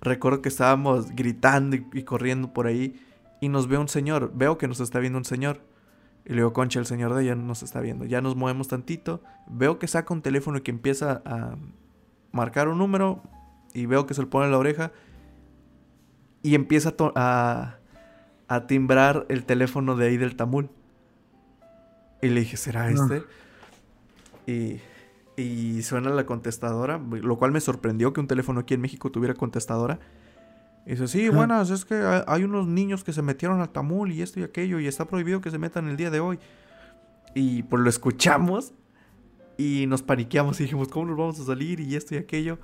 recuerdo 0.00 0.42
que 0.42 0.48
estábamos 0.48 1.10
gritando 1.14 1.76
y, 1.76 2.02
corriendo 2.02 2.52
por 2.52 2.66
ahí. 2.66 3.00
Y 3.44 3.50
nos 3.50 3.68
ve 3.68 3.76
un 3.76 3.88
señor. 3.88 4.32
Veo 4.34 4.56
que 4.56 4.66
nos 4.66 4.80
está 4.80 5.00
viendo 5.00 5.18
un 5.18 5.26
señor. 5.26 5.60
Y 6.24 6.30
le 6.30 6.36
digo, 6.36 6.54
concha, 6.54 6.80
el 6.80 6.86
señor 6.86 7.12
de 7.12 7.20
allá 7.20 7.34
nos 7.34 7.62
está 7.62 7.82
viendo. 7.82 8.06
Ya 8.06 8.22
nos 8.22 8.36
movemos 8.36 8.68
tantito. 8.68 9.22
Veo 9.46 9.78
que 9.78 9.86
saca 9.86 10.14
un 10.14 10.22
teléfono 10.22 10.56
y 10.56 10.60
que 10.62 10.70
empieza 10.70 11.20
a 11.26 11.56
marcar 12.32 12.68
un 12.68 12.78
número. 12.78 13.22
Y 13.74 13.84
veo 13.84 14.06
que 14.06 14.14
se 14.14 14.22
le 14.22 14.28
pone 14.28 14.46
en 14.46 14.52
la 14.52 14.56
oreja. 14.56 14.92
Y 16.40 16.54
empieza 16.54 16.94
a, 17.16 17.76
a 18.48 18.66
timbrar 18.66 19.26
el 19.28 19.44
teléfono 19.44 19.94
de 19.94 20.06
ahí 20.06 20.16
del 20.16 20.36
Tamul. 20.36 20.70
Y 22.22 22.30
le 22.30 22.40
dije, 22.40 22.56
¿será 22.56 22.88
este? 22.88 23.24
Y, 24.46 24.80
y 25.36 25.82
suena 25.82 26.08
la 26.08 26.24
contestadora, 26.24 26.96
lo 26.96 27.36
cual 27.36 27.52
me 27.52 27.60
sorprendió 27.60 28.14
que 28.14 28.20
un 28.20 28.26
teléfono 28.26 28.60
aquí 28.60 28.72
en 28.72 28.80
México 28.80 29.12
tuviera 29.12 29.34
contestadora. 29.34 29.98
Y 30.86 30.90
dice, 30.90 31.08
sí, 31.08 31.28
buenas, 31.30 31.70
es 31.70 31.84
que 31.84 31.94
hay 32.26 32.44
unos 32.44 32.66
niños 32.66 33.04
que 33.04 33.12
se 33.12 33.22
metieron 33.22 33.60
al 33.60 33.70
Tamul 33.70 34.12
y 34.12 34.20
esto 34.20 34.40
y 34.40 34.42
aquello, 34.42 34.78
y 34.80 34.86
está 34.86 35.06
prohibido 35.06 35.40
que 35.40 35.50
se 35.50 35.58
metan 35.58 35.88
el 35.88 35.96
día 35.96 36.10
de 36.10 36.20
hoy. 36.20 36.38
Y 37.34 37.62
pues 37.64 37.82
lo 37.82 37.88
escuchamos 37.88 38.74
y 39.56 39.86
nos 39.86 40.02
paniqueamos 40.02 40.60
y 40.60 40.64
dijimos, 40.64 40.88
¿cómo 40.88 41.06
nos 41.06 41.16
vamos 41.16 41.40
a 41.40 41.44
salir? 41.44 41.80
Y 41.80 41.96
esto 41.96 42.14
y 42.14 42.18
aquello. 42.18 42.58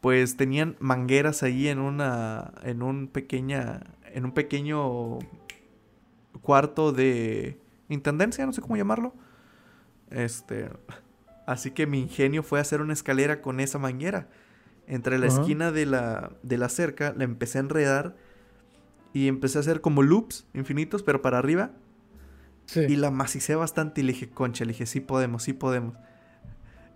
Pues 0.00 0.36
tenían 0.36 0.76
mangueras 0.78 1.42
ahí 1.42 1.68
en 1.68 1.78
una, 1.78 2.52
en 2.62 2.82
un 2.82 3.08
pequeña, 3.08 3.80
en 4.12 4.24
un 4.24 4.32
pequeño 4.32 5.18
cuarto 6.42 6.92
de 6.92 7.58
intendencia, 7.88 8.46
no 8.46 8.52
sé 8.52 8.60
cómo 8.60 8.76
llamarlo. 8.76 9.12
Este, 10.10 10.68
así 11.46 11.72
que 11.72 11.86
mi 11.86 12.00
ingenio 12.00 12.42
fue 12.42 12.60
hacer 12.60 12.80
una 12.80 12.92
escalera 12.92 13.42
con 13.42 13.58
esa 13.58 13.78
manguera. 13.78 14.28
Entre 14.86 15.18
la 15.18 15.26
esquina 15.26 15.72
de 15.72 15.84
la, 15.84 16.30
de 16.42 16.58
la 16.58 16.68
cerca 16.68 17.12
la 17.16 17.24
empecé 17.24 17.58
a 17.58 17.62
enredar 17.62 18.16
Y 19.12 19.26
empecé 19.26 19.58
a 19.58 19.62
hacer 19.62 19.80
como 19.80 20.02
loops 20.02 20.46
infinitos, 20.54 21.02
pero 21.02 21.22
para 21.22 21.38
arriba. 21.38 21.72
Y 22.74 22.96
la 22.96 23.10
macicé 23.10 23.54
bastante 23.54 24.00
y 24.00 24.04
le 24.04 24.12
dije, 24.12 24.28
concha, 24.28 24.64
le 24.64 24.72
dije, 24.72 24.86
sí 24.86 25.00
podemos, 25.00 25.44
sí 25.44 25.52
podemos. 25.52 25.94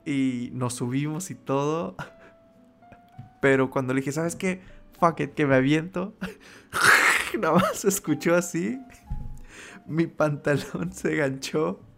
Y 0.04 0.50
nos 0.52 0.74
subimos 0.74 1.30
y 1.30 1.34
todo. 1.34 1.96
Pero 3.40 3.70
cuando 3.70 3.94
le 3.94 4.00
dije, 4.00 4.12
¿sabes 4.12 4.36
qué? 4.36 4.60
Fuck 4.98 5.20
it, 5.20 5.34
que 5.34 5.46
me 5.46 5.54
aviento. 5.54 6.14
Nada 7.40 7.54
más 7.54 7.78
se 7.78 7.88
escuchó 7.88 8.34
así. 8.34 8.78
Mi 9.86 10.06
pantalón 10.06 10.92
se 10.92 11.14
ganchó. 11.16 11.80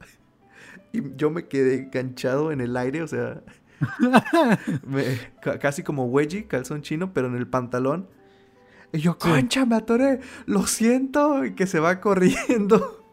Y 0.94 1.16
yo 1.16 1.30
me 1.30 1.48
quedé 1.48 1.76
enganchado 1.76 2.52
en 2.52 2.60
el 2.60 2.76
aire, 2.76 3.00
o 3.02 3.08
sea. 3.08 3.42
casi 5.60 5.82
como 5.82 6.06
wedgie, 6.06 6.46
calzón 6.46 6.82
chino, 6.82 7.12
pero 7.12 7.28
en 7.28 7.36
el 7.36 7.46
pantalón. 7.46 8.08
Y 8.92 8.98
yo, 8.98 9.18
concha, 9.18 9.64
me 9.64 9.76
atoré, 9.76 10.20
lo 10.46 10.66
siento, 10.66 11.44
y 11.44 11.54
que 11.54 11.66
se 11.66 11.80
va 11.80 12.00
corriendo. 12.00 13.04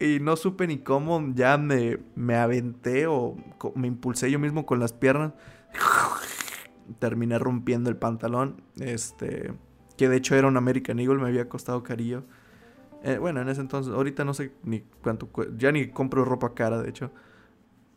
y 0.00 0.18
no 0.20 0.36
supe 0.36 0.66
ni 0.66 0.78
cómo 0.78 1.22
ya 1.34 1.58
me, 1.58 1.98
me 2.14 2.36
aventé 2.36 3.06
o 3.06 3.36
me 3.74 3.86
impulsé 3.86 4.30
yo 4.30 4.38
mismo 4.38 4.64
con 4.64 4.80
las 4.80 4.92
piernas. 4.92 5.32
Terminé 6.98 7.38
rompiendo 7.38 7.90
el 7.90 7.96
pantalón. 7.96 8.62
Este. 8.78 9.52
Que 9.96 10.08
de 10.08 10.16
hecho 10.16 10.34
era 10.34 10.48
un 10.48 10.56
American 10.56 10.98
Eagle, 10.98 11.18
me 11.20 11.28
había 11.28 11.48
costado 11.48 11.82
carillo. 11.82 12.24
Eh, 13.02 13.18
bueno, 13.18 13.40
en 13.42 13.48
ese 13.48 13.60
entonces, 13.60 13.92
ahorita 13.92 14.24
no 14.24 14.32
sé 14.32 14.52
ni 14.64 14.80
cuánto. 15.02 15.28
Ya 15.56 15.70
ni 15.70 15.88
compro 15.88 16.24
ropa 16.24 16.54
cara, 16.54 16.80
de 16.80 16.88
hecho. 16.88 17.10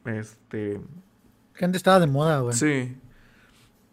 Este. 0.05 0.79
Gente 1.53 1.77
estaba 1.77 1.99
de 1.99 2.07
moda, 2.07 2.39
güey. 2.39 2.55
Sí. 2.55 2.97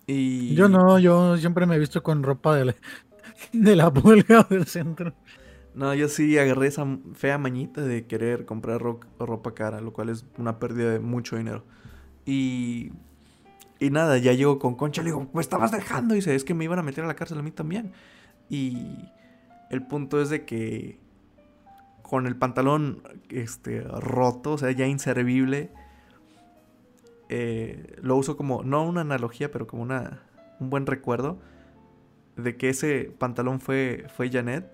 Y... 0.07 0.55
Yo 0.55 0.69
no, 0.69 0.99
yo 0.99 1.37
siempre 1.37 1.67
me 1.67 1.77
he 1.77 1.79
visto 1.79 2.03
con 2.03 2.23
ropa 2.23 2.57
de 2.57 2.65
la, 2.65 2.75
de 3.53 3.77
la 3.77 3.93
pulga 3.93 4.47
del 4.49 4.67
centro. 4.67 5.15
No, 5.75 5.95
yo 5.95 6.09
sí 6.09 6.37
agarré 6.37 6.67
esa 6.67 6.85
fea 7.15 7.39
mañita 7.39 7.81
de 7.83 8.07
querer 8.07 8.45
comprar 8.45 8.81
ropa 8.81 9.55
cara, 9.55 9.81
lo 9.81 9.93
cual 9.93 10.09
es 10.09 10.27
una 10.37 10.59
pérdida 10.59 10.91
de 10.91 11.01
mucho 11.01 11.37
dinero. 11.37 11.65
Y. 12.25 12.93
Y 13.79 13.89
nada, 13.89 14.19
ya 14.19 14.35
llego 14.35 14.59
con 14.59 14.75
Concha, 14.75 15.01
le 15.01 15.07
digo, 15.07 15.31
me 15.33 15.41
estabas 15.41 15.73
dejando. 15.73 16.15
Y 16.15 16.19
dice, 16.19 16.35
es 16.35 16.45
que 16.45 16.53
me 16.53 16.65
iban 16.65 16.79
a 16.79 16.83
meter 16.83 17.03
a 17.05 17.07
la 17.07 17.17
cárcel 17.17 17.39
a 17.39 17.43
mí 17.43 17.51
también. 17.51 17.93
Y 18.51 19.09
el 19.71 19.87
punto 19.87 20.21
es 20.21 20.29
de 20.29 20.45
que 20.45 20.99
con 22.03 22.27
el 22.27 22.37
pantalón 22.37 23.03
este, 23.31 23.81
roto, 23.81 24.55
o 24.55 24.59
sea, 24.59 24.71
ya 24.73 24.87
inservible, 24.87 25.71
eh, 27.33 27.97
lo 28.03 28.17
uso 28.17 28.37
como, 28.37 28.65
no 28.65 28.85
una 28.85 29.03
analogía, 29.03 29.53
pero 29.53 29.69
como 29.69 29.85
una, 29.85 30.25
un 30.59 30.69
buen 30.69 30.85
recuerdo 30.85 31.39
de 32.35 32.57
que 32.57 32.71
ese 32.71 33.15
pantalón 33.19 33.61
fue, 33.61 34.07
fue 34.17 34.31
Janet. 34.31 34.69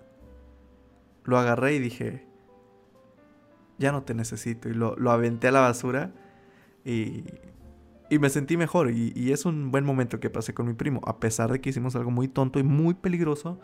Lo 1.25 1.37
agarré 1.37 1.75
y 1.75 1.81
dije, 1.81 2.27
ya 3.77 3.93
no 3.93 4.05
te 4.05 4.15
necesito. 4.15 4.71
Y 4.71 4.73
lo, 4.75 4.97
aventé 5.11 5.49
a 5.49 5.53
la 5.53 5.61
basura 5.61 6.13
y, 6.83 7.25
y 8.09 8.19
me 8.19 8.31
sentí 8.31 8.57
mejor. 8.57 8.91
Y, 8.91 9.13
y, 9.15 9.33
es 9.33 9.45
un 9.45 9.71
buen 9.71 9.85
momento 9.85 10.19
que 10.19 10.31
pasé 10.31 10.55
con 10.55 10.67
mi 10.67 10.73
primo. 10.73 11.03
A 11.05 11.21
pesar 11.21 11.53
de 11.53 11.61
que 11.61 11.69
hicimos 11.69 11.95
algo 11.95 12.11
muy 12.11 12.27
tonto 12.27 12.59
y 12.59 12.63
muy 12.63 12.95
peligroso. 12.95 13.61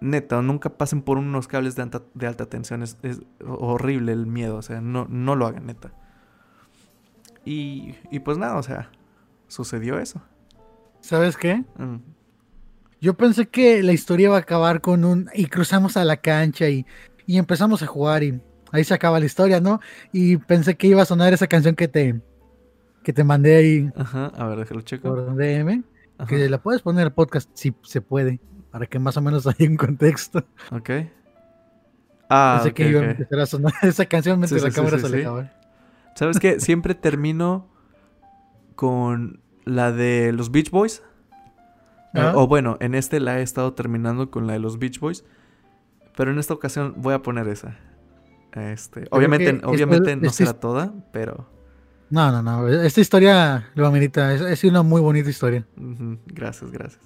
Neta, 0.00 0.40
nunca 0.40 0.70
pasen 0.70 1.02
por 1.02 1.18
unos 1.18 1.48
cables 1.48 1.74
de 1.74 1.82
alta, 1.82 2.02
de 2.14 2.28
alta 2.28 2.46
tensión. 2.46 2.84
Es, 2.84 2.96
es, 3.02 3.22
horrible 3.44 4.12
el 4.12 4.26
miedo. 4.26 4.54
O 4.54 4.62
sea, 4.62 4.80
no, 4.80 5.08
no 5.10 5.34
lo 5.34 5.48
hagan, 5.48 5.66
neta. 5.66 5.92
Y, 7.48 7.94
y 8.10 8.18
pues 8.18 8.36
nada, 8.36 8.56
o 8.58 8.62
sea, 8.62 8.90
sucedió 9.46 9.98
eso. 9.98 10.20
¿Sabes 11.00 11.38
qué? 11.38 11.64
Mm. 11.78 11.96
Yo 13.00 13.14
pensé 13.14 13.46
que 13.46 13.82
la 13.82 13.92
historia 13.92 14.26
iba 14.26 14.36
a 14.36 14.40
acabar 14.40 14.82
con 14.82 15.02
un... 15.06 15.30
Y 15.32 15.46
cruzamos 15.46 15.96
a 15.96 16.04
la 16.04 16.18
cancha 16.18 16.68
y, 16.68 16.84
y 17.26 17.38
empezamos 17.38 17.82
a 17.82 17.86
jugar 17.86 18.22
y 18.22 18.38
ahí 18.70 18.84
se 18.84 18.92
acaba 18.92 19.18
la 19.18 19.24
historia, 19.24 19.62
¿no? 19.62 19.80
Y 20.12 20.36
pensé 20.36 20.76
que 20.76 20.88
iba 20.88 21.00
a 21.00 21.06
sonar 21.06 21.32
esa 21.32 21.46
canción 21.46 21.74
que 21.74 21.88
te, 21.88 22.20
que 23.02 23.14
te 23.14 23.24
mandé 23.24 23.56
ahí. 23.56 23.90
Ajá, 23.96 24.26
a 24.26 24.46
ver, 24.46 24.58
déjalo 24.58 24.82
checo. 24.82 25.08
Por 25.08 25.34
DM. 25.34 25.84
Que 26.28 26.50
la 26.50 26.60
puedes 26.60 26.82
poner 26.82 27.06
el 27.06 27.12
podcast 27.12 27.48
si 27.54 27.72
se 27.82 28.02
puede, 28.02 28.40
para 28.70 28.84
que 28.84 28.98
más 28.98 29.16
o 29.16 29.22
menos 29.22 29.46
haya 29.46 29.70
un 29.70 29.76
contexto. 29.78 30.44
Ok. 30.70 30.90
Ah, 32.28 32.60
Pensé 32.62 32.74
que 32.74 32.90
iba 32.90 33.00
a 33.00 33.10
empezar 33.12 33.40
a 33.40 33.46
sonar 33.46 33.72
esa 33.84 34.04
canción 34.04 34.38
mientras 34.38 34.62
la 34.62 34.70
cámara 34.70 34.98
se 34.98 35.08
le. 35.08 35.57
¿Sabes 36.18 36.40
qué? 36.40 36.58
Siempre 36.58 36.96
termino 36.96 37.68
con 38.74 39.40
la 39.64 39.92
de 39.92 40.32
los 40.32 40.50
Beach 40.50 40.72
Boys. 40.72 41.04
Ah. 42.12 42.32
O 42.34 42.48
bueno, 42.48 42.76
en 42.80 42.96
este 42.96 43.20
la 43.20 43.38
he 43.38 43.42
estado 43.42 43.74
terminando 43.74 44.28
con 44.28 44.48
la 44.48 44.54
de 44.54 44.58
los 44.58 44.80
Beach 44.80 44.98
Boys. 44.98 45.24
Pero 46.16 46.32
en 46.32 46.40
esta 46.40 46.54
ocasión 46.54 46.94
voy 46.96 47.14
a 47.14 47.22
poner 47.22 47.46
esa. 47.46 47.76
Este, 48.52 49.06
obviamente 49.12 49.60
obviamente 49.62 50.16
no 50.16 50.30
será 50.30 50.54
toda, 50.54 50.92
pero. 51.12 51.46
No, 52.10 52.32
no, 52.32 52.42
no. 52.42 52.66
Esta 52.66 53.00
historia 53.00 53.70
lo 53.76 53.86
amerita. 53.86 54.34
Es, 54.34 54.40
es 54.40 54.64
una 54.64 54.82
muy 54.82 55.00
bonita 55.00 55.30
historia. 55.30 55.68
Gracias, 56.26 56.72
gracias. 56.72 57.00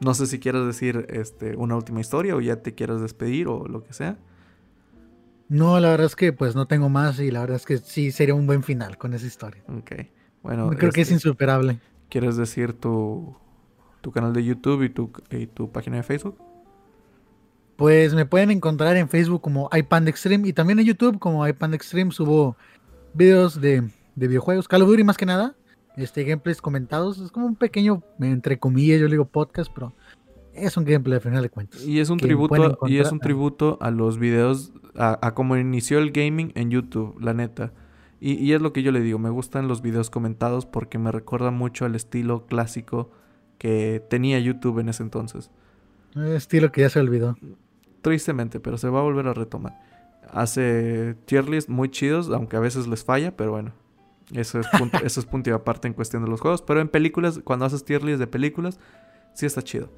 No 0.00 0.14
sé 0.14 0.26
si 0.26 0.38
quieres 0.38 0.64
decir 0.64 1.06
este, 1.10 1.54
una 1.54 1.76
última 1.76 2.00
historia 2.00 2.34
o 2.34 2.40
ya 2.40 2.62
te 2.62 2.74
quieras 2.74 3.02
despedir 3.02 3.46
o 3.46 3.68
lo 3.68 3.84
que 3.84 3.92
sea. 3.92 4.16
No, 5.48 5.78
la 5.80 5.90
verdad 5.90 6.06
es 6.06 6.16
que 6.16 6.32
pues 6.32 6.54
no 6.54 6.66
tengo 6.66 6.88
más 6.88 7.20
y 7.20 7.30
la 7.30 7.40
verdad 7.40 7.56
es 7.56 7.66
que 7.66 7.78
sí 7.78 8.12
sería 8.12 8.34
un 8.34 8.46
buen 8.46 8.62
final 8.62 8.96
con 8.98 9.14
esa 9.14 9.26
historia. 9.26 9.62
Ok. 9.68 9.92
Bueno. 10.42 10.70
Creo 10.70 10.92
que 10.92 11.02
es 11.02 11.08
este, 11.08 11.14
insuperable. 11.14 11.80
¿Quieres 12.08 12.36
decir 12.36 12.72
tu, 12.74 13.36
tu 14.00 14.10
canal 14.12 14.32
de 14.32 14.44
YouTube 14.44 14.82
y 14.82 14.88
tu, 14.88 15.10
y 15.30 15.46
tu 15.46 15.70
página 15.70 15.96
de 15.98 16.02
Facebook? 16.02 16.38
Pues 17.76 18.14
me 18.14 18.24
pueden 18.24 18.50
encontrar 18.50 18.96
en 18.96 19.08
Facebook 19.08 19.42
como 19.42 19.68
iPand 19.72 20.08
Extreme 20.08 20.48
y 20.48 20.52
también 20.52 20.78
en 20.78 20.86
YouTube 20.86 21.18
como 21.18 21.46
iPand 21.46 21.74
Extreme 21.74 22.12
subo 22.12 22.56
videos 23.14 23.60
de, 23.60 23.88
de 24.14 24.28
videojuegos, 24.28 24.68
Call 24.68 24.82
of 24.82 24.88
Duty 24.88 25.02
más 25.02 25.16
que 25.16 25.26
nada, 25.26 25.56
este 25.96 26.24
gameplays 26.24 26.60
comentados, 26.60 27.18
es 27.18 27.30
como 27.30 27.46
un 27.46 27.56
pequeño, 27.56 28.02
entre 28.20 28.58
comillas, 28.58 29.00
yo 29.00 29.06
le 29.06 29.12
digo 29.12 29.24
podcast, 29.24 29.70
pero 29.74 29.94
es 30.52 30.76
un 30.76 30.84
gameplay 30.84 31.16
al 31.16 31.22
final 31.22 31.42
de 31.42 31.50
cuentas. 31.50 31.84
Y 31.84 32.00
es 32.00 32.10
un 32.10 32.18
tributo, 32.18 32.76
y 32.86 32.98
es 32.98 33.10
un 33.10 33.20
tributo 33.20 33.78
a 33.80 33.90
los 33.90 34.18
videos, 34.18 34.72
a, 34.96 35.18
a 35.26 35.34
cómo 35.34 35.56
inició 35.56 35.98
el 35.98 36.12
gaming 36.12 36.52
en 36.54 36.70
YouTube, 36.70 37.18
la 37.20 37.34
neta. 37.34 37.72
Y, 38.20 38.34
y, 38.34 38.52
es 38.52 38.62
lo 38.62 38.72
que 38.72 38.82
yo 38.82 38.92
le 38.92 39.00
digo, 39.00 39.18
me 39.18 39.30
gustan 39.30 39.68
los 39.68 39.82
videos 39.82 40.08
comentados 40.08 40.66
porque 40.66 40.98
me 40.98 41.12
recuerda 41.12 41.50
mucho 41.50 41.84
al 41.84 41.94
estilo 41.94 42.46
clásico 42.46 43.10
que 43.58 44.02
tenía 44.08 44.38
YouTube 44.38 44.78
en 44.78 44.88
ese 44.88 45.02
entonces. 45.02 45.50
Estilo 46.14 46.70
que 46.70 46.82
ya 46.82 46.90
se 46.90 47.00
olvidó. 47.00 47.36
Tristemente, 48.02 48.60
pero 48.60 48.78
se 48.78 48.88
va 48.88 49.00
a 49.00 49.02
volver 49.02 49.26
a 49.26 49.34
retomar. 49.34 49.80
Hace 50.30 51.16
tier 51.26 51.48
list 51.48 51.68
muy 51.68 51.90
chidos, 51.90 52.30
aunque 52.30 52.56
a 52.56 52.60
veces 52.60 52.86
les 52.86 53.04
falla, 53.04 53.36
pero 53.36 53.52
bueno. 53.52 53.72
Eso 54.32 54.58
es 54.58 54.66
punto, 54.68 54.98
eso 55.04 55.20
es 55.20 55.26
punto 55.26 55.50
y 55.50 55.52
aparte 55.52 55.88
en 55.88 55.94
cuestión 55.94 56.24
de 56.24 56.30
los 56.30 56.40
juegos. 56.40 56.62
Pero 56.62 56.80
en 56.80 56.88
películas, 56.88 57.40
cuando 57.44 57.64
haces 57.64 57.84
tier 57.84 58.02
list 58.02 58.18
de 58.18 58.26
películas, 58.26 58.78
sí 59.34 59.46
está 59.46 59.62
chido. 59.62 59.90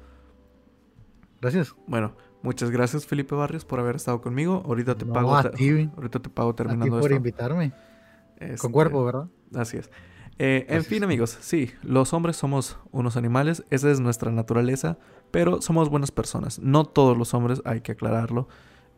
Gracias. 1.41 1.75
Bueno, 1.85 2.13
muchas 2.41 2.71
gracias 2.71 3.05
Felipe 3.05 3.35
Barrios 3.35 3.65
por 3.65 3.79
haber 3.79 3.95
estado 3.95 4.21
conmigo. 4.21 4.63
Ahorita 4.65 4.95
te 4.95 5.05
pago. 5.05 5.35
ahorita 5.95 6.19
te 6.19 6.29
pago 6.29 6.55
terminando 6.55 6.97
a 6.97 7.01
por 7.01 7.11
invitarme. 7.11 7.71
Con 8.39 8.49
este, 8.49 8.71
cuerpo, 8.71 9.03
¿verdad? 9.03 9.27
Así 9.55 9.77
es. 9.77 9.89
Eh, 10.39 10.65
en 10.69 10.83
fin, 10.83 11.03
amigos, 11.03 11.35
sí, 11.41 11.71
los 11.81 12.13
hombres 12.13 12.37
somos 12.37 12.77
unos 12.91 13.17
animales, 13.17 13.63
esa 13.71 13.89
es 13.89 13.99
nuestra 13.99 14.31
naturaleza, 14.31 14.99
pero 15.31 15.61
somos 15.61 15.89
buenas 15.89 16.11
personas. 16.11 16.59
No 16.59 16.85
todos 16.85 17.17
los 17.17 17.33
hombres, 17.33 17.61
hay 17.65 17.81
que 17.81 17.93
aclararlo. 17.93 18.47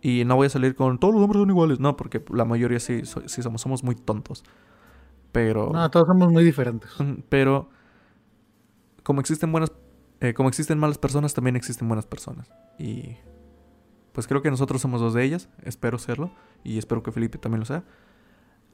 Y 0.01 0.23
no 0.25 0.35
voy 0.35 0.47
a 0.47 0.49
salir 0.49 0.75
con 0.75 0.97
todos 0.99 1.13
los 1.13 1.23
hombres 1.23 1.41
son 1.41 1.49
iguales, 1.49 1.79
no, 1.79 1.95
porque 1.95 2.23
la 2.33 2.45
mayoría 2.45 2.79
sí, 2.79 3.03
sí 3.25 3.41
somos, 3.41 3.61
somos 3.61 3.83
muy 3.83 3.95
tontos. 3.95 4.43
Pero. 5.31 5.71
No, 5.71 5.89
todos 5.89 6.07
somos 6.07 6.31
muy 6.31 6.43
diferentes. 6.43 6.91
Pero, 7.29 7.69
como 9.03 9.21
existen 9.21 9.51
buenas 9.51 9.71
eh, 10.21 10.33
como 10.33 10.49
existen 10.49 10.77
malas 10.77 10.97
personas, 10.97 11.33
también 11.33 11.55
existen 11.55 11.87
buenas 11.87 12.05
personas. 12.05 12.51
Y 12.77 13.17
pues 14.13 14.27
creo 14.27 14.41
que 14.41 14.51
nosotros 14.51 14.81
somos 14.81 14.99
dos 15.01 15.13
de 15.13 15.23
ellas. 15.23 15.49
Espero 15.63 15.97
serlo. 15.97 16.31
Y 16.63 16.77
espero 16.77 17.03
que 17.03 17.11
Felipe 17.11 17.37
también 17.37 17.61
lo 17.61 17.65
sea. 17.65 17.83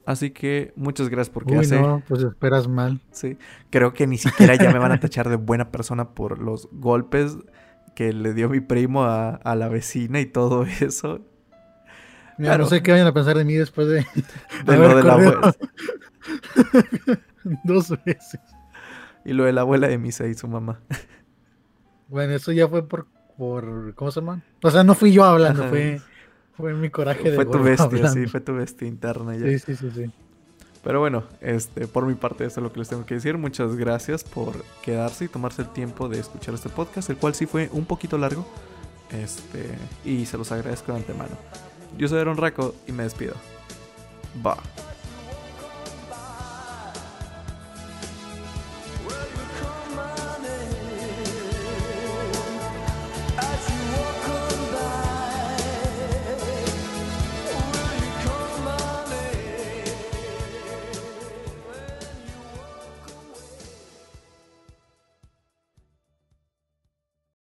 Así 0.04 0.30
que 0.30 0.72
muchas 0.76 1.08
gracias 1.08 1.32
por 1.32 1.44
Uy, 1.50 1.66
no, 1.66 2.02
pues 2.06 2.22
esperas 2.22 2.68
mal. 2.68 3.00
Sí. 3.10 3.38
Creo 3.70 3.92
que 3.92 4.06
ni 4.06 4.18
siquiera 4.18 4.54
ya 4.54 4.72
me 4.72 4.78
van 4.78 4.92
a 4.92 5.00
tachar 5.00 5.28
de 5.28 5.36
buena 5.36 5.72
persona 5.72 6.14
por 6.14 6.40
los 6.40 6.68
golpes 6.70 7.36
que 7.96 8.12
le 8.12 8.32
dio 8.32 8.48
mi 8.48 8.60
primo 8.60 9.04
a, 9.04 9.40
la 9.56 9.68
vecina 9.68 10.20
y 10.20 10.26
todo 10.26 10.64
eso. 10.64 11.20
Mira, 12.38 12.56
no 12.58 12.66
sé 12.66 12.82
qué 12.82 12.92
vayan 12.92 13.06
a 13.06 13.14
pensar 13.14 13.36
de 13.36 13.44
mí 13.44 13.54
después 13.54 13.88
de, 13.88 14.06
de 14.64 14.76
lo 14.76 14.96
de 14.96 15.02
la 15.02 15.12
abuela. 15.14 15.56
Dos 17.64 17.92
veces. 18.04 18.40
Y 19.24 19.32
lo 19.32 19.44
de 19.44 19.52
la 19.52 19.62
abuela 19.62 19.88
de 19.88 19.98
Misa 19.98 20.26
y 20.26 20.34
su 20.34 20.46
mamá. 20.46 20.80
Bueno, 22.08 22.34
eso 22.34 22.52
ya 22.52 22.68
fue 22.68 22.86
por, 22.86 23.06
por 23.36 23.94
¿cómo 23.94 24.10
se 24.10 24.20
llama? 24.20 24.42
O 24.62 24.70
sea, 24.70 24.84
no 24.84 24.94
fui 24.94 25.12
yo 25.12 25.24
hablando, 25.24 25.68
fue, 25.68 26.00
fue 26.56 26.74
mi 26.74 26.90
coraje 26.90 27.30
de 27.30 27.36
Fue 27.36 27.46
tu 27.46 27.62
bestia, 27.62 28.08
sí, 28.08 28.26
fue 28.26 28.40
tu 28.40 28.54
bestia 28.54 28.86
interna 28.86 29.36
ya. 29.36 29.46
Sí, 29.46 29.58
sí, 29.58 29.76
sí, 29.76 29.90
sí. 29.94 30.10
Pero 30.86 31.00
bueno, 31.00 31.24
este, 31.40 31.88
por 31.88 32.06
mi 32.06 32.14
parte, 32.14 32.44
eso 32.44 32.60
es 32.60 32.62
lo 32.62 32.72
que 32.72 32.78
les 32.78 32.88
tengo 32.88 33.04
que 33.04 33.14
decir. 33.14 33.36
Muchas 33.36 33.74
gracias 33.74 34.22
por 34.22 34.64
quedarse 34.82 35.24
y 35.24 35.28
tomarse 35.28 35.62
el 35.62 35.68
tiempo 35.70 36.08
de 36.08 36.20
escuchar 36.20 36.54
este 36.54 36.68
podcast, 36.68 37.10
el 37.10 37.16
cual 37.16 37.34
sí 37.34 37.46
fue 37.46 37.68
un 37.72 37.86
poquito 37.86 38.16
largo. 38.18 38.46
Este, 39.10 39.68
y 40.04 40.26
se 40.26 40.38
los 40.38 40.52
agradezco 40.52 40.92
de 40.92 40.98
antemano. 40.98 41.36
Yo 41.98 42.06
soy 42.06 42.20
Aaron 42.20 42.36
Raco 42.36 42.76
y 42.86 42.92
me 42.92 43.02
despido. 43.02 43.34
Bye. 44.42 44.85